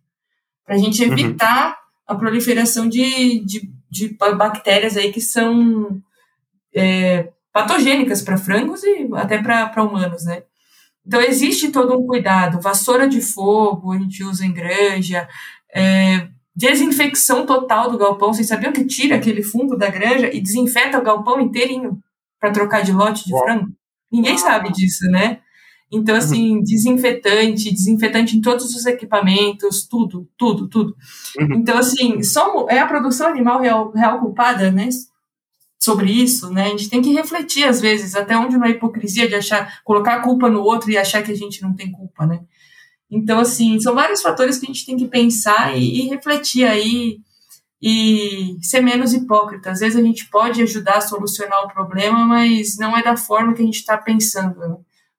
Para 0.66 0.76
a 0.76 0.78
gente 0.78 1.04
uhum. 1.04 1.12
evitar 1.12 1.70
uhum. 1.70 1.76
a 2.08 2.16
proliferação 2.16 2.88
de, 2.88 3.44
de, 3.44 3.70
de, 3.90 4.18
bactérias 4.38 4.96
aí 4.96 5.12
que 5.12 5.20
são 5.20 6.02
é, 6.74 7.30
patogênicas 7.52 8.22
para 8.22 8.38
frangos 8.38 8.84
e 8.84 9.08
até 9.14 9.42
para 9.42 9.84
humanos, 9.84 10.24
né? 10.24 10.44
Então, 11.06 11.22
existe 11.22 11.70
todo 11.70 11.96
um 11.96 12.08
cuidado. 12.08 12.60
Vassoura 12.60 13.08
de 13.08 13.22
fogo, 13.22 13.92
a 13.92 13.98
gente 13.98 14.24
usa 14.24 14.44
em 14.44 14.52
granja, 14.52 15.28
é, 15.74 16.30
desinfecção 16.56 17.46
total 17.46 17.92
do 17.92 17.98
galpão. 17.98 18.34
Vocês 18.34 18.48
sabiam 18.48 18.74
que 18.74 18.86
tira 18.86 19.18
aquele 19.18 19.44
fundo 19.44 19.78
da 19.78 19.90
granja 19.90 20.34
e 20.34 20.42
desinfeta 20.42 20.98
o 20.98 21.04
galpão 21.04 21.40
inteirinho 21.40 22.00
para 22.40 22.52
trocar 22.52 22.82
de 22.82 22.92
lote 22.92 23.26
de 23.26 23.34
Uau. 23.34 23.44
frango? 23.44 23.68
Ninguém 24.12 24.38
sabe 24.38 24.72
disso, 24.72 25.06
né? 25.12 25.42
Então, 25.92 26.16
assim, 26.16 26.58
uhum. 26.58 26.64
desinfetante, 26.64 27.72
desinfetante 27.72 28.36
em 28.36 28.42
todos 28.42 28.76
os 28.76 28.86
equipamentos, 28.86 29.88
tudo, 29.88 30.28
tudo, 30.38 30.68
tudo. 30.68 30.96
Uhum. 31.38 31.56
Então, 31.56 31.78
assim, 31.78 32.22
somos, 32.24 32.66
é 32.70 32.80
a 32.80 32.88
produção 32.88 33.28
animal 33.28 33.62
real, 33.62 33.92
real 33.92 34.20
culpada, 34.20 34.72
né? 34.72 34.90
Sobre 35.80 36.12
isso, 36.12 36.50
né? 36.52 36.66
A 36.66 36.70
gente 36.70 36.90
tem 36.90 37.02
que 37.02 37.14
refletir, 37.14 37.66
às 37.66 37.80
vezes, 37.80 38.16
até 38.16 38.36
onde 38.38 38.58
não 38.58 38.66
é 38.66 38.72
hipocrisia 38.72 39.28
de 39.28 39.36
achar, 39.36 39.82
colocar 39.84 40.16
a 40.16 40.22
culpa 40.22 40.50
no 40.50 40.62
outro 40.62 40.90
e 40.90 40.98
achar 40.98 41.22
que 41.22 41.32
a 41.32 41.36
gente 41.36 41.62
não 41.62 41.74
tem 41.74 41.92
culpa, 41.92 42.26
né? 42.26 42.42
Então, 43.10 43.40
assim, 43.40 43.80
são 43.80 43.94
vários 43.94 44.22
fatores 44.22 44.58
que 44.58 44.66
a 44.66 44.74
gente 44.74 44.86
tem 44.86 44.98
que 44.98 45.08
pensar 45.08 45.78
e, 45.78 46.02
e 46.02 46.10
refletir 46.10 46.66
aí 46.66 47.20
e 47.82 48.58
ser 48.62 48.82
menos 48.82 49.14
hipócrita. 49.14 49.72
Às 49.72 49.80
vezes 49.80 49.96
a 49.98 50.02
gente 50.02 50.28
pode 50.30 50.62
ajudar 50.64 50.98
a 50.98 51.02
solucionar 51.02 51.64
o 51.64 51.68
problema, 51.68 52.26
mas 52.26 52.78
não 52.78 52.98
é 52.98 53.04
da 53.04 53.16
forma 53.16 53.54
que 53.54 53.62
a 53.62 53.66
gente 53.66 53.78
está 53.78 53.96
pensando. 53.96 54.60
Né? 54.60 54.76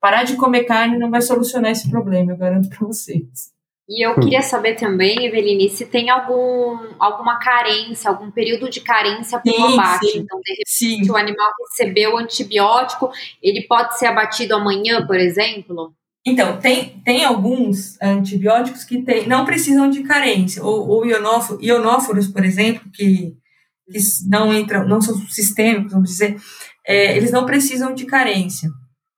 Parar 0.07 0.22
de 0.22 0.36
comer 0.36 0.62
carne 0.62 0.96
não 0.96 1.11
vai 1.11 1.20
solucionar 1.20 1.72
esse 1.72 1.90
problema, 1.90 2.30
eu 2.30 2.36
garanto 2.36 2.68
para 2.68 2.86
vocês. 2.86 3.50
E 3.88 4.07
eu 4.07 4.14
queria 4.14 4.40
saber 4.40 4.76
também, 4.76 5.26
Eveline, 5.26 5.68
se 5.68 5.84
tem 5.84 6.11
algum, 6.11 6.78
alguma 6.96 7.40
carência, 7.40 8.09
algum 8.09 8.30
período 8.30 8.70
de 8.70 8.80
carência 8.82 9.40
por 9.40 9.72
abate. 9.72 10.16
Então, 10.16 10.38
de 10.38 10.52
repente, 10.52 10.68
sim. 10.68 11.02
se 11.02 11.11
o 11.11 11.16
animal 11.16 11.48
recebeu 11.70 12.16
antibiótico, 12.16 13.11
ele 13.42 13.66
pode 13.66 13.98
ser 13.98 14.07
abatido 14.07 14.54
amanhã, 14.54 15.04
por 15.04 15.16
exemplo? 15.16 15.92
Então, 16.24 16.57
tem, 16.61 17.00
tem 17.04 17.24
alguns 17.24 18.00
antibióticos 18.00 18.84
que 18.84 19.02
tem, 19.02 19.26
não 19.26 19.44
precisam 19.44 19.90
de 19.90 20.04
carência. 20.04 20.62
Ou, 20.62 20.86
ou 20.88 21.04
ionóforos, 21.04 21.61
ionóforos, 21.66 22.28
por 22.28 22.44
exemplo, 22.44 22.88
que, 22.94 23.34
que 23.90 23.98
não 24.28 24.54
entram, 24.54 24.86
não 24.86 25.00
são 25.00 25.18
sistêmicos, 25.26 25.90
vamos 25.90 26.11
dizer, 26.11 26.36
é, 26.86 27.16
eles 27.16 27.32
não 27.32 27.44
precisam 27.44 27.92
de 27.92 28.07
carência. 28.07 28.70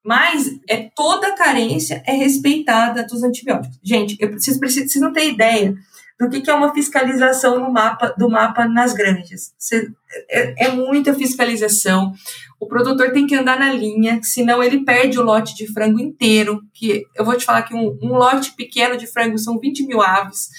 Mas 0.03 0.49
é, 0.69 0.89
toda 0.95 1.35
carência 1.35 2.01
é 2.05 2.13
respeitada 2.13 3.05
dos 3.05 3.23
antibióticos. 3.23 3.77
Gente, 3.83 4.15
eu 4.19 4.29
preciso, 4.29 4.59
preciso, 4.59 4.87
vocês 4.87 5.03
não 5.03 5.11
têm 5.11 5.33
ideia 5.33 5.75
do 6.19 6.29
que, 6.29 6.41
que 6.41 6.49
é 6.49 6.53
uma 6.53 6.73
fiscalização 6.73 7.59
no 7.59 7.71
mapa, 7.71 8.13
do 8.17 8.29
mapa 8.29 8.67
nas 8.67 8.93
granjas. 8.93 9.53
Você, 9.57 9.87
é, 10.29 10.65
é 10.65 10.71
muita 10.71 11.13
fiscalização. 11.13 12.13
O 12.59 12.67
produtor 12.67 13.11
tem 13.11 13.25
que 13.25 13.35
andar 13.35 13.57
na 13.57 13.71
linha, 13.71 14.19
senão 14.21 14.61
ele 14.61 14.83
perde 14.83 15.17
o 15.17 15.23
lote 15.23 15.55
de 15.55 15.71
frango 15.71 15.99
inteiro. 15.99 16.61
Que 16.73 17.05
eu 17.15 17.23
vou 17.23 17.37
te 17.37 17.45
falar 17.45 17.61
que 17.61 17.73
um, 17.73 17.97
um 18.01 18.15
lote 18.15 18.53
pequeno 18.53 18.97
de 18.97 19.07
frango 19.07 19.37
são 19.37 19.59
20 19.59 19.85
mil 19.85 20.01
aves. 20.01 20.49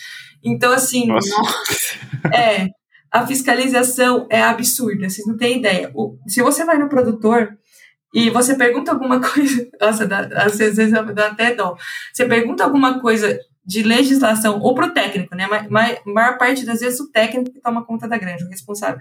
Então, 0.43 0.73
assim, 0.73 1.07
Nossa. 1.07 1.31
é, 2.35 2.69
a 3.13 3.27
fiscalização 3.27 4.27
é 4.31 4.41
absurda, 4.41 5.11
vocês 5.11 5.27
não 5.27 5.37
têm 5.37 5.59
ideia. 5.59 5.91
O, 5.95 6.17
se 6.27 6.41
você 6.41 6.65
vai 6.65 6.79
no 6.79 6.89
produtor 6.89 7.59
e 8.13 8.31
você 8.31 8.55
pergunta 8.55 8.93
alguma 8.93 9.21
coisa, 9.23 9.69
nossa, 9.81 10.07
dá, 10.07 10.29
às 10.45 10.59
vezes 10.59 10.91
dá 10.91 11.29
até 11.29 11.55
dó. 11.55 11.77
Você 12.13 12.25
pergunta 12.27 12.65
alguma 12.65 13.01
coisa 13.01 13.39
de 13.65 13.83
legislação, 13.83 14.59
ou 14.59 14.75
para 14.75 14.87
o 14.87 14.93
técnico, 14.93 15.37
né? 15.37 15.47
Mas, 15.49 15.69
mas, 15.69 15.99
maior 16.05 16.39
parte 16.39 16.65
das 16.65 16.81
vezes 16.81 16.99
o 16.99 17.11
técnico 17.11 17.53
que 17.53 17.61
toma 17.61 17.85
conta 17.85 18.09
da 18.09 18.19
granja, 18.19 18.45
o 18.45 18.49
responsável. 18.49 18.99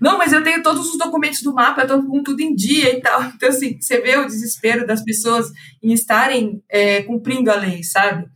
Não, 0.00 0.18
mas 0.18 0.32
eu 0.32 0.42
tenho 0.42 0.62
todos 0.62 0.88
os 0.88 0.98
documentos 0.98 1.42
do 1.42 1.54
mapa, 1.54 1.82
eu 1.82 1.84
estou 1.84 2.02
com 2.02 2.22
tudo 2.22 2.40
em 2.40 2.54
dia 2.54 2.96
e 2.96 3.00
tal. 3.00 3.22
Então, 3.34 3.48
assim, 3.48 3.78
você 3.80 4.00
vê 4.00 4.16
o 4.16 4.26
desespero 4.26 4.86
das 4.86 5.04
pessoas 5.04 5.52
em 5.82 5.92
estarem 5.92 6.62
é, 6.68 7.02
cumprindo 7.02 7.50
a 7.50 7.54
lei, 7.54 7.84
sabe? 7.84 8.26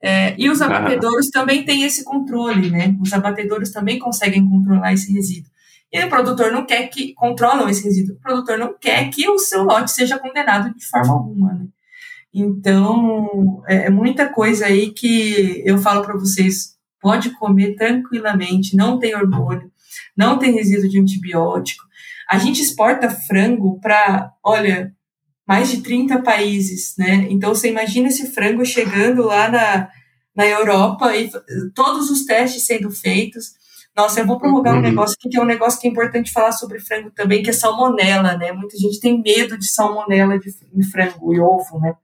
É, 0.00 0.34
e 0.38 0.50
os 0.50 0.60
abatedouros 0.60 1.28
ah. 1.28 1.40
também 1.40 1.64
têm 1.64 1.82
esse 1.82 2.04
controle, 2.04 2.70
né? 2.70 2.94
Os 3.00 3.12
abatedouros 3.12 3.70
também 3.70 3.98
conseguem 3.98 4.48
controlar 4.48 4.92
esse 4.92 5.12
resíduo. 5.12 5.50
E 5.94 6.04
o 6.04 6.08
produtor 6.08 6.50
não 6.50 6.66
quer 6.66 6.88
que 6.88 7.14
controlam 7.14 7.68
esse 7.68 7.84
resíduo. 7.84 8.16
O 8.16 8.20
produtor 8.20 8.58
não 8.58 8.74
quer 8.76 9.08
que 9.10 9.28
o 9.28 9.38
seu 9.38 9.62
lote 9.62 9.92
seja 9.92 10.18
condenado 10.18 10.74
de 10.74 10.84
forma 10.84 11.12
alguma, 11.12 11.52
né? 11.54 11.66
Então, 12.34 13.62
é, 13.68 13.86
é 13.86 13.90
muita 13.90 14.28
coisa 14.28 14.66
aí 14.66 14.90
que 14.90 15.62
eu 15.64 15.78
falo 15.78 16.02
para 16.02 16.18
vocês, 16.18 16.74
pode 17.00 17.30
comer 17.30 17.76
tranquilamente, 17.76 18.74
não 18.74 18.98
tem 18.98 19.14
hormônio, 19.14 19.70
não 20.16 20.36
tem 20.36 20.52
resíduo 20.52 20.88
de 20.88 20.98
antibiótico. 20.98 21.84
A 22.28 22.38
gente 22.38 22.60
exporta 22.60 23.08
frango 23.08 23.78
para, 23.80 24.32
olha, 24.42 24.92
mais 25.46 25.70
de 25.70 25.80
30 25.80 26.22
países, 26.22 26.96
né? 26.98 27.28
Então 27.30 27.54
você 27.54 27.70
imagina 27.70 28.08
esse 28.08 28.32
frango 28.32 28.64
chegando 28.64 29.22
lá 29.22 29.48
na, 29.48 29.88
na 30.34 30.44
Europa 30.44 31.14
e 31.16 31.30
todos 31.72 32.10
os 32.10 32.24
testes 32.24 32.66
sendo 32.66 32.90
feitos. 32.90 33.52
Nossa, 33.96 34.20
eu 34.20 34.26
vou 34.26 34.38
prorrogar 34.38 34.74
uhum. 34.74 34.80
um 34.80 34.82
negócio 34.82 35.16
aqui, 35.18 35.28
que 35.28 35.38
é 35.38 35.40
um 35.40 35.46
negócio 35.46 35.80
que 35.80 35.86
é 35.86 35.90
importante 35.90 36.32
falar 36.32 36.50
sobre 36.52 36.80
frango 36.80 37.10
também, 37.12 37.42
que 37.42 37.50
é 37.50 37.52
salmonela, 37.52 38.36
né? 38.36 38.50
Muita 38.50 38.76
gente 38.76 38.98
tem 38.98 39.22
medo 39.22 39.56
de 39.56 39.68
salmonela 39.68 40.38
de, 40.38 40.50
em 40.74 40.82
frango 40.82 41.32
e 41.32 41.40
ovo, 41.40 41.78
né? 41.78 41.94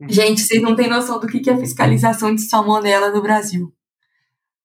Uhum. 0.00 0.08
Gente, 0.08 0.40
vocês 0.40 0.60
não 0.60 0.74
têm 0.74 0.88
noção 0.88 1.20
do 1.20 1.28
que 1.28 1.48
é 1.48 1.56
fiscalização 1.56 2.34
de 2.34 2.42
salmonela 2.42 3.10
no 3.10 3.22
Brasil. 3.22 3.72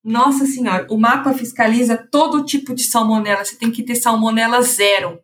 Nossa 0.03 0.45
senhora, 0.45 0.87
o 0.89 0.97
mapa 0.97 1.33
fiscaliza 1.33 1.97
todo 1.97 2.45
tipo 2.45 2.73
de 2.73 2.83
salmonela. 2.83 3.45
Você 3.45 3.55
tem 3.55 3.69
que 3.69 3.83
ter 3.83 3.95
salmonela 3.95 4.61
zero. 4.61 5.19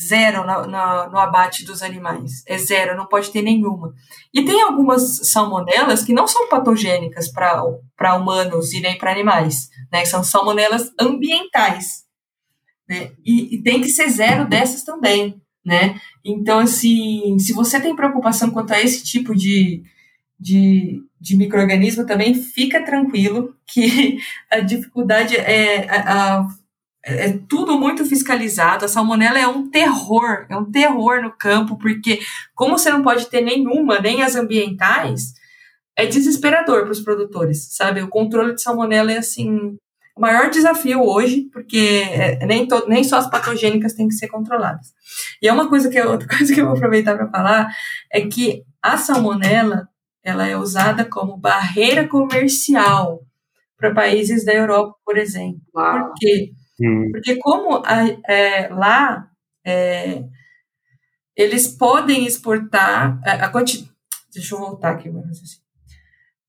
Zero 0.00 0.46
no, 0.46 0.66
no, 0.66 1.10
no, 1.10 1.18
abate 1.18 1.66
dos 1.66 1.82
animais. 1.82 2.42
É 2.46 2.56
zero, 2.56 2.96
não 2.96 3.06
pode 3.06 3.30
ter 3.30 3.42
nenhuma. 3.42 3.92
E 4.32 4.42
tem 4.42 4.62
algumas 4.62 5.28
salmonelas 5.28 6.02
que 6.02 6.14
não 6.14 6.26
são 6.26 6.48
patogênicas 6.48 7.30
para 7.30 8.14
humanos 8.14 8.72
e 8.72 8.80
nem 8.80 8.96
para 8.96 9.12
animais, 9.12 9.68
né? 9.92 10.02
São 10.06 10.24
salmonelas 10.24 10.90
ambientais. 10.98 12.04
Né? 12.88 13.12
E, 13.24 13.56
e, 13.56 13.62
tem 13.62 13.82
que 13.82 13.88
ser 13.88 14.08
zero 14.08 14.48
dessas 14.48 14.82
também, 14.82 15.40
né? 15.64 16.00
Então, 16.24 16.58
assim, 16.58 17.38
se 17.38 17.52
você 17.52 17.78
tem 17.78 17.94
preocupação 17.94 18.50
quanto 18.50 18.72
a 18.72 18.80
esse 18.80 19.04
tipo 19.04 19.34
de, 19.34 19.82
de, 20.40 21.02
de 21.20 21.36
microorganismo, 21.36 22.06
também 22.06 22.34
fica 22.34 22.82
tranquilo 22.82 23.54
que 23.66 24.18
a 24.50 24.60
dificuldade 24.60 25.36
é 25.36 25.86
a, 25.88 26.38
a 26.38 26.48
é 27.04 27.38
tudo 27.48 27.78
muito 27.78 28.04
fiscalizado. 28.04 28.84
A 28.84 28.88
salmonela 28.88 29.38
é 29.38 29.46
um 29.46 29.68
terror, 29.68 30.46
é 30.48 30.56
um 30.56 30.70
terror 30.70 31.22
no 31.22 31.32
campo, 31.32 31.76
porque 31.76 32.20
como 32.54 32.78
você 32.78 32.90
não 32.90 33.02
pode 33.02 33.26
ter 33.26 33.40
nenhuma, 33.40 33.98
nem 33.98 34.22
as 34.22 34.36
ambientais, 34.36 35.32
é 35.96 36.06
desesperador 36.06 36.82
para 36.82 36.92
os 36.92 37.00
produtores, 37.00 37.74
sabe? 37.74 38.02
O 38.02 38.08
controle 38.08 38.54
de 38.54 38.62
salmonela 38.62 39.12
é 39.12 39.18
assim 39.18 39.76
o 40.14 40.20
maior 40.20 40.50
desafio 40.50 41.00
hoje, 41.02 41.48
porque 41.52 42.04
é, 42.10 42.44
nem, 42.44 42.66
to, 42.66 42.84
nem 42.86 43.02
só 43.02 43.16
as 43.16 43.30
patogênicas 43.30 43.94
têm 43.94 44.08
que 44.08 44.14
ser 44.14 44.28
controladas. 44.28 44.92
E 45.40 45.48
é 45.48 45.52
uma 45.52 45.68
coisa 45.68 45.88
que 45.88 46.00
outra 46.00 46.28
coisa 46.36 46.52
que 46.52 46.60
eu 46.60 46.66
vou 46.66 46.76
aproveitar 46.76 47.16
para 47.16 47.30
falar 47.30 47.74
é 48.12 48.20
que 48.22 48.62
a 48.82 48.96
salmonela 48.96 49.88
ela 50.22 50.46
é 50.46 50.56
usada 50.56 51.04
como 51.04 51.36
barreira 51.36 52.06
comercial 52.06 53.22
para 53.76 53.92
países 53.92 54.44
da 54.44 54.52
Europa, 54.52 54.94
por 55.04 55.18
exemplo. 55.18 55.60
Uau. 55.74 56.06
Por 56.06 56.14
quê? 56.16 56.52
Hum. 56.82 57.10
Porque 57.12 57.36
como 57.36 57.82
a, 57.86 58.08
é, 58.28 58.68
lá 58.68 59.30
é, 59.64 60.24
eles 61.36 61.68
podem 61.68 62.26
exportar 62.26 63.20
a, 63.24 63.32
a 63.46 63.48
quantidade. 63.48 63.92
Deixa 64.32 64.54
eu 64.54 64.58
voltar 64.58 64.92
aqui, 64.92 65.10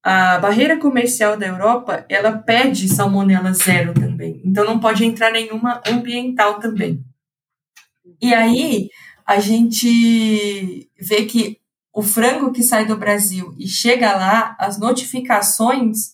a 0.02 0.38
barreira 0.38 0.78
comercial 0.78 1.38
da 1.38 1.48
Europa 1.48 2.06
ela 2.10 2.38
pede 2.38 2.90
salmonela 2.90 3.54
zero 3.54 3.94
também, 3.94 4.42
então 4.44 4.66
não 4.66 4.80
pode 4.80 5.06
entrar 5.06 5.32
nenhuma 5.32 5.82
ambiental 5.88 6.60
também. 6.60 7.04
E 8.22 8.34
aí 8.34 8.90
a 9.26 9.40
gente 9.40 10.90
vê 11.00 11.26
que 11.26 11.58
o 11.94 12.02
frango 12.02 12.52
que 12.52 12.64
sai 12.64 12.86
do 12.86 12.98
Brasil 12.98 13.56
e 13.58 13.68
chega 13.68 14.14
lá, 14.16 14.58
as 14.60 14.78
notificações 14.78 16.14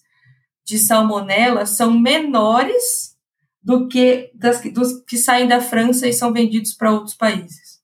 de 0.66 0.78
salmonela 0.78 1.66
são 1.66 2.00
menores 2.00 3.16
do 3.62 3.88
que 3.88 4.32
das, 4.34 4.62
dos 4.72 5.04
que 5.08 5.18
saem 5.18 5.48
da 5.48 5.62
França 5.62 6.08
e 6.08 6.14
são 6.14 6.34
vendidos 6.34 6.74
para 6.74 6.92
outros 6.92 7.16
países. 7.16 7.80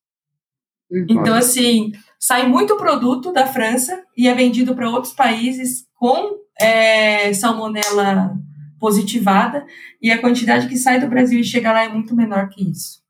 Uhum. 0.89 1.05
Então, 1.09 1.36
assim, 1.36 1.91
sai 2.19 2.47
muito 2.47 2.78
produto 2.78 3.32
da 3.32 3.45
França 3.45 4.03
e 4.17 4.28
é 4.28 4.34
vendido 4.34 4.76
para 4.76 4.89
outros 4.89 5.13
países 5.13 5.86
com 5.95 6.38
é, 6.59 7.34
salmonela 7.34 8.38
positivada 8.80 9.65
e 10.01 10.11
a 10.11 10.19
quantidade 10.19 10.67
que 10.67 10.78
sai 10.78 10.99
do 10.99 11.07
Brasil 11.07 11.39
e 11.39 11.43
chega 11.43 11.71
lá 11.71 11.84
é 11.84 11.89
muito 11.89 12.15
menor 12.15 12.49
que 12.49 12.69
isso. 12.69 13.03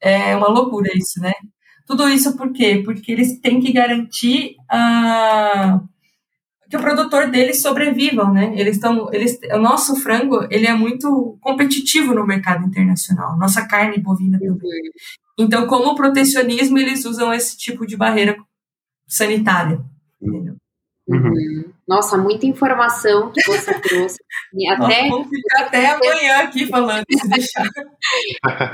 É 0.00 0.34
uma 0.34 0.48
loucura 0.48 0.88
isso, 0.94 1.20
né? 1.20 1.32
Tudo 1.86 2.08
isso 2.08 2.36
por 2.36 2.52
quê? 2.52 2.82
Porque 2.84 3.12
eles 3.12 3.38
têm 3.40 3.60
que 3.60 3.72
garantir 3.72 4.56
a 4.68 5.80
que 6.70 6.76
o 6.76 6.80
produtor 6.80 7.28
deles 7.28 7.60
sobrevivam, 7.60 8.32
né? 8.32 8.54
Eles 8.56 8.76
estão, 8.76 9.12
eles, 9.12 9.40
o 9.52 9.58
nosso 9.58 9.96
frango 9.96 10.46
ele 10.50 10.68
é 10.68 10.72
muito 10.72 11.36
competitivo 11.40 12.14
no 12.14 12.24
mercado 12.24 12.64
internacional, 12.64 13.36
nossa 13.36 13.66
carne 13.66 13.98
bovina 13.98 14.38
também. 14.38 14.52
Uhum. 14.52 14.90
Então, 15.36 15.66
como 15.66 15.96
protecionismo, 15.96 16.78
eles 16.78 17.04
usam 17.04 17.34
esse 17.34 17.58
tipo 17.58 17.84
de 17.84 17.96
barreira 17.96 18.36
sanitária. 19.08 19.80
Entendeu? 20.22 20.54
Uhum. 21.10 21.72
Nossa, 21.88 22.16
muita 22.16 22.46
informação 22.46 23.32
que 23.32 23.42
você 23.44 23.74
trouxe. 23.80 24.18
Até, 24.70 25.08
Vamos 25.08 25.28
ficar 25.28 25.64
até 25.64 25.86
amanhã 25.90 26.38
aqui 26.38 26.66
falando, 26.66 27.04
se 27.10 27.28
deixar. 27.28 27.66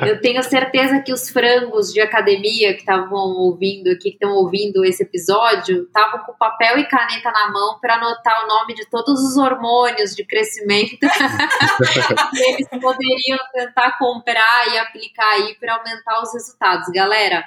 Eu 0.06 0.20
tenho 0.20 0.42
certeza 0.42 1.00
que 1.00 1.14
os 1.14 1.30
frangos 1.30 1.94
de 1.94 2.00
academia 2.00 2.74
que 2.74 2.80
estavam 2.80 3.18
ouvindo 3.18 3.88
aqui, 3.88 4.10
que 4.10 4.10
estão 4.10 4.32
ouvindo 4.32 4.84
esse 4.84 5.02
episódio, 5.02 5.84
estavam 5.84 6.20
com 6.26 6.34
papel 6.34 6.78
e 6.78 6.84
caneta 6.84 7.30
na 7.30 7.50
mão 7.50 7.78
para 7.80 7.94
anotar 7.94 8.44
o 8.44 8.48
nome 8.48 8.74
de 8.74 8.84
todos 8.90 9.18
os 9.22 9.38
hormônios 9.38 10.14
de 10.14 10.22
crescimento 10.22 10.98
que 11.00 12.42
eles 12.42 12.68
poderiam 12.68 13.38
tentar 13.54 13.96
comprar 13.98 14.74
e 14.74 14.78
aplicar 14.78 15.30
aí 15.32 15.54
para 15.58 15.76
aumentar 15.76 16.20
os 16.20 16.34
resultados. 16.34 16.86
Galera, 16.92 17.42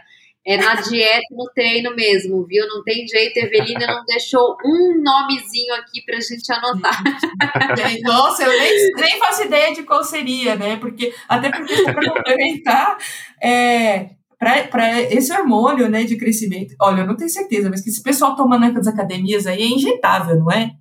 é 0.50 0.58
na 0.58 0.74
dieta 0.82 1.28
no 1.30 1.46
treino 1.54 1.96
mesmo, 1.96 2.44
viu? 2.44 2.68
Não 2.68 2.84
tem 2.84 3.08
jeito. 3.08 3.38
Evelina 3.38 3.86
não 3.86 4.04
deixou 4.04 4.58
um 4.66 5.00
nomezinho 5.00 5.76
aqui 5.76 6.02
pra 6.02 6.20
gente 6.20 6.52
anotar. 6.52 7.04
Nossa, 8.02 8.44
eu 8.44 8.50
nem, 8.50 8.94
nem 8.96 9.20
faço 9.20 9.44
ideia 9.44 9.76
de 9.76 9.84
qual 9.84 10.04
seria, 10.04 10.56
né? 10.56 10.78
Porque, 10.78 11.14
até 11.28 11.52
porque, 11.52 11.84
para 11.84 12.14
complementar, 12.14 12.98
é, 13.40 14.10
para 14.40 15.02
esse 15.12 15.32
hormônio 15.32 15.88
né, 15.88 16.04
de 16.04 16.18
crescimento, 16.18 16.74
olha, 16.82 17.02
eu 17.02 17.08
não 17.08 17.16
tenho 17.16 17.30
certeza, 17.30 17.70
mas 17.70 17.82
que 17.82 17.92
esse 17.92 18.02
pessoal 18.02 18.36
tomando 18.36 18.74
nas 18.74 18.88
academias 18.88 19.46
aí 19.46 19.62
é 19.62 19.68
injetável, 19.68 20.40
não 20.40 20.52
é? 20.52 20.72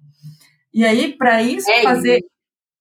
E 0.72 0.82
aí, 0.82 1.12
para 1.12 1.42
isso 1.42 1.70
é 1.70 1.82
fazer. 1.82 2.18
Isso. 2.18 2.28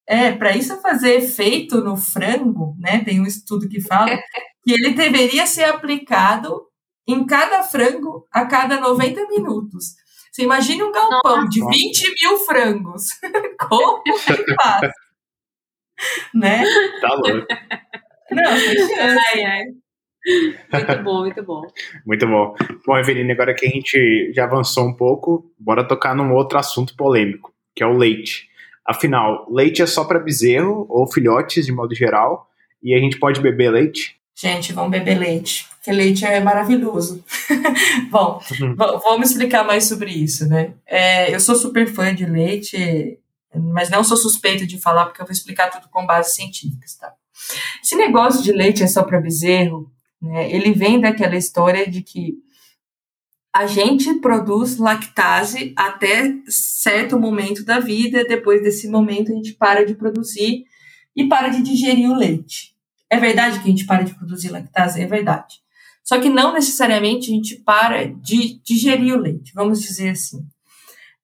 É, 0.09 0.31
para 0.31 0.55
isso 0.55 0.79
fazer 0.81 1.15
efeito 1.15 1.81
no 1.81 1.97
frango, 1.97 2.77
né? 2.79 3.03
Tem 3.03 3.19
um 3.19 3.25
estudo 3.25 3.67
que 3.67 3.81
fala 3.81 4.07
que 4.63 4.71
ele 4.71 4.91
deveria 4.93 5.45
ser 5.45 5.65
aplicado 5.65 6.66
em 7.07 7.25
cada 7.25 7.63
frango 7.63 8.27
a 8.31 8.45
cada 8.45 8.79
90 8.79 9.27
minutos. 9.27 9.95
Você 10.31 10.43
imagina 10.43 10.85
um 10.85 10.91
galpão 10.91 11.37
Nossa. 11.37 11.49
de 11.49 11.59
20 11.61 12.13
mil 12.21 12.37
frangos. 12.39 13.05
Como 13.67 14.03
que 14.03 14.55
faz? 14.55 14.91
né? 16.33 16.63
Tá 17.01 17.13
louco. 17.15 17.47
Não, 18.31 18.51
ai, 18.51 19.43
ai. 19.43 19.63
Muito 20.73 21.03
bom, 21.03 21.19
muito 21.21 21.43
bom. 21.43 21.61
Muito 22.05 22.27
bom. 22.27 22.55
Bom, 22.85 22.97
Eveline, 22.97 23.31
agora 23.31 23.55
que 23.55 23.65
a 23.65 23.69
gente 23.69 24.31
já 24.33 24.43
avançou 24.43 24.85
um 24.85 24.93
pouco, 24.93 25.51
bora 25.57 25.87
tocar 25.87 26.13
num 26.15 26.33
outro 26.33 26.57
assunto 26.57 26.95
polêmico, 26.95 27.53
que 27.73 27.81
é 27.81 27.87
o 27.87 27.97
leite. 27.97 28.49
Afinal, 28.85 29.47
leite 29.49 29.81
é 29.81 29.85
só 29.85 30.03
para 30.05 30.19
bezerro 30.19 30.85
ou 30.89 31.11
filhotes 31.11 31.65
de 31.65 31.71
modo 31.71 31.95
geral, 31.95 32.49
e 32.83 32.93
a 32.93 32.99
gente 32.99 33.17
pode 33.17 33.41
beber 33.41 33.71
leite? 33.71 34.17
Gente, 34.35 34.71
vamos 34.73 34.91
beber 34.91 35.17
leite, 35.17 35.67
porque 35.87 35.91
leite 35.91 36.25
é 36.25 36.41
maravilhoso. 36.41 37.23
Bom, 38.11 38.41
uhum. 38.59 38.75
vamos 38.75 39.31
explicar 39.31 39.63
mais 39.63 39.85
sobre 39.85 40.11
isso, 40.11 40.47
né? 40.47 40.73
É, 40.85 41.33
eu 41.33 41.39
sou 41.39 41.55
super 41.55 41.87
fã 41.87 42.13
de 42.13 42.25
leite, 42.25 43.17
mas 43.55 43.89
não 43.89 44.03
sou 44.03 44.17
suspeita 44.17 44.67
de 44.67 44.77
falar, 44.77 45.05
porque 45.05 45.21
eu 45.21 45.25
vou 45.25 45.31
explicar 45.31 45.69
tudo 45.69 45.87
com 45.89 46.05
bases 46.05 46.35
científicas, 46.35 46.95
tá? 46.95 47.13
Esse 47.81 47.95
negócio 47.95 48.43
de 48.43 48.51
leite 48.51 48.83
é 48.83 48.87
só 48.87 49.03
para 49.03 49.21
bezerro, 49.21 49.89
né? 50.21 50.51
Ele 50.51 50.73
vem 50.73 50.99
daquela 50.99 51.37
história 51.37 51.89
de 51.89 52.01
que 52.01 52.35
a 53.53 53.65
gente 53.65 54.13
produz 54.15 54.77
lactase 54.77 55.73
até 55.75 56.33
certo 56.49 57.17
momento 57.17 57.63
da 57.63 57.79
vida, 57.79 58.25
depois 58.25 58.61
desse 58.61 58.89
momento 58.89 59.31
a 59.31 59.35
gente 59.35 59.53
para 59.53 59.85
de 59.85 59.95
produzir 59.95 60.65
e 61.15 61.29
para 61.29 61.47
de 61.47 61.63
digerir 61.63 62.09
o 62.11 62.15
leite. 62.15 62.75
É 63.09 63.17
verdade 63.17 63.59
que 63.59 63.67
a 63.67 63.71
gente 63.71 63.85
para 63.85 64.03
de 64.03 64.13
produzir 64.13 64.49
lactase? 64.49 65.01
É 65.01 65.07
verdade. 65.07 65.65
Só 66.07 66.17
que 66.21 66.29
não 66.29 66.53
necessariamente 66.53 67.29
a 67.29 67.35
gente 67.35 67.57
para 67.57 68.05
de 68.05 68.61
digerir 68.63 69.13
o 69.13 69.19
leite, 69.19 69.51
vamos 69.53 69.81
dizer 69.81 70.11
assim. 70.11 70.39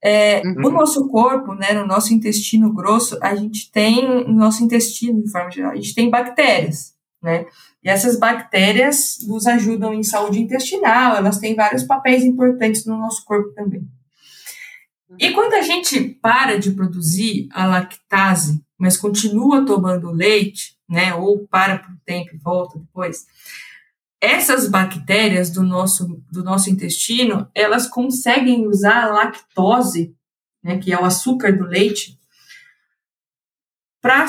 É, 0.03 0.41
uhum. 0.45 0.55
No 0.55 0.71
nosso 0.71 1.07
corpo, 1.07 1.53
né, 1.53 1.71
no 1.71 1.87
nosso 1.87 2.13
intestino 2.13 2.73
grosso, 2.73 3.17
a 3.21 3.33
gente 3.33 3.71
tem, 3.71 4.25
no 4.25 4.33
nosso 4.33 4.61
intestino, 4.61 5.23
de 5.23 5.31
forma 5.31 5.49
geral, 5.49 5.71
a 5.71 5.75
gente 5.75 5.95
tem 5.95 6.09
bactérias, 6.09 6.93
né? 7.21 7.45
E 7.81 7.89
essas 7.89 8.19
bactérias 8.19 9.19
nos 9.25 9.47
ajudam 9.47 9.93
em 9.93 10.03
saúde 10.03 10.41
intestinal, 10.41 11.15
elas 11.15 11.37
têm 11.37 11.55
vários 11.55 11.83
papéis 11.83 12.25
importantes 12.25 12.85
no 12.85 12.97
nosso 12.97 13.23
corpo 13.23 13.53
também. 13.53 13.87
E 15.17 15.31
quando 15.31 15.53
a 15.53 15.61
gente 15.61 16.01
para 16.21 16.59
de 16.59 16.71
produzir 16.71 17.47
a 17.53 17.65
lactase, 17.65 18.61
mas 18.77 18.97
continua 18.97 19.65
tomando 19.65 20.11
leite, 20.11 20.75
né, 20.89 21.13
ou 21.13 21.47
para 21.47 21.77
por 21.77 21.89
um 21.89 21.97
tempo 22.05 22.35
e 22.35 22.37
volta 22.37 22.77
depois, 22.77 23.25
essas 24.23 24.69
bactérias 24.69 25.49
do 25.49 25.61
nosso, 25.61 26.23
do 26.31 26.45
nosso 26.45 26.69
intestino, 26.69 27.49
elas 27.53 27.87
conseguem 27.87 28.65
usar 28.65 29.03
a 29.03 29.11
lactose, 29.11 30.15
né, 30.63 30.77
que 30.77 30.93
é 30.93 30.97
o 30.97 31.03
açúcar 31.03 31.51
do 31.51 31.65
leite, 31.65 32.17
para 34.01 34.25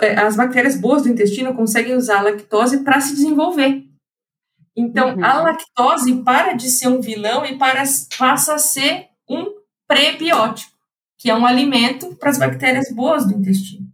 é, 0.00 0.18
as 0.18 0.34
bactérias 0.34 0.76
boas 0.76 1.02
do 1.02 1.08
intestino 1.08 1.54
conseguem 1.54 1.94
usar 1.94 2.18
a 2.18 2.22
lactose 2.22 2.82
para 2.82 3.00
se 3.00 3.14
desenvolver. 3.14 3.84
Então, 4.76 5.14
uhum. 5.14 5.24
a 5.24 5.40
lactose 5.42 6.22
para 6.24 6.52
de 6.52 6.68
ser 6.68 6.88
um 6.88 7.00
vilão 7.00 7.46
e 7.46 7.56
para, 7.56 7.84
passa 8.18 8.54
a 8.54 8.58
ser 8.58 9.06
um 9.30 9.46
prebiótico, 9.86 10.72
que 11.16 11.30
é 11.30 11.36
um 11.36 11.46
alimento 11.46 12.16
para 12.16 12.30
as 12.30 12.38
bactérias 12.38 12.92
boas 12.92 13.24
do 13.24 13.34
intestino. 13.34 13.86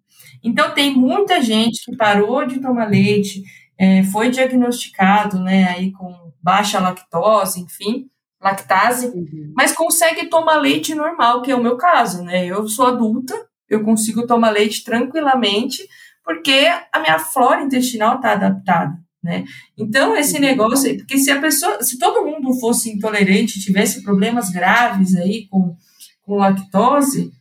Então, 0.42 0.72
tem 0.74 0.94
muita 0.94 1.42
gente 1.42 1.84
que 1.84 1.96
parou 1.96 2.46
de 2.46 2.58
tomar 2.58 2.88
leite, 2.88 3.42
é, 3.82 4.04
foi 4.04 4.30
diagnosticado, 4.30 5.40
né, 5.40 5.64
aí 5.64 5.90
com 5.90 6.14
baixa 6.40 6.78
lactose, 6.78 7.60
enfim, 7.60 8.06
lactase, 8.40 9.08
uhum. 9.08 9.52
mas 9.56 9.72
consegue 9.72 10.26
tomar 10.26 10.58
leite 10.58 10.94
normal, 10.94 11.42
que 11.42 11.50
é 11.50 11.56
o 11.56 11.62
meu 11.62 11.76
caso, 11.76 12.22
né? 12.22 12.46
Eu 12.46 12.68
sou 12.68 12.86
adulta, 12.86 13.34
eu 13.68 13.82
consigo 13.82 14.24
tomar 14.24 14.50
leite 14.50 14.84
tranquilamente, 14.84 15.82
porque 16.24 16.70
a 16.92 17.00
minha 17.00 17.18
flora 17.18 17.62
intestinal 17.62 18.16
está 18.16 18.32
adaptada. 18.32 18.96
Né? 19.20 19.44
Então, 19.76 20.16
esse 20.16 20.38
negócio, 20.38 20.96
porque 20.96 21.18
se 21.18 21.30
a 21.30 21.40
pessoa, 21.40 21.82
se 21.82 21.98
todo 21.98 22.24
mundo 22.24 22.54
fosse 22.60 22.90
intolerante, 22.90 23.60
tivesse 23.60 24.02
problemas 24.02 24.50
graves 24.50 25.16
aí 25.16 25.46
com, 25.48 25.76
com 26.22 26.36
lactose, 26.36 27.32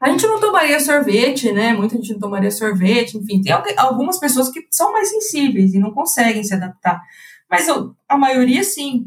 a 0.00 0.10
gente 0.10 0.26
não 0.26 0.40
tomaria 0.40 0.78
sorvete, 0.80 1.52
né? 1.52 1.72
Muita 1.72 1.96
gente 1.96 2.12
não 2.12 2.20
tomaria 2.20 2.50
sorvete, 2.50 3.16
enfim, 3.16 3.40
tem 3.40 3.52
algumas 3.76 4.18
pessoas 4.18 4.50
que 4.50 4.66
são 4.70 4.92
mais 4.92 5.08
sensíveis 5.08 5.72
e 5.72 5.78
não 5.78 5.92
conseguem 5.92 6.44
se 6.44 6.54
adaptar, 6.54 7.00
mas 7.50 7.66
a 8.08 8.16
maioria 8.16 8.62
sim. 8.62 9.06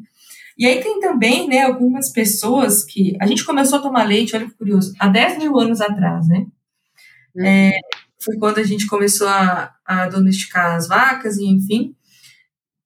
E 0.58 0.66
aí 0.66 0.82
tem 0.82 1.00
também, 1.00 1.48
né, 1.48 1.64
algumas 1.64 2.12
pessoas 2.12 2.84
que. 2.84 3.16
A 3.22 3.28
gente 3.28 3.46
começou 3.46 3.78
a 3.78 3.82
tomar 3.82 4.04
leite, 4.04 4.36
olha 4.36 4.48
que 4.48 4.58
curioso, 4.58 4.94
há 5.00 5.08
10 5.08 5.38
mil 5.38 5.58
anos 5.60 5.82
atrás, 5.82 6.28
né? 6.28 6.48
Uhum. 7.36 7.46
É, 7.46 7.72
foi 8.20 8.38
quando 8.38 8.58
a 8.58 8.64
gente 8.64 8.88
começou 8.88 9.28
a, 9.28 9.72
a 9.86 10.08
domesticar 10.08 10.76
as 10.76 10.88
vacas, 10.88 11.38
e 11.38 11.46
enfim. 11.46 11.96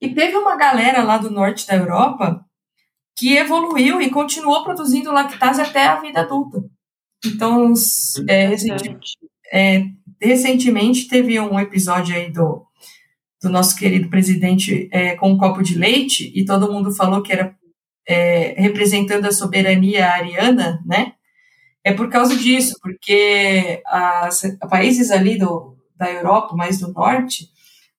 E 0.02 0.14
teve 0.14 0.36
uma 0.36 0.58
galera 0.58 1.02
lá 1.04 1.18
do 1.18 1.30
norte 1.30 1.66
da 1.66 1.76
Europa 1.76 2.44
que 3.16 3.38
evoluiu 3.38 4.02
e 4.02 4.10
continuou 4.10 4.64
produzindo 4.64 5.12
lactase 5.12 5.62
até 5.62 5.86
a 5.86 6.02
vida 6.02 6.22
adulta. 6.22 6.64
Então, 7.26 7.74
é, 8.28 8.48
recentemente, 8.48 9.18
é, 9.52 9.86
recentemente 10.22 11.08
teve 11.08 11.40
um 11.40 11.60
episódio 11.60 12.16
aí 12.16 12.32
do, 12.32 12.66
do 13.42 13.50
nosso 13.50 13.76
querido 13.76 14.10
presidente 14.10 14.90
é, 14.92 15.16
com 15.16 15.32
um 15.32 15.38
copo 15.38 15.62
de 15.62 15.78
leite 15.78 16.32
e 16.36 16.46
todo 16.46 16.72
mundo 16.72 16.92
falou 16.92 17.22
que 17.22 17.32
era 17.32 17.56
é, 18.08 18.56
representando 18.58 19.26
a 19.26 19.32
soberania 19.32 20.10
ariana, 20.10 20.82
né? 20.86 21.14
É 21.84 21.94
por 21.94 22.10
causa 22.10 22.36
disso, 22.36 22.76
porque 22.82 23.82
as 23.88 24.42
países 24.70 25.10
ali 25.10 25.38
do, 25.38 25.76
da 25.96 26.12
Europa, 26.12 26.56
mais 26.56 26.80
do 26.80 26.92
norte, 26.92 27.50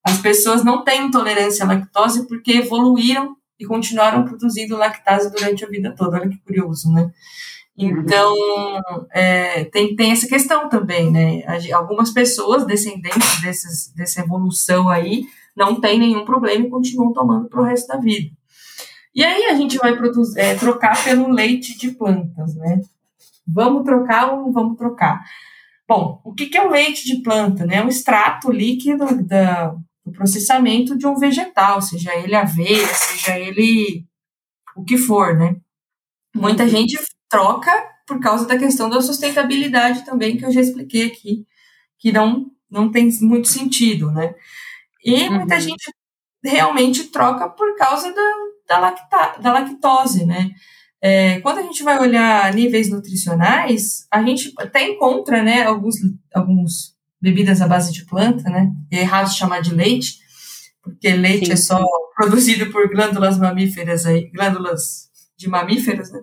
as 0.04 0.18
pessoas 0.18 0.64
não 0.64 0.84
têm 0.84 1.06
intolerância 1.06 1.64
à 1.64 1.68
lactose 1.68 2.26
porque 2.28 2.52
evoluíram 2.52 3.36
e 3.58 3.64
continuaram 3.64 4.24
produzindo 4.24 4.76
lactase 4.76 5.32
durante 5.32 5.64
a 5.64 5.68
vida 5.68 5.94
toda. 5.96 6.18
Olha 6.18 6.28
que 6.28 6.38
curioso, 6.38 6.92
né? 6.92 7.10
Então, 7.76 8.34
é, 9.12 9.64
tem, 9.64 9.96
tem 9.96 10.12
essa 10.12 10.28
questão 10.28 10.68
também, 10.68 11.10
né? 11.10 11.42
Algumas 11.72 12.10
pessoas 12.10 12.66
descendentes 12.66 13.40
desses, 13.40 13.92
dessa 13.94 14.20
evolução 14.20 14.88
aí 14.88 15.24
não 15.56 15.80
tem 15.80 15.98
nenhum 15.98 16.24
problema 16.24 16.66
e 16.66 16.70
continuam 16.70 17.12
tomando 17.12 17.48
para 17.48 17.60
o 17.60 17.64
resto 17.64 17.88
da 17.88 17.96
vida. 17.96 18.30
E 19.14 19.22
aí 19.22 19.44
a 19.44 19.54
gente 19.54 19.76
vai 19.76 19.96
produzir, 19.96 20.40
é, 20.40 20.54
trocar 20.54 21.02
pelo 21.04 21.30
leite 21.30 21.76
de 21.76 21.90
plantas, 21.92 22.54
né? 22.56 22.80
Vamos 23.46 23.84
trocar 23.84 24.32
ou 24.32 24.42
não 24.42 24.52
vamos 24.52 24.76
trocar? 24.76 25.22
Bom, 25.86 26.20
o 26.24 26.32
que, 26.32 26.46
que 26.46 26.56
é 26.56 26.66
o 26.66 26.70
leite 26.70 27.04
de 27.04 27.22
planta? 27.22 27.66
Né? 27.66 27.76
É 27.76 27.84
um 27.84 27.88
extrato 27.88 28.50
líquido 28.50 29.22
da, 29.24 29.74
do 30.04 30.12
processamento 30.12 30.96
de 30.96 31.06
um 31.06 31.16
vegetal, 31.16 31.82
seja 31.82 32.14
ele 32.16 32.34
aveia, 32.34 32.86
seja 32.86 33.38
ele 33.38 34.06
o 34.74 34.84
que 34.84 34.96
for, 34.96 35.36
né? 35.36 35.56
Muita 36.34 36.66
gente 36.66 36.96
troca 37.32 37.72
por 38.06 38.20
causa 38.20 38.46
da 38.46 38.58
questão 38.58 38.90
da 38.90 39.00
sustentabilidade 39.00 40.04
também, 40.04 40.36
que 40.36 40.44
eu 40.44 40.52
já 40.52 40.60
expliquei 40.60 41.06
aqui, 41.06 41.46
que 41.98 42.12
não, 42.12 42.50
não 42.70 42.90
tem 42.90 43.08
muito 43.22 43.48
sentido, 43.48 44.10
né? 44.12 44.34
E 45.02 45.30
muita 45.30 45.54
uhum. 45.54 45.60
gente 45.60 45.90
realmente 46.44 47.04
troca 47.04 47.48
por 47.48 47.74
causa 47.76 48.12
da, 48.12 48.34
da, 48.68 48.78
lacta, 48.78 49.40
da 49.40 49.52
lactose, 49.52 50.26
né? 50.26 50.50
É, 51.00 51.40
quando 51.40 51.58
a 51.58 51.62
gente 51.62 51.82
vai 51.82 51.98
olhar 51.98 52.52
níveis 52.52 52.90
nutricionais, 52.90 54.06
a 54.10 54.22
gente 54.22 54.52
até 54.58 54.86
encontra, 54.86 55.42
né, 55.42 55.64
alguns, 55.64 55.96
alguns 56.34 56.94
bebidas 57.20 57.60
à 57.62 57.66
base 57.66 57.92
de 57.92 58.04
planta, 58.04 58.48
né? 58.50 58.70
É 58.90 59.00
errado 59.00 59.32
chamar 59.32 59.62
de 59.62 59.74
leite, 59.74 60.18
porque 60.82 61.08
leite 61.10 61.46
Sim. 61.46 61.52
é 61.52 61.56
só 61.56 61.82
produzido 62.14 62.70
por 62.70 62.90
glândulas 62.90 63.38
mamíferas 63.38 64.04
aí, 64.04 64.30
glândulas 64.30 65.11
de 65.42 65.48
mamíferos, 65.48 66.10
né? 66.10 66.20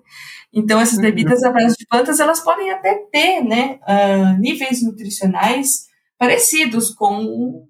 Então, 0.51 0.79
essas 0.79 0.97
uhum. 0.97 1.03
bebidas 1.03 1.43
à 1.43 1.51
base 1.51 1.75
de 1.77 1.85
plantas, 1.85 2.19
elas 2.19 2.39
podem 2.39 2.71
até 2.71 2.95
ter, 3.11 3.43
né, 3.43 3.79
uh, 3.83 4.39
níveis 4.39 4.81
nutricionais 4.81 5.87
parecidos 6.17 6.89
com 6.89 7.67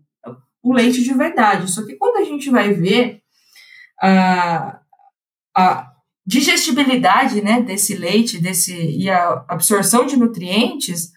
o 0.64 0.74
leite 0.74 1.04
de 1.04 1.14
verdade. 1.14 1.70
Só 1.70 1.86
que 1.86 1.96
quando 1.96 2.18
a 2.18 2.24
gente 2.24 2.50
vai 2.50 2.74
ver 2.74 3.22
a, 4.02 4.80
a 5.56 5.92
digestibilidade 6.26 7.42
né, 7.42 7.62
desse 7.62 7.96
leite 7.96 8.40
desse, 8.40 8.74
e 8.74 9.10
a 9.10 9.44
absorção 9.48 10.06
de 10.06 10.16
nutrientes, 10.18 11.12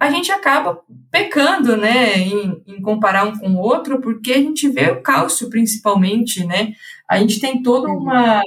a 0.00 0.10
gente 0.10 0.32
acaba 0.32 0.80
pecando 1.10 1.76
né, 1.76 2.18
em, 2.18 2.62
em, 2.66 2.80
comparar 2.80 3.24
um 3.24 3.38
com 3.38 3.50
o 3.50 3.58
outro, 3.58 4.00
porque 4.00 4.32
a 4.32 4.38
gente 4.38 4.66
vê 4.66 4.90
o 4.90 5.02
cálcio 5.02 5.50
principalmente, 5.50 6.42
né? 6.46 6.72
A 7.08 7.18
gente 7.18 7.38
tem 7.38 7.62
todo 7.62 7.86
uhum. 7.86 7.98
uma, 7.98 8.42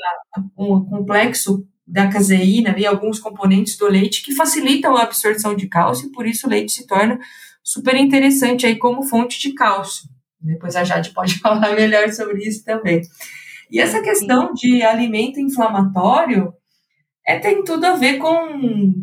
um 0.58 0.84
complexo 0.84 1.64
da 1.86 2.08
caseína 2.08 2.74
e 2.78 2.88
alguns 2.88 3.20
componentes 3.20 3.78
do 3.78 3.88
leite 3.88 4.24
que 4.24 4.34
facilitam 4.34 4.98
a 4.98 5.04
absorção 5.04 5.56
de 5.56 5.68
cálcio, 5.68 6.08
e 6.08 6.12
por 6.12 6.26
isso 6.26 6.48
o 6.48 6.50
leite 6.50 6.72
se 6.72 6.88
torna 6.88 7.20
super 7.64 7.96
interessante 7.96 8.66
aí 8.66 8.76
como 8.78 9.04
fonte 9.04 9.40
de 9.40 9.54
cálcio. 9.54 10.10
Depois 10.42 10.76
a 10.76 10.84
Jade 10.84 11.12
pode 11.12 11.36
falar 11.40 11.76
melhor 11.76 12.12
sobre 12.12 12.44
isso 12.48 12.64
também. 12.66 13.02
E 13.70 13.80
essa 13.80 14.02
questão 14.02 14.54
de 14.54 14.82
alimento 14.82 15.40
inflamatório, 15.40 16.52
é, 17.26 17.38
tem 17.38 17.64
tudo 17.64 17.86
a 17.86 17.96
ver 17.96 18.18
com, 18.18 18.94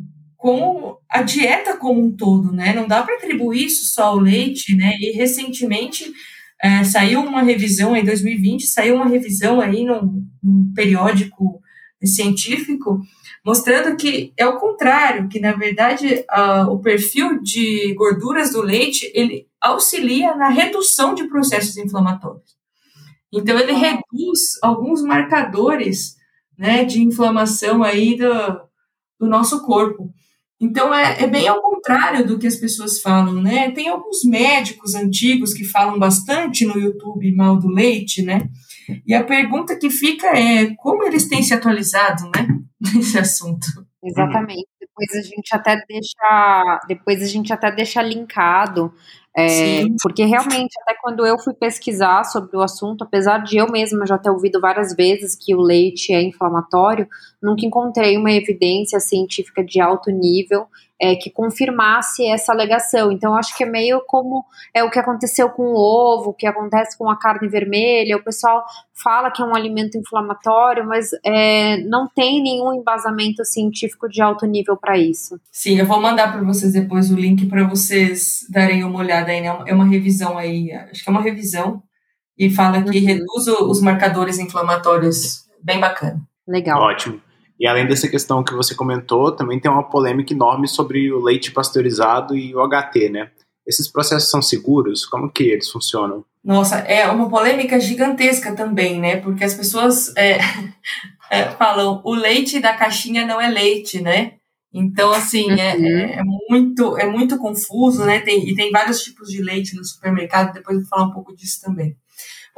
com 0.40 0.96
a 1.06 1.22
dieta 1.22 1.76
como 1.76 2.02
um 2.02 2.10
todo, 2.10 2.50
né? 2.50 2.72
Não 2.72 2.88
dá 2.88 3.02
para 3.02 3.16
atribuir 3.16 3.66
isso 3.66 3.92
só 3.94 4.04
ao 4.04 4.18
leite, 4.18 4.74
né? 4.74 4.92
E 4.98 5.12
recentemente 5.12 6.10
é, 6.62 6.82
saiu 6.82 7.20
uma 7.20 7.42
revisão 7.42 7.94
em 7.94 8.02
2020, 8.02 8.66
saiu 8.66 8.96
uma 8.96 9.06
revisão 9.06 9.60
aí 9.60 9.84
num, 9.84 10.26
num 10.42 10.72
periódico 10.74 11.60
científico 12.02 13.02
mostrando 13.44 13.96
que 13.96 14.32
é 14.36 14.46
o 14.46 14.58
contrário, 14.58 15.28
que 15.28 15.40
na 15.40 15.52
verdade 15.52 16.24
uh, 16.30 16.70
o 16.70 16.78
perfil 16.80 17.40
de 17.42 17.94
gorduras 17.94 18.52
do 18.52 18.62
leite 18.62 19.10
ele 19.14 19.46
auxilia 19.60 20.34
na 20.36 20.48
redução 20.48 21.14
de 21.14 21.28
processos 21.28 21.76
inflamatórios. 21.76 22.56
Então 23.32 23.58
ele 23.58 23.72
reduz 23.72 24.58
alguns 24.62 25.02
marcadores 25.02 26.16
né, 26.58 26.84
de 26.84 27.02
inflamação 27.02 27.82
aí 27.82 28.16
do, 28.16 28.60
do 29.18 29.26
nosso 29.26 29.64
corpo. 29.64 30.12
Então 30.60 30.92
é, 30.92 31.22
é, 31.22 31.26
bem 31.26 31.48
ao 31.48 31.62
contrário 31.62 32.26
do 32.26 32.38
que 32.38 32.46
as 32.46 32.56
pessoas 32.56 33.00
falam, 33.00 33.40
né? 33.40 33.70
Tem 33.70 33.88
alguns 33.88 34.22
médicos 34.24 34.94
antigos 34.94 35.54
que 35.54 35.64
falam 35.64 35.98
bastante 35.98 36.66
no 36.66 36.78
YouTube 36.78 37.34
mal 37.34 37.58
do 37.58 37.68
leite, 37.68 38.22
né? 38.22 38.42
E 39.06 39.14
a 39.14 39.24
pergunta 39.24 39.78
que 39.78 39.88
fica 39.88 40.26
é 40.36 40.74
como 40.76 41.04
eles 41.04 41.28
têm 41.28 41.42
se 41.42 41.54
atualizado, 41.54 42.24
né, 42.24 42.46
nesse 42.94 43.18
assunto. 43.18 43.66
Exatamente. 44.02 44.66
Depois 44.78 45.24
a 45.24 45.28
gente 45.28 45.54
até 45.54 45.76
deixa, 45.88 46.80
depois 46.88 47.22
a 47.22 47.26
gente 47.26 47.52
até 47.52 47.70
deixa 47.72 48.02
linkado 48.02 48.92
é, 49.36 49.84
porque 50.02 50.24
realmente, 50.24 50.74
até 50.82 50.94
quando 51.00 51.24
eu 51.24 51.38
fui 51.38 51.54
pesquisar 51.54 52.24
sobre 52.24 52.56
o 52.56 52.62
assunto, 52.62 53.04
apesar 53.04 53.38
de 53.38 53.58
eu 53.58 53.70
mesma 53.70 54.04
já 54.04 54.18
ter 54.18 54.30
ouvido 54.30 54.60
várias 54.60 54.94
vezes 54.94 55.36
que 55.36 55.54
o 55.54 55.60
leite 55.60 56.12
é 56.12 56.20
inflamatório, 56.20 57.06
nunca 57.40 57.64
encontrei 57.64 58.16
uma 58.16 58.32
evidência 58.32 58.98
científica 58.98 59.64
de 59.64 59.80
alto 59.80 60.10
nível 60.10 60.66
é, 61.00 61.16
que 61.16 61.30
confirmasse 61.30 62.26
essa 62.26 62.52
alegação. 62.52 63.10
Então, 63.10 63.34
acho 63.34 63.56
que 63.56 63.64
é 63.64 63.66
meio 63.66 64.02
como 64.06 64.44
é 64.74 64.84
o 64.84 64.90
que 64.90 64.98
aconteceu 64.98 65.48
com 65.48 65.62
o 65.62 65.76
ovo, 65.76 66.30
o 66.30 66.34
que 66.34 66.46
acontece 66.46 66.98
com 66.98 67.08
a 67.08 67.16
carne 67.16 67.48
vermelha. 67.48 68.18
O 68.18 68.22
pessoal 68.22 68.64
fala 68.92 69.30
que 69.30 69.40
é 69.40 69.44
um 69.44 69.54
alimento 69.54 69.96
inflamatório, 69.96 70.86
mas 70.86 71.08
é, 71.24 71.78
não 71.84 72.06
tem 72.06 72.42
nenhum 72.42 72.74
embasamento 72.74 73.44
científico 73.44 74.08
de 74.08 74.20
alto 74.20 74.44
nível 74.46 74.76
para 74.76 74.98
isso. 74.98 75.40
Sim, 75.50 75.78
eu 75.78 75.86
vou 75.86 76.00
mandar 76.00 76.32
para 76.32 76.42
vocês 76.42 76.74
depois 76.74 77.10
o 77.10 77.16
link 77.16 77.46
para 77.46 77.66
vocês 77.66 78.40
darem 78.50 78.84
uma 78.84 78.98
olhada 78.98 79.30
aí. 79.30 79.40
Né? 79.40 79.48
É 79.66 79.74
uma 79.74 79.86
revisão 79.86 80.36
aí, 80.36 80.70
acho 80.72 81.02
que 81.02 81.08
é 81.08 81.12
uma 81.12 81.22
revisão, 81.22 81.82
e 82.38 82.50
fala 82.50 82.82
que 82.82 82.98
uhum. 82.98 83.06
reduz 83.06 83.46
os 83.46 83.80
marcadores 83.80 84.38
inflamatórios. 84.38 85.48
Bem 85.62 85.78
bacana. 85.78 86.20
Legal. 86.46 86.80
Ótimo. 86.80 87.20
E 87.60 87.66
além 87.66 87.86
dessa 87.86 88.08
questão 88.08 88.42
que 88.42 88.54
você 88.54 88.74
comentou, 88.74 89.32
também 89.32 89.60
tem 89.60 89.70
uma 89.70 89.82
polêmica 89.82 90.32
enorme 90.32 90.66
sobre 90.66 91.12
o 91.12 91.22
leite 91.22 91.52
pasteurizado 91.52 92.34
e 92.34 92.54
o 92.54 92.66
HT, 92.66 93.10
né? 93.10 93.30
Esses 93.66 93.86
processos 93.86 94.30
são 94.30 94.40
seguros? 94.40 95.04
Como 95.04 95.30
que 95.30 95.44
eles 95.44 95.68
funcionam? 95.68 96.24
Nossa, 96.42 96.76
é 96.78 97.06
uma 97.06 97.28
polêmica 97.28 97.78
gigantesca 97.78 98.56
também, 98.56 98.98
né? 98.98 99.16
Porque 99.16 99.44
as 99.44 99.52
pessoas 99.52 100.16
é, 100.16 100.38
é, 101.30 101.50
falam 101.50 102.00
o 102.02 102.14
leite 102.14 102.60
da 102.60 102.72
caixinha 102.72 103.26
não 103.26 103.38
é 103.38 103.50
leite, 103.50 104.00
né? 104.00 104.36
Então, 104.72 105.12
assim, 105.12 105.50
é, 105.50 105.76
uhum. 105.76 105.86
é, 105.86 106.12
é, 106.14 106.22
muito, 106.48 106.96
é 106.96 107.06
muito 107.06 107.36
confuso, 107.36 108.06
né? 108.06 108.20
Tem, 108.20 108.48
e 108.48 108.54
tem 108.54 108.70
vários 108.70 109.02
tipos 109.02 109.28
de 109.28 109.42
leite 109.42 109.76
no 109.76 109.84
supermercado, 109.84 110.54
depois 110.54 110.76
eu 110.76 110.82
vou 110.82 110.88
falar 110.88 111.08
um 111.08 111.12
pouco 111.12 111.36
disso 111.36 111.60
também. 111.60 111.94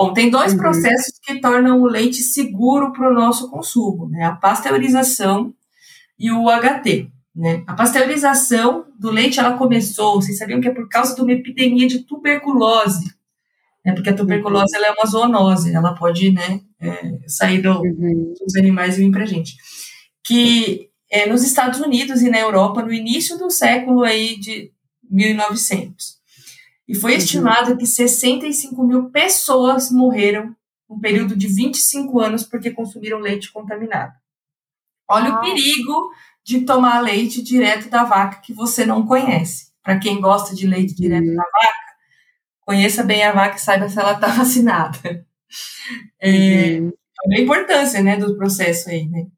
Bom, 0.02 0.12
tem 0.12 0.28
dois 0.28 0.52
uhum. 0.52 0.58
processos 0.58 1.16
que 1.22 1.40
tornam 1.40 1.80
o 1.80 1.86
leite 1.86 2.22
seguro 2.22 2.92
para 2.92 3.08
o 3.08 3.14
nosso 3.14 3.48
consumo, 3.48 4.08
né? 4.08 4.24
A 4.24 4.32
pasteurização 4.32 5.54
e 6.18 6.32
o 6.32 6.46
HT. 6.50 7.08
Né? 7.32 7.62
A 7.68 7.74
pasteurização 7.74 8.86
do 8.98 9.12
leite 9.12 9.38
ela 9.38 9.56
começou, 9.56 10.20
vocês 10.20 10.36
sabiam 10.36 10.60
que 10.60 10.66
é 10.66 10.74
por 10.74 10.88
causa 10.88 11.14
de 11.14 11.22
uma 11.22 11.30
epidemia 11.30 11.86
de 11.86 12.00
tuberculose, 12.00 13.14
né? 13.84 13.92
porque 13.92 14.10
a 14.10 14.14
tuberculose 14.14 14.74
ela 14.74 14.88
é 14.88 14.90
uma 14.90 15.06
zoonose, 15.06 15.72
ela 15.72 15.94
pode 15.94 16.32
né, 16.32 16.60
é, 16.80 17.18
sair 17.28 17.62
do, 17.62 17.80
uhum. 17.80 18.34
dos 18.44 18.56
animais 18.56 18.98
e 18.98 19.04
vir 19.04 19.12
para 19.12 19.22
a 19.22 19.26
gente. 19.26 19.54
Que 20.26 20.90
é, 21.08 21.28
nos 21.28 21.44
Estados 21.44 21.78
Unidos 21.78 22.22
e 22.22 22.28
na 22.28 22.40
Europa, 22.40 22.82
no 22.82 22.92
início 22.92 23.38
do 23.38 23.48
século 23.50 24.02
aí 24.02 24.36
de 24.40 24.72
1900. 25.08 26.21
E 26.92 26.94
foi 26.94 27.14
estimado 27.14 27.74
que 27.78 27.86
65 27.86 28.84
mil 28.84 29.08
pessoas 29.08 29.90
morreram 29.90 30.54
num 30.86 31.00
período 31.00 31.34
de 31.34 31.48
25 31.48 32.20
anos 32.20 32.44
porque 32.44 32.70
consumiram 32.70 33.18
leite 33.18 33.50
contaminado. 33.50 34.12
Olha 35.08 35.30
ah. 35.30 35.38
o 35.38 35.40
perigo 35.40 36.10
de 36.44 36.66
tomar 36.66 37.00
leite 37.00 37.42
direto 37.42 37.88
da 37.88 38.04
vaca 38.04 38.42
que 38.42 38.52
você 38.52 38.84
não 38.84 39.06
conhece. 39.06 39.72
Para 39.82 39.98
quem 39.98 40.20
gosta 40.20 40.54
de 40.54 40.66
leite 40.66 40.94
direto 40.94 41.28
uhum. 41.28 41.34
da 41.34 41.42
vaca, 41.42 41.96
conheça 42.60 43.02
bem 43.02 43.24
a 43.24 43.32
vaca 43.32 43.56
e 43.56 43.60
saiba 43.60 43.88
se 43.88 43.98
ela 43.98 44.12
está 44.12 44.26
vacinada. 44.36 45.26
É, 46.20 46.78
uhum. 46.78 46.92
a 47.34 47.40
importância 47.40 48.02
né, 48.02 48.18
do 48.18 48.36
processo 48.36 48.90
aí, 48.90 49.08
né? 49.08 49.28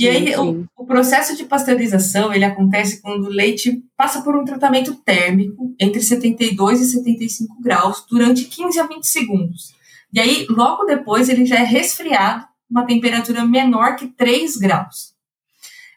Sim, 0.00 0.04
e 0.04 0.08
aí, 0.08 0.36
o, 0.36 0.66
o, 0.76 0.86
processo 0.86 1.36
de 1.36 1.44
pasteurização, 1.44 2.32
ele 2.32 2.44
acontece 2.44 3.02
quando 3.02 3.26
o 3.26 3.30
leite 3.30 3.82
passa 3.96 4.22
por 4.22 4.34
um 4.34 4.44
tratamento 4.44 4.94
térmico 4.94 5.74
entre 5.78 6.00
72 6.00 6.80
e 6.80 6.86
75 6.86 7.60
graus 7.60 8.04
durante 8.08 8.44
15 8.44 8.80
a 8.80 8.86
20 8.86 9.06
segundos. 9.06 9.74
E 10.12 10.18
aí, 10.18 10.46
logo 10.48 10.84
depois, 10.84 11.28
ele 11.28 11.44
já 11.44 11.56
é 11.56 11.64
resfriado 11.64 12.46
uma 12.70 12.86
temperatura 12.86 13.44
menor 13.44 13.96
que 13.96 14.06
3 14.06 14.56
graus. 14.56 15.14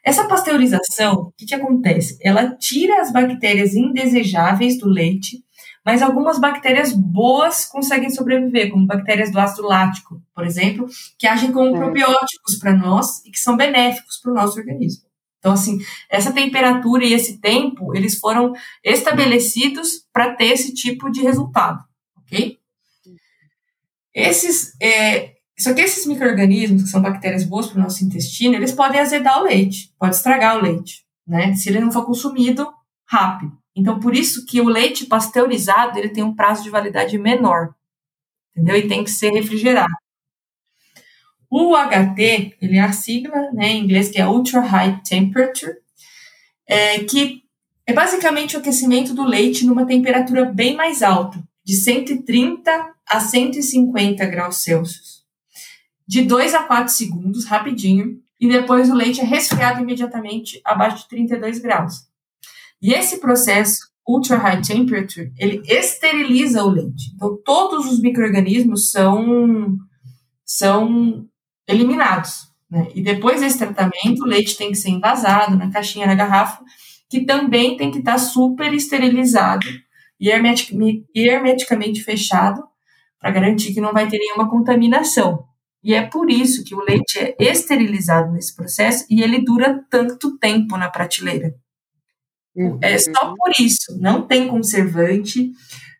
Essa 0.04 0.28
pasteurização, 0.28 1.14
o 1.14 1.32
que, 1.32 1.46
que 1.46 1.54
acontece? 1.54 2.18
Ela 2.22 2.54
tira 2.56 3.00
as 3.00 3.12
bactérias 3.12 3.74
indesejáveis 3.74 4.78
do 4.78 4.86
leite 4.86 5.44
mas 5.84 6.00
algumas 6.00 6.40
bactérias 6.40 6.92
boas 6.92 7.66
conseguem 7.66 8.08
sobreviver, 8.08 8.70
como 8.70 8.86
bactérias 8.86 9.30
do 9.30 9.38
ácido 9.38 9.68
lático, 9.68 10.20
por 10.34 10.46
exemplo, 10.46 10.86
que 11.18 11.26
agem 11.26 11.52
como 11.52 11.76
é. 11.76 11.78
probióticos 11.78 12.56
para 12.58 12.74
nós 12.74 13.22
e 13.26 13.30
que 13.30 13.38
são 13.38 13.54
benéficos 13.54 14.18
para 14.18 14.32
o 14.32 14.34
nosso 14.34 14.58
organismo. 14.58 15.04
Então, 15.38 15.52
assim, 15.52 15.78
essa 16.08 16.32
temperatura 16.32 17.04
e 17.04 17.12
esse 17.12 17.38
tempo, 17.38 17.94
eles 17.94 18.18
foram 18.18 18.54
estabelecidos 18.82 20.06
para 20.10 20.34
ter 20.34 20.46
esse 20.46 20.72
tipo 20.72 21.10
de 21.10 21.20
resultado, 21.20 21.84
ok? 22.16 22.58
Esses, 24.14 24.72
é, 24.80 25.33
só 25.58 25.72
que 25.72 25.80
esses 25.80 26.06
micro-organismos, 26.06 26.82
que 26.82 26.88
são 26.88 27.00
bactérias 27.00 27.44
boas 27.44 27.68
para 27.68 27.78
o 27.78 27.82
nosso 27.82 28.04
intestino, 28.04 28.54
eles 28.54 28.72
podem 28.72 29.00
azedar 29.00 29.40
o 29.40 29.44
leite, 29.44 29.92
pode 29.98 30.16
estragar 30.16 30.56
o 30.56 30.62
leite, 30.62 31.04
né? 31.26 31.54
Se 31.54 31.68
ele 31.68 31.80
não 31.80 31.92
for 31.92 32.04
consumido 32.04 32.66
rápido. 33.06 33.56
Então, 33.76 33.98
por 34.00 34.14
isso 34.14 34.44
que 34.46 34.60
o 34.60 34.68
leite 34.68 35.06
pasteurizado 35.06 35.98
ele 35.98 36.08
tem 36.08 36.24
um 36.24 36.34
prazo 36.34 36.62
de 36.62 36.70
validade 36.70 37.18
menor, 37.18 37.74
entendeu? 38.50 38.76
E 38.76 38.88
tem 38.88 39.04
que 39.04 39.10
ser 39.10 39.30
refrigerado. 39.30 39.92
O 41.50 41.76
HT, 41.76 42.56
ele 42.60 42.76
é 42.76 42.80
a 42.80 42.92
sigla, 42.92 43.52
né, 43.52 43.68
em 43.68 43.84
inglês, 43.84 44.08
que 44.08 44.20
é 44.20 44.26
Ultra 44.26 44.60
High 44.60 45.02
Temperature, 45.08 45.76
é, 46.66 46.98
que 47.04 47.42
é 47.86 47.92
basicamente 47.92 48.56
o 48.56 48.58
aquecimento 48.58 49.14
do 49.14 49.24
leite 49.24 49.64
numa 49.64 49.86
temperatura 49.86 50.44
bem 50.46 50.74
mais 50.74 51.02
alta, 51.02 51.40
de 51.64 51.76
130 51.76 52.94
a 53.06 53.20
150 53.20 54.26
graus 54.26 54.62
Celsius, 54.62 55.13
de 56.06 56.22
2 56.22 56.54
a 56.54 56.62
4 56.64 56.92
segundos, 56.92 57.44
rapidinho, 57.44 58.18
e 58.40 58.48
depois 58.48 58.90
o 58.90 58.94
leite 58.94 59.20
é 59.20 59.24
resfriado 59.24 59.80
imediatamente 59.80 60.60
abaixo 60.64 60.98
de 60.98 61.08
32 61.08 61.58
graus. 61.60 62.06
E 62.82 62.92
esse 62.92 63.18
processo 63.18 63.78
ultra 64.06 64.36
high 64.36 64.60
temperature, 64.60 65.32
ele 65.38 65.62
esteriliza 65.66 66.62
o 66.62 66.68
leite. 66.68 67.12
Então, 67.14 67.38
todos 67.42 67.90
os 67.90 68.00
micro-organismos 68.00 68.90
são, 68.90 69.78
são 70.44 71.26
eliminados. 71.66 72.48
Né? 72.70 72.88
E 72.94 73.02
depois 73.02 73.40
desse 73.40 73.58
tratamento, 73.58 74.22
o 74.22 74.26
leite 74.26 74.58
tem 74.58 74.70
que 74.70 74.76
ser 74.76 74.90
envasado 74.90 75.56
na 75.56 75.70
caixinha, 75.70 76.06
na 76.06 76.14
garrafa, 76.14 76.62
que 77.08 77.24
também 77.24 77.76
tem 77.76 77.90
que 77.90 77.98
estar 77.98 78.18
super 78.18 78.74
esterilizado 78.74 79.66
e 80.20 80.28
hermeticamente 80.28 82.02
fechado 82.02 82.62
para 83.18 83.30
garantir 83.30 83.72
que 83.72 83.80
não 83.80 83.92
vai 83.92 84.08
ter 84.08 84.18
nenhuma 84.18 84.50
contaminação. 84.50 85.46
E 85.84 85.92
é 85.92 86.06
por 86.06 86.30
isso 86.30 86.64
que 86.64 86.74
o 86.74 86.82
leite 86.82 87.18
é 87.18 87.36
esterilizado 87.38 88.32
nesse 88.32 88.56
processo 88.56 89.04
e 89.10 89.22
ele 89.22 89.44
dura 89.44 89.84
tanto 89.90 90.38
tempo 90.38 90.78
na 90.78 90.88
prateleira. 90.88 91.54
Uhum. 92.56 92.78
É 92.80 92.96
só 92.98 93.34
por 93.36 93.52
isso. 93.60 93.98
Não 94.00 94.26
tem 94.26 94.48
conservante, 94.48 95.52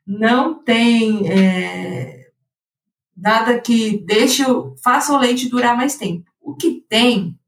não 0.07 0.55
tem 0.55 1.31
é, 1.31 2.29
nada 3.15 3.61
que 3.61 3.99
deixe, 4.07 4.43
faça 4.83 5.13
o 5.13 5.19
leite 5.19 5.51
durar 5.51 5.77
mais 5.77 5.97
tempo. 5.97 6.31
O 6.41 6.55
que 6.55 6.83
tem 6.89 7.39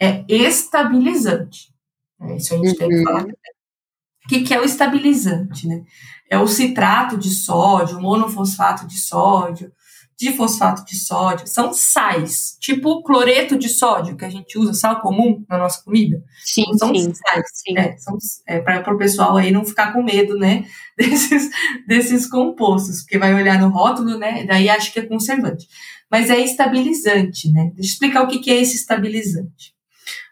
é 0.00 0.24
estabilizante. 0.28 1.72
É, 2.20 2.36
isso 2.36 2.54
a 2.54 2.56
gente 2.56 2.70
uhum. 2.70 2.74
tem 2.74 2.88
que 2.88 2.96
uhum. 2.96 3.04
falar. 3.04 3.24
O 3.24 4.28
que, 4.28 4.42
que 4.42 4.52
é 4.52 4.60
o 4.60 4.64
estabilizante? 4.64 5.68
Né? 5.68 5.84
É 6.28 6.38
o 6.38 6.48
citrato 6.48 7.16
de 7.16 7.30
sódio, 7.30 7.98
o 7.98 8.02
monofosfato 8.02 8.84
de 8.84 8.98
sódio, 8.98 9.72
de 10.18 10.32
fosfato 10.32 10.84
de 10.84 10.96
sódio, 10.96 11.46
são 11.46 11.72
sais, 11.72 12.56
tipo 12.60 13.02
cloreto 13.04 13.56
de 13.56 13.68
sódio, 13.68 14.16
que 14.16 14.24
a 14.24 14.28
gente 14.30 14.58
usa, 14.58 14.74
sal 14.74 15.00
comum 15.00 15.44
na 15.48 15.56
nossa 15.56 15.82
comida. 15.84 16.22
Sim, 16.44 16.64
são 16.76 16.92
sim. 16.92 17.12
sais. 17.14 17.44
sim. 17.54 17.78
É, 17.78 17.96
são, 17.96 18.18
é, 18.46 18.58
para 18.60 18.92
o 18.94 18.98
pessoal 18.98 19.36
aí 19.36 19.52
não 19.52 19.64
ficar 19.64 19.92
com 19.92 20.02
medo, 20.02 20.36
né, 20.36 20.64
desses, 20.98 21.50
desses 21.86 22.26
compostos, 22.26 23.02
porque 23.02 23.16
vai 23.18 23.32
olhar 23.32 23.60
no 23.60 23.68
rótulo, 23.68 24.18
né, 24.18 24.44
daí 24.44 24.68
acha 24.68 24.90
que 24.90 24.98
é 24.98 25.06
conservante. 25.06 25.68
Mas 26.10 26.30
é 26.30 26.38
estabilizante, 26.40 27.52
né? 27.52 27.70
Deixa 27.74 27.90
eu 27.90 27.92
explicar 27.92 28.22
o 28.22 28.28
que, 28.28 28.38
que 28.38 28.50
é 28.50 28.60
esse 28.62 28.76
estabilizante. 28.76 29.74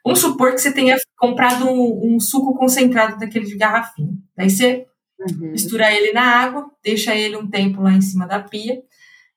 Vamos 0.03 0.21
supor 0.21 0.53
que 0.53 0.59
você 0.59 0.73
tenha 0.73 0.97
comprado 1.19 1.69
um, 1.69 2.15
um 2.15 2.19
suco 2.19 2.57
concentrado 2.57 3.19
daquele 3.19 3.45
de 3.45 3.57
garrafinha. 3.57 4.15
Daí 4.35 4.49
você 4.49 4.87
Uhum. 5.19 5.53
mistura 5.53 5.91
ele 5.93 6.13
na 6.13 6.23
água, 6.23 6.71
deixa 6.85 7.15
ele 7.15 7.37
um 7.37 7.49
tempo 7.49 7.81
lá 7.81 7.93
em 7.93 8.03
cima 8.03 8.27
da 8.27 8.39
pia. 8.39 8.83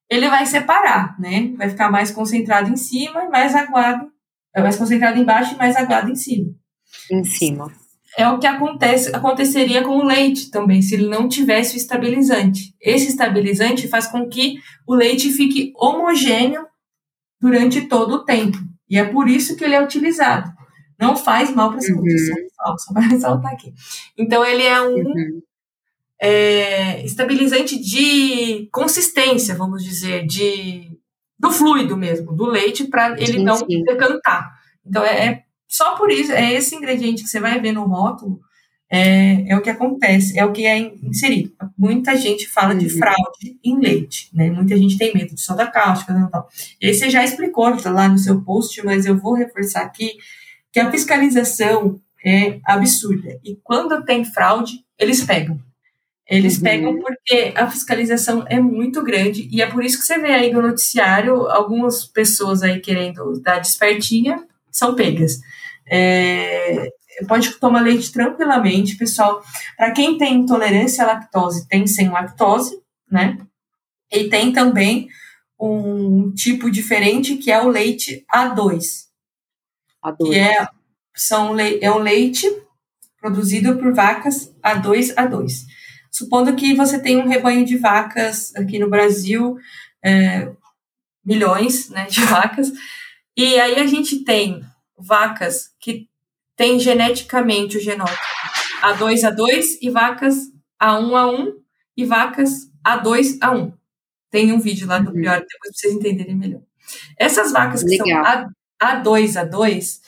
Ele 0.09 0.27
vai 0.29 0.45
separar, 0.45 1.19
né? 1.19 1.53
Vai 1.57 1.69
ficar 1.69 1.91
mais 1.91 2.11
concentrado 2.11 2.69
em 2.71 2.75
cima 2.75 3.23
e 3.25 3.29
mais 3.29 3.55
aguado, 3.55 4.09
é 4.55 4.61
mais 4.61 4.75
concentrado 4.75 5.19
embaixo 5.19 5.53
e 5.53 5.57
mais 5.57 5.75
aguado 5.75 6.09
em 6.11 6.15
cima. 6.15 6.49
Em 7.11 7.23
cima. 7.23 7.71
É 8.17 8.27
o 8.27 8.39
que 8.39 8.47
acontece, 8.47 9.15
aconteceria 9.15 9.83
com 9.83 9.97
o 9.97 10.03
leite 10.03 10.49
também, 10.49 10.81
se 10.81 10.95
ele 10.95 11.07
não 11.07 11.27
tivesse 11.29 11.75
o 11.75 11.77
estabilizante. 11.77 12.73
Esse 12.81 13.09
estabilizante 13.09 13.87
faz 13.87 14.07
com 14.07 14.27
que 14.27 14.55
o 14.87 14.95
leite 14.95 15.31
fique 15.31 15.71
homogêneo 15.77 16.65
durante 17.39 17.81
todo 17.81 18.13
o 18.15 18.25
tempo. 18.25 18.57
E 18.89 18.97
é 18.97 19.05
por 19.05 19.29
isso 19.29 19.55
que 19.55 19.63
ele 19.63 19.75
é 19.75 19.83
utilizado. 19.83 20.51
Não 20.99 21.15
faz 21.15 21.53
mal 21.53 21.69
para 21.69 21.77
a 21.77 21.81
saúde, 21.81 22.11
Uhum. 22.11 22.47
só, 22.55 22.77
só 22.77 22.93
para 22.93 23.03
ressaltar 23.07 23.53
aqui. 23.53 23.71
Então, 24.17 24.43
ele 24.43 24.63
é 24.63 24.81
um 24.81 24.95
Uhum. 24.95 25.41
É, 26.21 27.03
estabilizante 27.05 27.79
de 27.79 28.67
consistência, 28.71 29.55
vamos 29.55 29.83
dizer, 29.83 30.25
de 30.25 30.89
do 31.39 31.51
fluido 31.51 31.95
mesmo, 31.95 32.33
do 32.35 32.45
leite, 32.45 32.83
para 32.85 33.13
ele 33.13 33.33
Sim, 33.39 33.43
não 33.43 33.55
sim. 33.55 33.83
decantar. 33.85 34.51
Então, 34.85 35.03
é, 35.03 35.25
é 35.27 35.43
só 35.69 35.95
por 35.95 36.11
isso, 36.11 36.33
é 36.33 36.53
esse 36.53 36.75
ingrediente 36.75 37.23
que 37.23 37.29
você 37.29 37.39
vai 37.39 37.59
ver 37.61 37.71
no 37.71 37.85
rótulo, 37.85 38.41
é, 38.91 39.45
é 39.49 39.55
o 39.55 39.61
que 39.61 39.69
acontece, 39.69 40.37
é 40.37 40.43
o 40.43 40.51
que 40.51 40.65
é 40.65 40.77
inserido. 40.79 41.53
Muita 41.77 42.17
gente 42.17 42.47
fala 42.49 42.73
de 42.75 42.85
Uhum. 42.87 42.97
fraude 42.97 43.59
em 43.63 43.79
leite, 43.79 44.29
né? 44.33 44.49
Muita 44.49 44.75
gente 44.75 44.97
tem 44.97 45.13
medo 45.13 45.35
de 45.35 45.41
soda 45.41 45.67
cáustica 45.67 46.11
e 46.11 46.31
tal. 46.31 46.49
E 46.81 46.87
aí 46.87 46.93
você 46.93 47.09
já 47.09 47.23
explicou 47.23 47.69
lá 47.85 48.09
no 48.09 48.17
seu 48.17 48.41
post, 48.41 48.83
mas 48.83 49.05
eu 49.05 49.15
vou 49.15 49.33
reforçar 49.35 49.81
aqui 49.83 50.17
que 50.73 50.79
a 50.79 50.89
fiscalização 50.91 52.01
é 52.25 52.59
absurda. 52.65 53.39
E 53.45 53.55
quando 53.63 54.03
tem 54.03 54.25
fraude, 54.25 54.83
eles 54.97 55.23
pegam. 55.23 55.59
Eles 56.29 56.57
Uhum. 56.57 56.63
pegam 56.63 56.99
porque 56.99 57.53
a 57.55 57.69
fiscalização 57.69 58.45
é 58.47 58.59
muito 58.59 59.01
grande 59.03 59.47
e 59.51 59.61
é 59.61 59.67
por 59.67 59.83
isso 59.83 59.97
que 59.99 60.05
você 60.05 60.19
vê 60.19 60.31
aí 60.31 60.51
no 60.53 60.61
noticiário 60.61 61.47
algumas 61.49 62.05
pessoas 62.05 62.61
aí 62.61 62.79
querendo 62.79 63.39
dar 63.41 63.59
despertinha 63.59 64.43
são 64.71 64.95
pegas. 64.95 65.39
É, 65.89 66.87
pode 67.27 67.51
tomar 67.59 67.81
leite 67.81 68.11
tranquilamente, 68.11 68.95
pessoal. 68.95 69.41
Para 69.75 69.91
quem 69.91 70.17
tem 70.17 70.35
intolerância 70.35 71.03
à 71.03 71.07
lactose, 71.07 71.67
tem 71.67 71.87
sem 71.87 72.09
lactose, 72.09 72.79
né? 73.11 73.37
E 74.11 74.29
tem 74.29 74.53
também 74.53 75.07
um 75.59 76.31
tipo 76.33 76.69
diferente 76.69 77.37
que 77.37 77.51
é 77.51 77.61
o 77.61 77.67
leite 77.69 78.23
A2, 78.33 79.07
Adoro. 80.01 80.31
que 80.31 80.37
é, 80.37 80.67
são, 81.15 81.59
é 81.59 81.91
um 81.91 81.97
leite 81.99 82.45
produzido 83.19 83.77
por 83.77 83.93
vacas 83.93 84.53
A2 84.63 85.13
A2. 85.15 85.65
Supondo 86.19 86.53
que 86.53 86.73
você 86.73 87.01
tem 87.01 87.15
um 87.15 87.29
rebanho 87.29 87.63
de 87.65 87.77
vacas 87.77 88.53
aqui 88.53 88.77
no 88.77 88.89
Brasil, 88.89 89.57
é, 90.03 90.51
milhões 91.23 91.89
né, 91.89 92.07
de 92.07 92.19
vacas, 92.27 92.73
e 93.37 93.57
aí 93.57 93.79
a 93.79 93.87
gente 93.87 94.25
tem 94.25 94.61
vacas 94.97 95.69
que 95.79 96.09
têm 96.57 96.77
geneticamente 96.77 97.77
o 97.77 97.79
genótipo 97.79 98.19
A2 98.83 99.21
A2 99.21 99.77
e 99.81 99.89
vacas 99.89 100.35
A1 100.81 101.09
A1 101.11 101.53
e 101.95 102.03
vacas 102.03 102.69
A2 102.85 103.39
A1. 103.39 103.71
Tem 104.29 104.51
um 104.51 104.59
vídeo 104.59 104.89
lá 104.89 104.99
do 104.99 105.11
Uhum. 105.11 105.13
Priori, 105.13 105.39
depois 105.39 105.57
pra 105.61 105.71
vocês 105.73 105.93
entenderem 105.93 106.35
melhor. 106.35 106.61
Essas 107.17 107.53
vacas 107.53 107.81
que 107.81 107.97
Legal. 107.97 108.25
são 108.25 108.51
A, 108.81 109.01
A2 109.01 109.49
A2, 109.49 110.01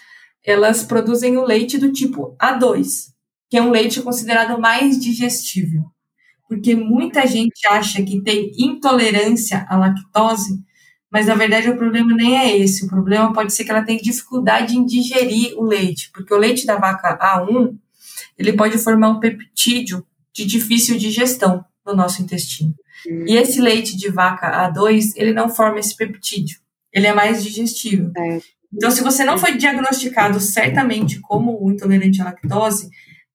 elas 0.43 0.83
produzem 0.83 1.37
o 1.37 1.45
leite 1.45 1.77
do 1.77 1.93
tipo 1.93 2.35
A2, 2.37 3.13
que 3.49 3.55
é 3.55 3.61
um 3.61 3.71
leite 3.71 4.01
considerado 4.01 4.59
mais 4.59 4.99
digestível. 4.99 5.89
Porque 6.51 6.75
muita 6.75 7.25
gente 7.25 7.65
acha 7.65 8.03
que 8.03 8.21
tem 8.21 8.51
intolerância 8.57 9.65
à 9.69 9.77
lactose, 9.77 10.61
mas 11.09 11.27
na 11.27 11.33
verdade 11.33 11.69
o 11.69 11.77
problema 11.77 12.13
nem 12.13 12.37
é 12.37 12.57
esse. 12.57 12.83
O 12.83 12.89
problema 12.89 13.31
pode 13.31 13.53
ser 13.53 13.63
que 13.63 13.71
ela 13.71 13.85
tem 13.85 13.95
dificuldade 13.95 14.75
em 14.75 14.85
digerir 14.85 15.57
o 15.57 15.63
leite, 15.63 16.11
porque 16.13 16.33
o 16.33 16.37
leite 16.37 16.65
da 16.65 16.75
vaca 16.75 17.17
A1 17.17 17.73
ele 18.37 18.51
pode 18.51 18.77
formar 18.79 19.11
um 19.11 19.19
peptídeo 19.21 20.05
de 20.33 20.43
difícil 20.43 20.97
digestão 20.97 21.63
no 21.85 21.95
nosso 21.95 22.21
intestino. 22.21 22.75
Hum. 23.07 23.23
E 23.25 23.37
esse 23.37 23.61
leite 23.61 23.95
de 23.95 24.09
vaca 24.09 24.69
A2 24.69 25.13
ele 25.15 25.31
não 25.31 25.47
forma 25.47 25.79
esse 25.79 25.95
peptídeo, 25.95 26.59
ele 26.91 27.07
é 27.07 27.13
mais 27.13 27.41
digestivo. 27.41 28.11
Certo. 28.11 28.45
Então, 28.73 28.91
se 28.91 29.01
você 29.01 29.23
não 29.23 29.37
foi 29.37 29.55
diagnosticado 29.55 30.37
certamente 30.41 31.17
como 31.21 31.71
intolerante 31.71 32.21
à 32.21 32.25
lactose, 32.25 32.89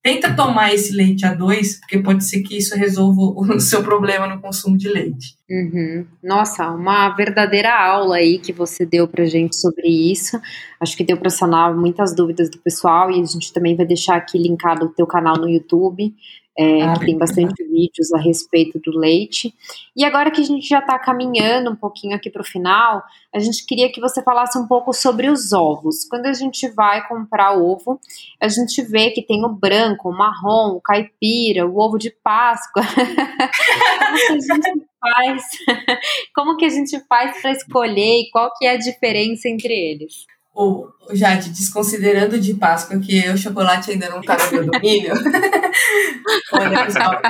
tenta 0.07 0.33
tomar 0.33 0.73
esse 0.73 0.93
leite 0.93 1.25
A2, 1.25 1.81
porque 1.81 1.99
pode 1.99 2.23
ser 2.23 2.41
que 2.41 2.57
isso 2.57 2.73
resolva 2.77 3.19
o 3.21 3.59
seu 3.59 3.83
problema 3.83 4.25
no 4.25 4.39
consumo 4.39 4.77
de 4.77 4.87
leite. 4.87 5.35
Uhum. 5.49 6.05
Nossa, 6.23 6.71
uma 6.71 7.09
verdadeira 7.09 7.77
aula 7.77 8.15
aí 8.15 8.39
que 8.39 8.53
você 8.53 8.85
deu 8.85 9.05
pra 9.05 9.25
gente 9.25 9.57
sobre 9.57 9.85
isso. 9.85 10.39
Acho 10.79 10.95
que 10.95 11.03
deu 11.03 11.17
para 11.17 11.29
sanar 11.29 11.75
muitas 11.75 12.15
dúvidas 12.15 12.49
do 12.49 12.57
pessoal 12.59 13.11
e 13.11 13.19
a 13.19 13.25
gente 13.25 13.51
também 13.51 13.75
vai 13.75 13.85
deixar 13.85 14.15
aqui 14.15 14.37
linkado 14.37 14.85
o 14.85 14.89
teu 14.89 15.05
canal 15.05 15.35
no 15.35 15.49
YouTube, 15.49 16.15
é, 16.57 16.81
Ah, 16.81 16.93
que 16.93 17.05
tem 17.05 17.17
bastante 17.17 17.63
vídeos 17.63 18.11
a 18.11 18.19
respeito 18.19 18.79
do 18.79 18.97
leite. 18.97 19.53
E 19.95 20.03
agora 20.03 20.31
que 20.31 20.41
a 20.41 20.43
gente 20.43 20.67
já 20.67 20.79
está 20.79 20.97
caminhando 20.97 21.69
um 21.69 21.75
pouquinho 21.75 22.15
aqui 22.15 22.29
para 22.29 22.41
o 22.41 22.45
final, 22.45 23.03
a 23.33 23.39
gente 23.39 23.65
queria 23.65 23.91
que 23.91 24.01
você 24.01 24.23
falasse 24.23 24.57
um 24.57 24.67
pouco 24.67 24.91
sobre 24.91 25.29
os 25.29 25.53
ovos. 25.53 26.05
Quando 26.09 26.25
a 26.25 26.33
gente 26.33 26.67
vai 26.69 27.07
comprar 27.07 27.53
ovo, 27.53 27.99
a 28.41 28.47
gente 28.47 28.81
vê 28.81 29.11
que 29.11 29.21
tem 29.21 29.45
o 29.45 29.49
branco, 29.49 30.09
o 30.09 30.17
marrom, 30.17 30.75
o 30.75 30.81
caipira, 30.81 31.67
o 31.67 31.77
ovo 31.77 31.99
de 31.99 32.09
Páscoa. 32.09 32.81
Como 33.99 34.17
que 34.17 34.33
a 34.33 34.39
gente 34.39 34.87
faz? 34.99 35.43
Como 36.33 36.57
que 36.57 36.65
a 36.65 36.69
gente 36.69 36.99
faz 37.07 37.41
para 37.41 37.51
escolher 37.51 38.21
e 38.21 38.29
qual 38.31 38.51
que 38.57 38.65
é 38.65 38.71
a 38.71 38.77
diferença 38.77 39.47
entre 39.47 39.73
eles? 39.73 40.25
Ô, 40.59 40.91
Jade, 41.13 41.51
desconsiderando 41.51 42.39
de 42.39 42.55
Páscoa 42.55 42.99
que 42.99 43.29
o 43.29 43.37
chocolate 43.37 43.91
ainda 43.91 44.09
não 44.09 44.23
tá 44.23 44.35
no 44.37 44.51
meu 44.53 44.65
domínio, 44.65 45.13
olha, 46.51 46.85
pessoal, 46.85 47.21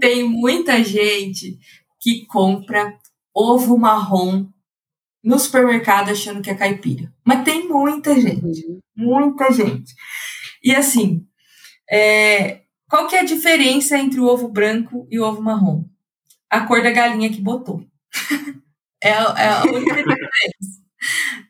tem 0.00 0.26
muita 0.26 0.82
gente 0.82 1.58
que 2.00 2.24
compra 2.24 2.98
ovo 3.34 3.76
marrom 3.76 4.46
no 5.22 5.38
supermercado 5.38 6.08
achando 6.08 6.40
que 6.40 6.48
é 6.48 6.54
caipira. 6.54 7.12
Mas 7.22 7.44
tem 7.44 7.68
muita 7.68 8.18
gente, 8.18 8.64
muita 8.96 9.52
gente. 9.52 9.92
E 10.64 10.74
assim, 10.74 11.22
é, 11.90 12.62
qual 12.88 13.08
que 13.08 13.14
é 13.14 13.20
a 13.20 13.26
diferença 13.26 13.98
entre 13.98 14.20
o 14.20 14.24
ovo 14.24 14.48
branco 14.48 15.06
e 15.10 15.20
o 15.20 15.24
ovo 15.24 15.42
marrom? 15.42 15.84
A 16.48 16.62
cor 16.62 16.82
da 16.82 16.92
galinha 16.92 17.28
que 17.28 17.42
botou. 17.42 17.84
é, 19.04 19.10
é 19.10 19.48
a 19.48 19.64
única. 19.64 20.15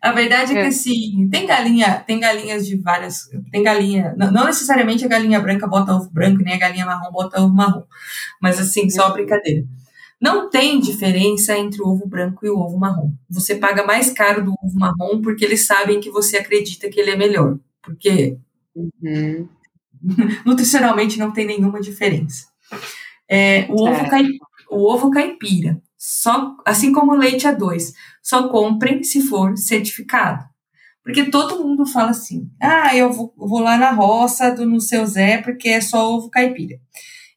A 0.09 0.13
verdade 0.13 0.53
é 0.53 0.55
que 0.55 0.67
É. 0.67 0.67
assim, 0.69 1.29
tem 1.31 1.47
galinha, 1.47 2.01
tem 2.07 2.21
galinhas 2.21 2.67
de 2.67 2.77
várias, 2.77 3.29
tem 3.53 3.63
galinha, 3.63 4.15
não, 4.17 4.31
não 4.33 4.45
necessariamente 4.47 5.05
a 5.05 5.09
galinha 5.09 5.41
branca 5.41 5.67
bota 5.67 5.95
ovo 5.95 6.11
branco, 6.11 6.43
nem 6.43 6.55
a 6.55 6.59
galinha 6.59 6.87
marrom 6.87 7.11
bota 7.13 7.41
ovo 7.43 7.55
marrom, 7.55 7.83
mas 8.41 8.61
assim, 8.61 8.89
só 8.91 9.13
brincadeira. 9.13 9.65
Não 10.21 10.51
tem 10.51 10.81
diferença 10.81 11.59
entre 11.59 11.83
o 11.83 11.89
ovo 11.89 12.07
branco 12.09 12.47
e 12.47 12.51
o 12.51 12.59
ovo 12.59 12.79
marrom. 12.79 13.13
Você 13.31 13.57
paga 13.57 13.85
mais 13.85 14.11
caro 14.13 14.45
do 14.45 14.53
ovo 14.63 14.79
marrom 14.79 15.21
porque 15.23 15.45
eles 15.45 15.67
sabem 15.67 16.01
que 16.01 16.11
você 16.11 16.39
acredita 16.39 16.89
que 16.89 17.01
ele 17.01 17.11
é 17.11 17.17
melhor, 17.17 17.59
porque 17.83 18.39
Uhum. 18.77 19.49
nutricionalmente 20.47 21.19
não 21.19 21.33
tem 21.33 21.47
nenhuma 21.47 21.81
diferença. 21.81 22.47
É, 23.29 23.67
o, 23.71 23.89
ovo 23.89 24.09
cai, 24.11 24.25
o 24.71 24.93
ovo 24.93 25.11
caipira, 25.11 25.81
só, 25.99 26.57
assim 26.67 26.93
como 26.93 27.13
o 27.13 27.17
leite 27.17 27.47
A2, 27.47 27.93
só 28.23 28.49
comprem 28.49 29.03
se 29.03 29.23
for 29.23 29.57
certificado. 29.57 30.45
Porque 31.03 31.31
todo 31.31 31.63
mundo 31.63 31.87
fala 31.87 32.11
assim: 32.11 32.51
ah, 32.61 32.95
eu 32.97 33.13
vou, 33.13 33.33
vou 33.37 33.61
lá 33.61 33.79
na 33.79 33.93
roça 33.93 34.51
do 34.51 34.67
no 34.67 34.81
seu 34.81 35.07
Zé 35.07 35.39
porque 35.39 35.69
é 35.69 35.81
só 35.81 36.13
ovo 36.13 36.29
caipira. 36.29 36.79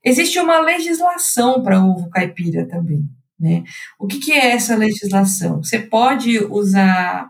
Existe 0.04 0.40
uma 0.40 0.60
legislação 0.60 1.62
para 1.62 1.84
ovo 1.84 2.10
caipira 2.10 2.68
também. 2.68 3.08
Né? 3.40 3.64
O 4.00 4.08
que, 4.08 4.20
que 4.20 4.32
é 4.34 4.52
essa 4.52 4.76
legislação? 4.76 5.64
Você 5.64 5.80
pode 5.80 6.40
usar, 6.46 7.30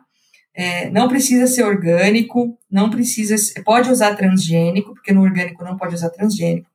é, 0.55 0.89
não 0.89 1.07
precisa 1.07 1.45
ser 1.45 1.63
orgânico, 1.63 2.57
não 2.71 2.89
precisa, 2.89 3.35
pode 3.63 3.91
usar 3.91 4.15
transgênico, 4.15 4.93
porque 4.93 5.13
no 5.13 5.21
orgânico 5.21 5.63
não 5.63 5.77
pode 5.77 5.95
usar 5.95 6.09
transgênico, 6.09 6.69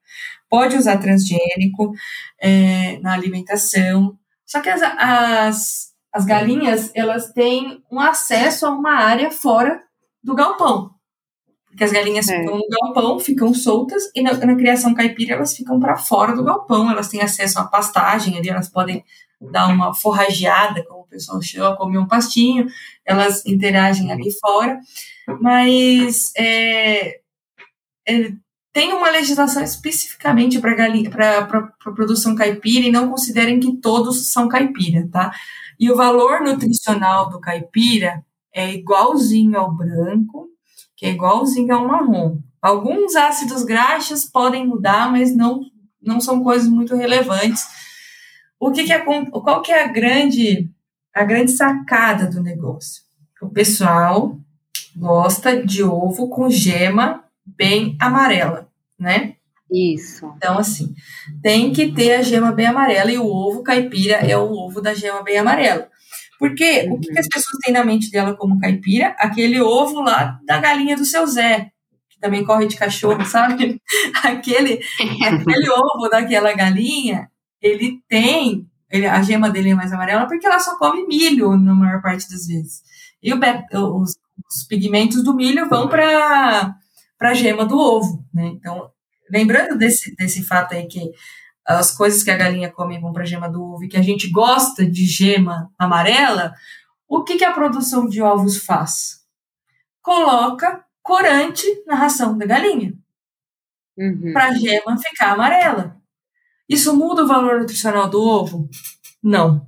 pode 0.48 0.76
usar 0.76 0.98
transgênico 0.98 1.92
é, 2.40 2.98
na 3.00 3.12
alimentação. 3.14 4.16
Só 4.54 4.60
que 4.60 4.70
as, 4.70 4.82
as, 4.82 5.92
as 6.12 6.24
galinhas, 6.24 6.92
elas 6.94 7.32
têm 7.32 7.82
um 7.90 7.98
acesso 7.98 8.64
a 8.66 8.70
uma 8.70 8.92
área 8.92 9.32
fora 9.32 9.82
do 10.22 10.32
galpão. 10.32 10.94
Porque 11.66 11.82
as 11.82 11.90
galinhas 11.90 12.28
é. 12.28 12.38
ficam 12.38 12.56
no 12.56 12.68
galpão, 12.68 13.18
ficam 13.18 13.52
soltas, 13.52 14.04
e 14.14 14.22
na, 14.22 14.32
na 14.32 14.54
criação 14.54 14.94
caipira 14.94 15.34
elas 15.34 15.56
ficam 15.56 15.80
para 15.80 15.96
fora 15.96 16.36
do 16.36 16.44
galpão, 16.44 16.88
elas 16.88 17.08
têm 17.08 17.20
acesso 17.20 17.58
à 17.58 17.64
pastagem 17.64 18.38
ali, 18.38 18.48
elas 18.48 18.68
podem 18.68 19.04
dar 19.40 19.66
uma 19.66 19.92
forrageada, 19.92 20.84
como 20.84 21.00
o 21.00 21.08
pessoal 21.08 21.42
chama, 21.42 21.76
comer 21.76 21.98
um 21.98 22.06
pastinho, 22.06 22.68
elas 23.04 23.44
interagem 23.44 24.12
ali 24.12 24.30
fora, 24.38 24.78
mas 25.40 26.30
é, 26.36 27.18
é, 28.06 28.32
tem 28.74 28.92
uma 28.92 29.08
legislação 29.08 29.62
especificamente 29.62 30.58
para 30.58 31.72
produção 31.94 32.34
caipira 32.34 32.88
e 32.88 32.90
não 32.90 33.08
considerem 33.08 33.60
que 33.60 33.76
todos 33.76 34.32
são 34.32 34.48
caipira, 34.48 35.08
tá? 35.12 35.32
E 35.78 35.92
o 35.92 35.96
valor 35.96 36.40
nutricional 36.40 37.30
do 37.30 37.40
caipira 37.40 38.24
é 38.52 38.74
igualzinho 38.74 39.56
ao 39.56 39.72
branco, 39.72 40.48
que 40.96 41.06
é 41.06 41.10
igualzinho 41.10 41.72
ao 41.72 41.86
marrom. 41.86 42.40
Alguns 42.60 43.14
ácidos 43.14 43.62
graxos 43.62 44.24
podem 44.24 44.66
mudar, 44.66 45.10
mas 45.10 45.34
não, 45.34 45.60
não 46.02 46.20
são 46.20 46.42
coisas 46.42 46.68
muito 46.68 46.96
relevantes. 46.96 47.62
O 48.58 48.72
que, 48.72 48.82
que 48.82 48.92
é, 48.92 48.98
qual 48.98 49.62
que 49.62 49.70
é 49.70 49.84
a 49.84 49.88
grande, 49.88 50.68
a 51.14 51.22
grande 51.22 51.52
sacada 51.52 52.26
do 52.26 52.42
negócio? 52.42 53.04
O 53.40 53.50
pessoal 53.50 54.36
gosta 54.96 55.64
de 55.64 55.84
ovo 55.84 56.28
com 56.28 56.50
gema 56.50 57.23
bem 57.46 57.96
amarela, 58.00 58.68
né? 58.98 59.34
Isso. 59.70 60.32
Então, 60.36 60.58
assim, 60.58 60.94
tem 61.42 61.72
que 61.72 61.92
ter 61.92 62.14
a 62.14 62.22
gema 62.22 62.52
bem 62.52 62.66
amarela 62.66 63.10
e 63.10 63.18
o 63.18 63.26
ovo 63.26 63.62
caipira 63.62 64.16
é 64.16 64.36
o 64.36 64.52
ovo 64.52 64.80
da 64.80 64.94
gema 64.94 65.22
bem 65.22 65.38
amarela. 65.38 65.88
Porque 66.38 66.82
uhum. 66.82 66.94
o 66.94 67.00
que, 67.00 67.12
que, 67.12 67.18
as 67.18 67.28
pessoas 67.28 67.58
têm 67.64 67.72
na 67.72 67.84
mente 67.84 68.10
dela 68.10 68.34
como 68.36 68.58
caipira? 68.60 69.14
Aquele 69.18 69.60
ovo 69.60 70.00
lá 70.00 70.38
da 70.44 70.58
galinha 70.58 70.96
do 70.96 71.04
seu 71.04 71.26
Zé, 71.26 71.70
que 72.10 72.20
também 72.20 72.44
corre 72.44 72.66
de 72.66 72.76
cachorro, 72.76 73.24
sabe? 73.24 73.80
aquele, 74.22 74.80
aquele 75.22 75.70
ovo 75.70 76.08
daquela 76.08 76.52
galinha, 76.52 77.30
ele 77.60 78.00
tem, 78.08 78.68
ele, 78.90 79.06
a 79.06 79.22
gema 79.22 79.50
dele 79.50 79.70
é 79.70 79.74
mais 79.74 79.92
amarela 79.92 80.26
porque 80.26 80.46
ela 80.46 80.58
só 80.58 80.76
come 80.76 81.06
milho 81.06 81.56
na 81.56 81.74
maior 81.74 82.02
parte 82.02 82.28
das 82.30 82.46
vezes. 82.46 82.82
E 83.22 83.32
o, 83.32 83.38
os, 84.00 84.10
os 84.46 84.66
pigmentos 84.68 85.24
do 85.24 85.34
milho 85.34 85.68
vão 85.68 85.88
para 85.88 86.76
a 87.20 87.34
gema 87.34 87.64
do 87.64 87.78
ovo, 87.78 88.24
né? 88.32 88.46
Então, 88.46 88.90
lembrando 89.30 89.76
desse, 89.76 90.14
desse 90.16 90.44
fato 90.44 90.74
aí 90.74 90.86
que 90.86 91.10
as 91.66 91.96
coisas 91.96 92.22
que 92.22 92.30
a 92.30 92.36
galinha 92.36 92.70
come 92.70 93.00
vão 93.00 93.12
para 93.12 93.22
a 93.22 93.26
gema 93.26 93.48
do 93.48 93.62
ovo 93.62 93.84
e 93.84 93.88
que 93.88 93.96
a 93.96 94.02
gente 94.02 94.30
gosta 94.30 94.84
de 94.84 95.06
gema 95.06 95.72
amarela, 95.78 96.52
o 97.08 97.24
que, 97.24 97.36
que 97.36 97.44
a 97.44 97.52
produção 97.52 98.06
de 98.06 98.20
ovos 98.20 98.58
faz? 98.58 99.24
Coloca 100.02 100.84
corante 101.02 101.64
na 101.86 101.94
ração 101.94 102.36
da 102.36 102.44
galinha. 102.46 102.92
Uhum. 103.96 104.32
Para 104.32 104.48
a 104.48 104.54
gema 104.54 104.98
ficar 104.98 105.32
amarela. 105.32 105.96
Isso 106.68 106.96
muda 106.96 107.24
o 107.24 107.28
valor 107.28 107.60
nutricional 107.60 108.08
do 108.08 108.20
ovo? 108.20 108.68
Não. 109.22 109.66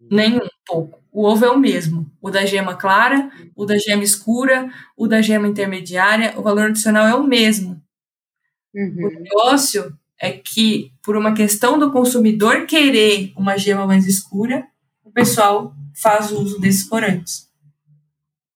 Nem 0.00 0.36
um 0.36 0.48
pouco. 0.66 1.03
O 1.14 1.24
ovo 1.24 1.44
é 1.44 1.50
o 1.50 1.56
mesmo. 1.56 2.10
O 2.20 2.28
da 2.28 2.44
gema 2.44 2.74
clara, 2.74 3.30
o 3.54 3.64
da 3.64 3.78
gema 3.78 4.02
escura, 4.02 4.68
o 4.96 5.06
da 5.06 5.22
gema 5.22 5.46
intermediária, 5.46 6.34
o 6.36 6.42
valor 6.42 6.66
nutricional 6.66 7.06
é 7.06 7.14
o 7.14 7.22
mesmo. 7.22 7.80
Uhum. 8.74 9.06
O 9.06 9.20
negócio 9.22 9.96
é 10.20 10.32
que, 10.32 10.92
por 11.00 11.16
uma 11.16 11.32
questão 11.32 11.78
do 11.78 11.92
consumidor 11.92 12.66
querer 12.66 13.32
uma 13.36 13.56
gema 13.56 13.86
mais 13.86 14.08
escura, 14.08 14.66
o 15.04 15.10
pessoal 15.12 15.72
faz 15.94 16.32
uso 16.32 16.58
desses 16.58 16.82
corantes. 16.82 17.48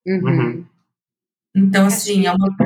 Uhum. 0.04 0.66
Então, 1.54 1.86
assim, 1.86 2.26
é 2.26 2.32
uma, 2.32 2.56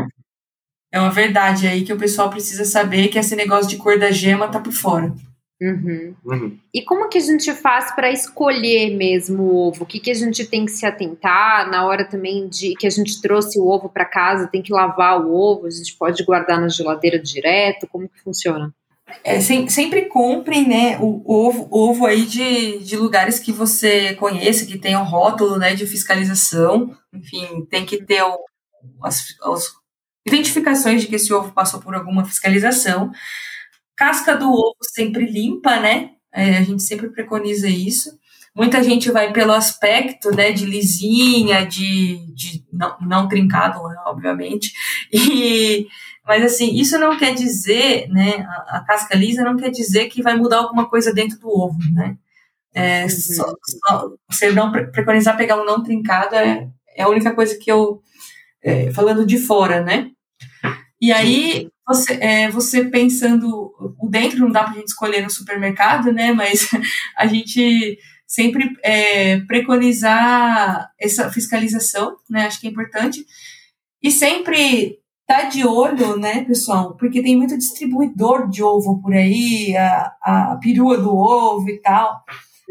é 0.91 1.01
uma 1.01 1.11
verdade 1.11 1.67
aí 1.67 1.85
que 1.85 1.93
o 1.93 1.99
pessoal 1.99 2.31
precisa 2.31 2.65
saber 2.65 3.09
que 3.09 3.19
esse 3.19 3.37
negócio 3.37 3.69
de 3.69 3.77
cor 3.77 3.99
da 3.99 4.11
gema 4.11 4.49
tá 4.49 4.59
por 4.59 4.73
fora. 4.73 5.15
Uhum. 5.63 6.15
Uhum. 6.25 6.59
E 6.75 6.83
como 6.83 7.09
que 7.09 7.19
a 7.19 7.21
gente 7.21 7.55
faz 7.55 7.95
para 7.95 8.11
escolher 8.11 8.97
mesmo 8.97 9.45
o 9.45 9.69
ovo? 9.69 9.85
O 9.85 9.87
que, 9.87 10.01
que 10.01 10.11
a 10.11 10.15
gente 10.15 10.45
tem 10.45 10.65
que 10.65 10.73
se 10.73 10.85
atentar 10.85 11.71
na 11.71 11.87
hora 11.87 12.05
também 12.05 12.49
de 12.49 12.75
que 12.75 12.85
a 12.85 12.91
gente 12.91 13.23
trouxe 13.23 13.61
o 13.61 13.69
ovo 13.69 13.89
para 13.89 14.05
casa? 14.05 14.49
Tem 14.49 14.61
que 14.61 14.73
lavar 14.73 15.21
o 15.21 15.33
ovo? 15.33 15.67
A 15.69 15.71
gente 15.71 15.97
pode 15.97 16.25
guardar 16.25 16.61
na 16.61 16.69
geladeira 16.69 17.17
direto? 17.17 17.87
Como 17.87 18.09
que 18.09 18.21
funciona? 18.21 18.75
É, 19.23 19.41
sem, 19.41 19.69
sempre 19.69 20.07
comprem 20.07 20.67
né, 20.67 20.99
o 21.01 21.23
ovo, 21.27 21.69
ovo 21.71 22.07
aí 22.07 22.25
de, 22.25 22.79
de 22.79 22.97
lugares 22.97 23.39
que 23.39 23.53
você 23.53 24.15
conheça, 24.15 24.67
que 24.67 24.79
tenham 24.79 25.05
rótulo 25.05 25.59
né, 25.59 25.75
de 25.75 25.87
fiscalização. 25.87 26.97
Enfim, 27.13 27.65
tem 27.71 27.87
que 27.87 28.03
ter 28.03 28.23
o, 28.23 28.37
as, 29.01 29.23
as 29.45 29.69
identificações 30.27 31.03
de 31.03 31.09
que 31.09 31.17
esse 31.17 31.33
ovo 31.33 31.53
passou 31.53 31.81
por 31.81 31.95
alguma 31.95 32.25
fiscalização. 32.25 33.13
Casca 34.03 34.35
do 34.35 34.51
ovo 34.51 34.79
sempre 34.83 35.25
limpa, 35.27 35.79
né? 35.79 36.11
É, 36.35 36.59
a 36.59 36.63
gente 36.63 36.83
sempre 36.83 37.09
preconiza 37.09 37.69
isso. 37.69 38.19
Muita 38.53 38.83
gente 38.83 39.13
vai 39.13 39.33
pelo 39.33 39.53
aspecto, 39.53 40.35
né, 40.35 40.51
de 40.51 40.67
lisinha, 40.67 41.65
de, 41.65 42.17
de 42.35 42.65
não, 42.73 42.97
não 43.01 43.29
trincado, 43.29 43.81
né, 43.89 43.97
obviamente. 44.07 44.73
E 45.13 45.87
mas 46.27 46.43
assim, 46.43 46.75
isso 46.75 46.99
não 46.99 47.17
quer 47.17 47.33
dizer, 47.35 48.09
né, 48.09 48.45
a, 48.49 48.79
a, 48.79 48.85
casca 48.85 49.17
lisa 49.17 49.45
não 49.45 49.57
quer 49.57 49.71
dizer 49.71 50.09
que 50.09 50.23
vai 50.23 50.37
mudar 50.37 50.59
alguma 50.59 50.89
coisa 50.89 51.13
dentro 51.13 51.39
do 51.39 51.49
ovo, 51.49 51.79
né? 51.93 52.17
É, 52.75 53.03
uhum. 53.05 53.09
só, 53.09 53.55
só, 53.65 54.11
você 54.29 54.51
não 54.51 54.73
preconizar 54.73 55.37
pegar 55.37 55.61
um 55.61 55.65
não 55.65 55.83
trincado 55.83 56.35
é, 56.35 56.69
é 56.97 57.03
a 57.03 57.09
única 57.09 57.35
coisa 57.35 57.57
que 57.57 57.71
eu, 57.71 58.03
é, 58.63 58.91
falando 58.93 59.25
de 59.25 59.39
fora, 59.39 59.81
né? 59.81 60.11
E 61.01 61.13
aí, 61.13 61.69
você, 61.93 62.15
é, 62.15 62.51
você 62.51 62.85
pensando, 62.85 63.73
o 63.99 64.09
dentro 64.09 64.41
não 64.41 64.51
dá 64.51 64.65
para 64.65 64.73
a 64.73 64.77
gente 64.77 64.89
escolher 64.89 65.23
no 65.23 65.31
supermercado, 65.31 66.13
né? 66.13 66.33
Mas 66.33 66.71
a 67.17 67.27
gente 67.27 67.99
sempre 68.27 68.71
é, 68.83 69.41
preconizar 69.41 70.91
essa 70.99 71.31
fiscalização, 71.31 72.17
né? 72.31 72.47
Acho 72.47 72.61
que 72.61 72.67
é 72.67 72.71
importante. 72.71 73.25
E 74.03 74.11
sempre 74.11 74.99
tá 75.27 75.45
de 75.45 75.67
olho, 75.67 76.17
né, 76.17 76.45
pessoal? 76.45 76.97
Porque 76.97 77.23
tem 77.23 77.37
muito 77.37 77.57
distribuidor 77.57 78.49
de 78.49 78.63
ovo 78.63 79.01
por 79.01 79.13
aí, 79.13 79.77
a, 79.77 80.13
a 80.23 80.59
perua 80.61 80.99
do 80.99 81.15
ovo 81.15 81.69
e 81.69 81.79
tal. 81.81 82.23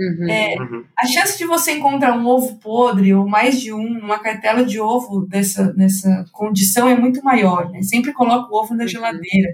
Uhum, 0.02 0.30
é, 0.30 0.56
uhum. 0.60 0.84
A 0.98 1.06
chance 1.06 1.38
de 1.38 1.46
você 1.46 1.74
encontrar 1.74 2.18
um 2.18 2.26
ovo 2.26 2.58
podre 2.60 3.14
ou 3.14 3.28
mais 3.28 3.62
de 3.62 3.72
um, 3.72 4.00
uma 4.00 4.18
cartela 4.18 4.66
de 4.66 4.80
ovo 4.80 5.28
dessa, 5.28 5.72
nessa 5.74 6.26
condição 6.32 6.90
é 6.90 6.96
muito 6.96 7.24
maior. 7.24 7.70
Né? 7.70 7.84
Sempre 7.84 8.12
coloca 8.12 8.52
o 8.52 8.58
ovo 8.58 8.74
na 8.74 8.84
uhum. 8.84 8.90
geladeira, 8.90 9.54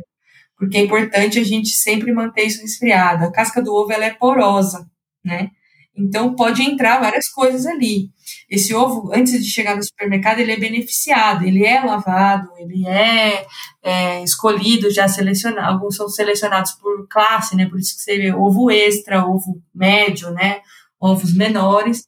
porque 0.58 0.78
é 0.78 0.82
importante 0.82 1.38
a 1.38 1.43
gente 1.43 1.70
sempre 1.70 2.14
manter 2.14 2.43
isso 2.43 2.62
resfriado. 2.62 3.26
A 3.26 3.32
casca 3.32 3.62
do 3.62 3.74
ovo 3.74 3.91
ela 3.91 4.06
é 4.06 4.14
porosa, 4.14 4.89
né? 5.24 5.52
Então 5.98 6.36
pode 6.36 6.62
entrar 6.62 7.00
várias 7.00 7.28
coisas 7.28 7.66
ali. 7.66 8.12
Esse 8.50 8.74
ovo, 8.74 9.12
antes 9.14 9.43
de 9.43 9.50
chegar 9.50 9.76
no 9.76 9.84
supermercado, 9.84 10.39
ele 10.39 10.52
é 10.52 10.60
beneficiado, 10.60 11.43
ele 11.43 11.66
é 11.66 11.84
lavado, 11.84 12.50
ele 12.58 12.88
é, 12.88 13.45
é 13.84 14.24
escolhido, 14.24 14.91
já 14.91 15.08
selecionado. 15.08 15.68
Alguns 15.68 15.95
são 15.95 16.08
selecionados 16.08 16.74
por 16.74 17.08
classe, 17.10 17.56
né? 17.56 17.68
Por 17.68 17.80
isso 17.80 17.95
que 17.95 18.02
você 18.02 18.18
vê 18.18 18.34
ovo 18.34 18.70
extra, 18.70 19.26
ovo 19.26 19.62
médio, 19.74 20.30
né? 20.32 20.62
Ovos 21.00 21.34
menores. 21.34 22.06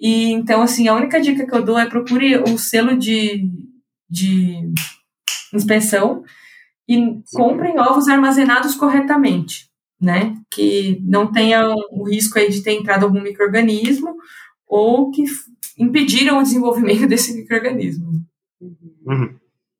E 0.00 0.30
então, 0.32 0.62
assim, 0.62 0.88
a 0.88 0.94
única 0.94 1.20
dica 1.20 1.46
que 1.46 1.54
eu 1.54 1.62
dou 1.62 1.78
é 1.78 1.86
procure 1.86 2.38
o 2.38 2.58
selo 2.58 2.96
de, 2.96 3.44
de 4.08 4.72
inspeção 5.52 6.22
e 6.88 7.20
comprem 7.34 7.78
ovos 7.78 8.08
armazenados 8.08 8.74
corretamente 8.74 9.69
né? 10.00 10.34
Que 10.50 11.00
não 11.04 11.30
tenha 11.30 11.74
o 11.90 12.04
risco 12.08 12.38
aí 12.38 12.50
de 12.50 12.62
ter 12.62 12.72
entrado 12.72 13.04
algum 13.04 13.20
microorganismo 13.20 14.16
ou 14.66 15.10
que 15.10 15.24
impediram 15.78 16.38
o 16.38 16.42
desenvolvimento 16.42 17.06
desse 17.08 17.34
microorganismo. 17.34 18.12
Uhum. 19.04 19.34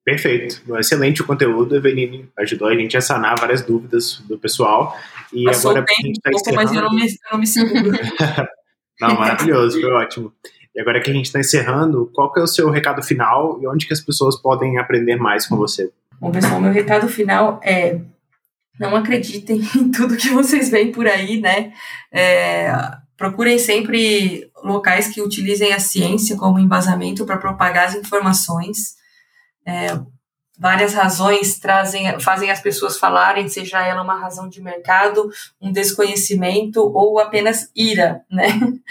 Perfeito. 0.05 0.63
Excelente 0.77 1.23
o 1.23 1.27
conteúdo, 1.27 1.77
Eveline. 1.77 2.29
Ajudou 2.39 2.69
a 2.69 2.75
gente 2.75 2.97
a 2.97 3.01
sanar 3.01 3.39
várias 3.39 3.63
dúvidas 3.63 4.23
do 4.27 4.39
pessoal. 4.39 4.97
E 5.33 5.45
Passou 5.45 5.71
agora 5.71 5.87
a 5.89 6.07
gente 6.07 6.21
tá 6.21 6.31
um 6.31 6.33
pouco, 6.33 6.55
mas 6.55 6.73
eu 6.73 6.83
não 6.83 6.95
me, 6.95 7.07
eu 7.07 7.17
não 7.33 7.39
me 7.39 7.47
seguro. 7.47 7.91
não, 9.01 9.15
maravilhoso, 9.15 9.81
foi 9.81 9.93
ótimo. 9.93 10.33
E 10.75 10.81
agora 10.81 11.01
que 11.01 11.11
a 11.11 11.15
gente 11.15 11.27
está 11.27 11.39
encerrando, 11.39 12.11
qual 12.15 12.33
que 12.33 12.41
é 12.41 12.43
o 12.43 12.47
seu 12.47 12.71
recado 12.71 13.03
final 13.03 13.59
e 13.63 13.67
onde 13.67 13.87
que 13.87 13.93
as 13.93 14.01
pessoas 14.01 14.41
podem 14.41 14.79
aprender 14.79 15.17
mais 15.17 15.47
com 15.47 15.57
você? 15.57 15.91
Bom, 16.21 16.31
pessoal, 16.31 16.61
meu 16.61 16.73
recado 16.73 17.09
final 17.09 17.61
é 17.63 18.01
não 18.81 18.97
acreditem 18.97 19.61
em 19.77 19.91
tudo 19.91 20.17
que 20.17 20.31
vocês 20.31 20.71
veem 20.71 20.91
por 20.91 21.07
aí, 21.07 21.39
né? 21.39 21.73
É, 22.11 22.73
procurem 23.17 23.59
sempre 23.59 24.51
locais 24.65 25.09
que 25.09 25.21
utilizem 25.21 25.75
a 25.75 25.79
ciência 25.79 26.37
como 26.39 26.59
embasamento 26.59 27.27
para 27.27 27.37
propagar 27.37 27.89
as 27.89 27.95
informações. 27.95 28.97
É, 29.67 30.01
várias 30.59 30.95
razões 30.95 31.59
trazem, 31.59 32.19
fazem 32.21 32.51
as 32.51 32.61
pessoas 32.61 32.99
falarem, 32.99 33.49
seja 33.49 33.87
ela 33.87 34.03
uma 34.03 34.19
razão 34.19 34.49
de 34.49 34.63
mercado, 34.63 35.31
um 35.61 35.71
desconhecimento 35.71 36.81
ou 36.81 37.19
apenas 37.19 37.71
ira, 37.77 38.23
né? 38.31 38.47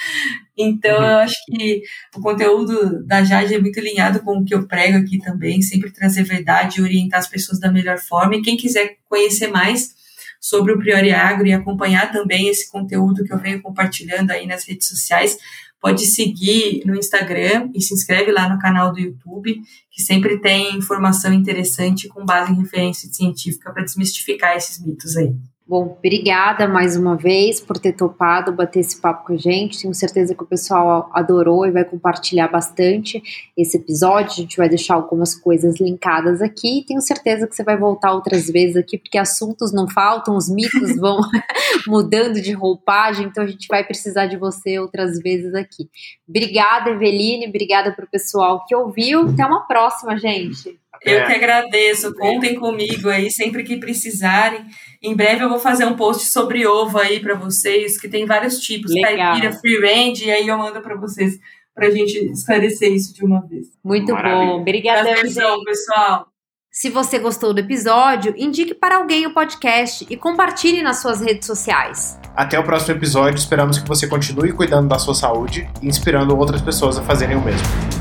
Então, 0.62 0.98
uhum. 0.98 1.06
eu 1.06 1.18
acho 1.20 1.36
que 1.46 1.84
o 2.18 2.22
conteúdo 2.22 3.06
da 3.06 3.24
Jade 3.24 3.56
é 3.56 3.62
muito 3.62 3.80
alinhado 3.80 4.20
com 4.20 4.40
o 4.40 4.44
que 4.44 4.54
eu 4.54 4.68
prego 4.68 4.98
aqui 4.98 5.18
também, 5.20 5.62
sempre 5.62 5.90
trazer 5.90 6.24
verdade 6.24 6.80
e 6.80 6.84
orientar 6.84 7.20
as 7.20 7.30
pessoas 7.30 7.62
da 7.62 7.72
melhor 7.72 7.98
forma. 7.98 8.36
E 8.36 8.42
quem 8.42 8.58
quiser 8.58 8.98
conhecer 9.08 9.48
mais 9.48 9.96
sobre 10.42 10.74
o 10.74 10.78
Priori 10.78 11.12
Agro 11.12 11.48
e 11.48 11.54
acompanhar 11.54 12.12
também 12.12 12.50
esse 12.50 12.70
conteúdo 12.70 13.24
que 13.24 13.32
eu 13.32 13.40
venho 13.40 13.62
compartilhando 13.62 14.32
aí 14.32 14.46
nas 14.46 14.66
redes 14.68 14.90
sociais, 14.90 15.38
pode 15.80 16.06
seguir 16.06 16.84
no 16.86 16.94
Instagram 16.94 17.70
e 17.74 17.82
se 17.82 17.94
inscreve 17.94 18.30
lá 18.32 18.50
no 18.50 18.60
canal 18.60 18.92
do 18.92 19.00
YouTube, 19.00 19.62
que 19.90 20.02
sempre 20.02 20.40
tem 20.40 20.76
informação 20.76 21.34
interessante 21.34 22.10
com 22.10 22.26
base 22.26 22.52
em 22.52 22.62
referência 22.62 23.08
científica 23.10 23.72
para 23.72 23.84
desmistificar 23.84 24.58
esses 24.58 24.84
mitos 24.86 25.16
aí. 25.16 25.34
Bom, 25.70 25.96
obrigada 26.00 26.68
mais 26.68 26.98
uma 26.98 27.16
vez 27.16 27.62
por 27.62 27.78
ter 27.78 27.94
topado 27.94 28.52
bater 28.52 28.80
esse 28.80 29.00
papo 29.00 29.28
com 29.28 29.34
a 29.34 29.38
gente. 29.38 29.80
Tenho 29.80 29.94
certeza 29.94 30.34
que 30.34 30.42
o 30.42 30.48
pessoal 30.48 31.12
adorou 31.14 31.64
e 31.64 31.70
vai 31.70 31.86
compartilhar 31.86 32.48
bastante 32.48 33.22
esse 33.56 33.78
episódio. 33.78 34.32
A 34.32 34.36
gente 34.36 34.58
vai 34.58 34.68
deixar 34.68 34.96
algumas 34.96 35.36
coisas 35.36 35.80
linkadas 35.80 36.42
aqui. 36.42 36.84
Tenho 36.88 37.00
certeza 37.02 37.46
que 37.46 37.56
você 37.56 37.64
vai 37.64 37.78
voltar 37.78 38.14
outras 38.14 38.48
vezes 38.48 38.78
aqui, 38.78 38.98
porque 38.98 39.20
assuntos 39.20 39.72
não 39.72 39.88
faltam, 39.88 40.36
os 40.36 40.50
mitos 40.50 40.96
vão 41.00 41.20
mudando 41.86 42.42
de 42.42 42.52
roupagem, 42.52 43.28
então 43.28 43.44
a 43.44 43.48
gente 43.48 43.68
vai 43.68 43.84
precisar 43.84 44.26
de 44.26 44.38
você 44.38 44.80
outras 44.80 45.20
vezes 45.20 45.54
aqui. 45.54 45.88
Obrigada, 46.28 46.90
Eveline. 46.90 47.48
Obrigada 47.48 47.92
para 47.92 48.06
o 48.06 48.10
pessoal 48.10 48.66
que 48.66 48.76
ouviu. 48.76 49.30
Até 49.30 49.46
uma 49.46 49.68
próxima, 49.68 50.18
gente. 50.18 50.80
Eu 51.04 51.26
que 51.26 51.34
agradeço. 51.34 52.14
Contem 52.16 52.56
comigo 52.56 53.10
aí 53.10 53.32
sempre 53.32 53.64
que 53.64 53.78
precisarem. 53.78 54.66
Em 55.02 55.16
breve 55.16 55.44
eu 55.44 55.50
vou 55.50 55.60
fazer 55.60 55.86
um 55.86 55.96
post 55.96 56.28
sobre 56.28 56.66
ovo 56.66 56.98
aí 56.98 57.20
para 57.20 57.36
vocês, 57.36 58.00
que 58.00 58.10
tem 58.10 58.26
vários 58.26 58.60
tipos, 58.60 58.92
Legal. 58.92 59.34
caipira, 59.34 59.54
free 59.54 59.80
range, 59.80 60.26
e 60.26 60.32
aí 60.32 60.48
eu 60.48 60.58
mando 60.58 60.82
para 60.82 60.96
vocês 60.96 61.40
para 61.74 61.88
a 61.88 61.92
gente 61.92 62.18
esclarecer 62.32 62.92
isso 62.92 63.14
de 63.14 63.24
uma 63.24 63.42
vez. 63.48 63.68
Muito 63.84 64.12
Maravilha. 64.12 64.46
bom. 64.46 64.62
Obrigada, 64.62 65.16
pessoal. 65.16 66.28
Se 66.72 66.90
você 66.90 67.18
gostou 67.18 67.54
do 67.54 67.60
episódio, 67.60 68.34
indique 68.38 68.76
para 68.76 68.98
alguém 68.98 69.26
o 69.26 69.34
podcast 69.34 70.06
e 70.10 70.16
compartilhe 70.16 70.82
nas 70.84 71.02
suas 71.02 71.20
redes 71.20 71.48
sociais. 71.48 72.20
Até 72.36 72.60
o 72.60 72.64
próximo 72.64 72.96
episódio. 72.96 73.40
Esperamos 73.40 73.80
que 73.80 73.88
você 73.88 74.08
continue 74.08 74.54
cuidando 74.54 74.88
da 74.88 75.00
sua 75.00 75.16
saúde 75.16 75.68
e 75.82 75.88
inspirando 75.88 76.38
outras 76.38 76.62
pessoas 76.62 76.98
a 76.98 77.02
fazerem 77.02 77.36
o 77.36 77.42
mesmo. 77.42 77.99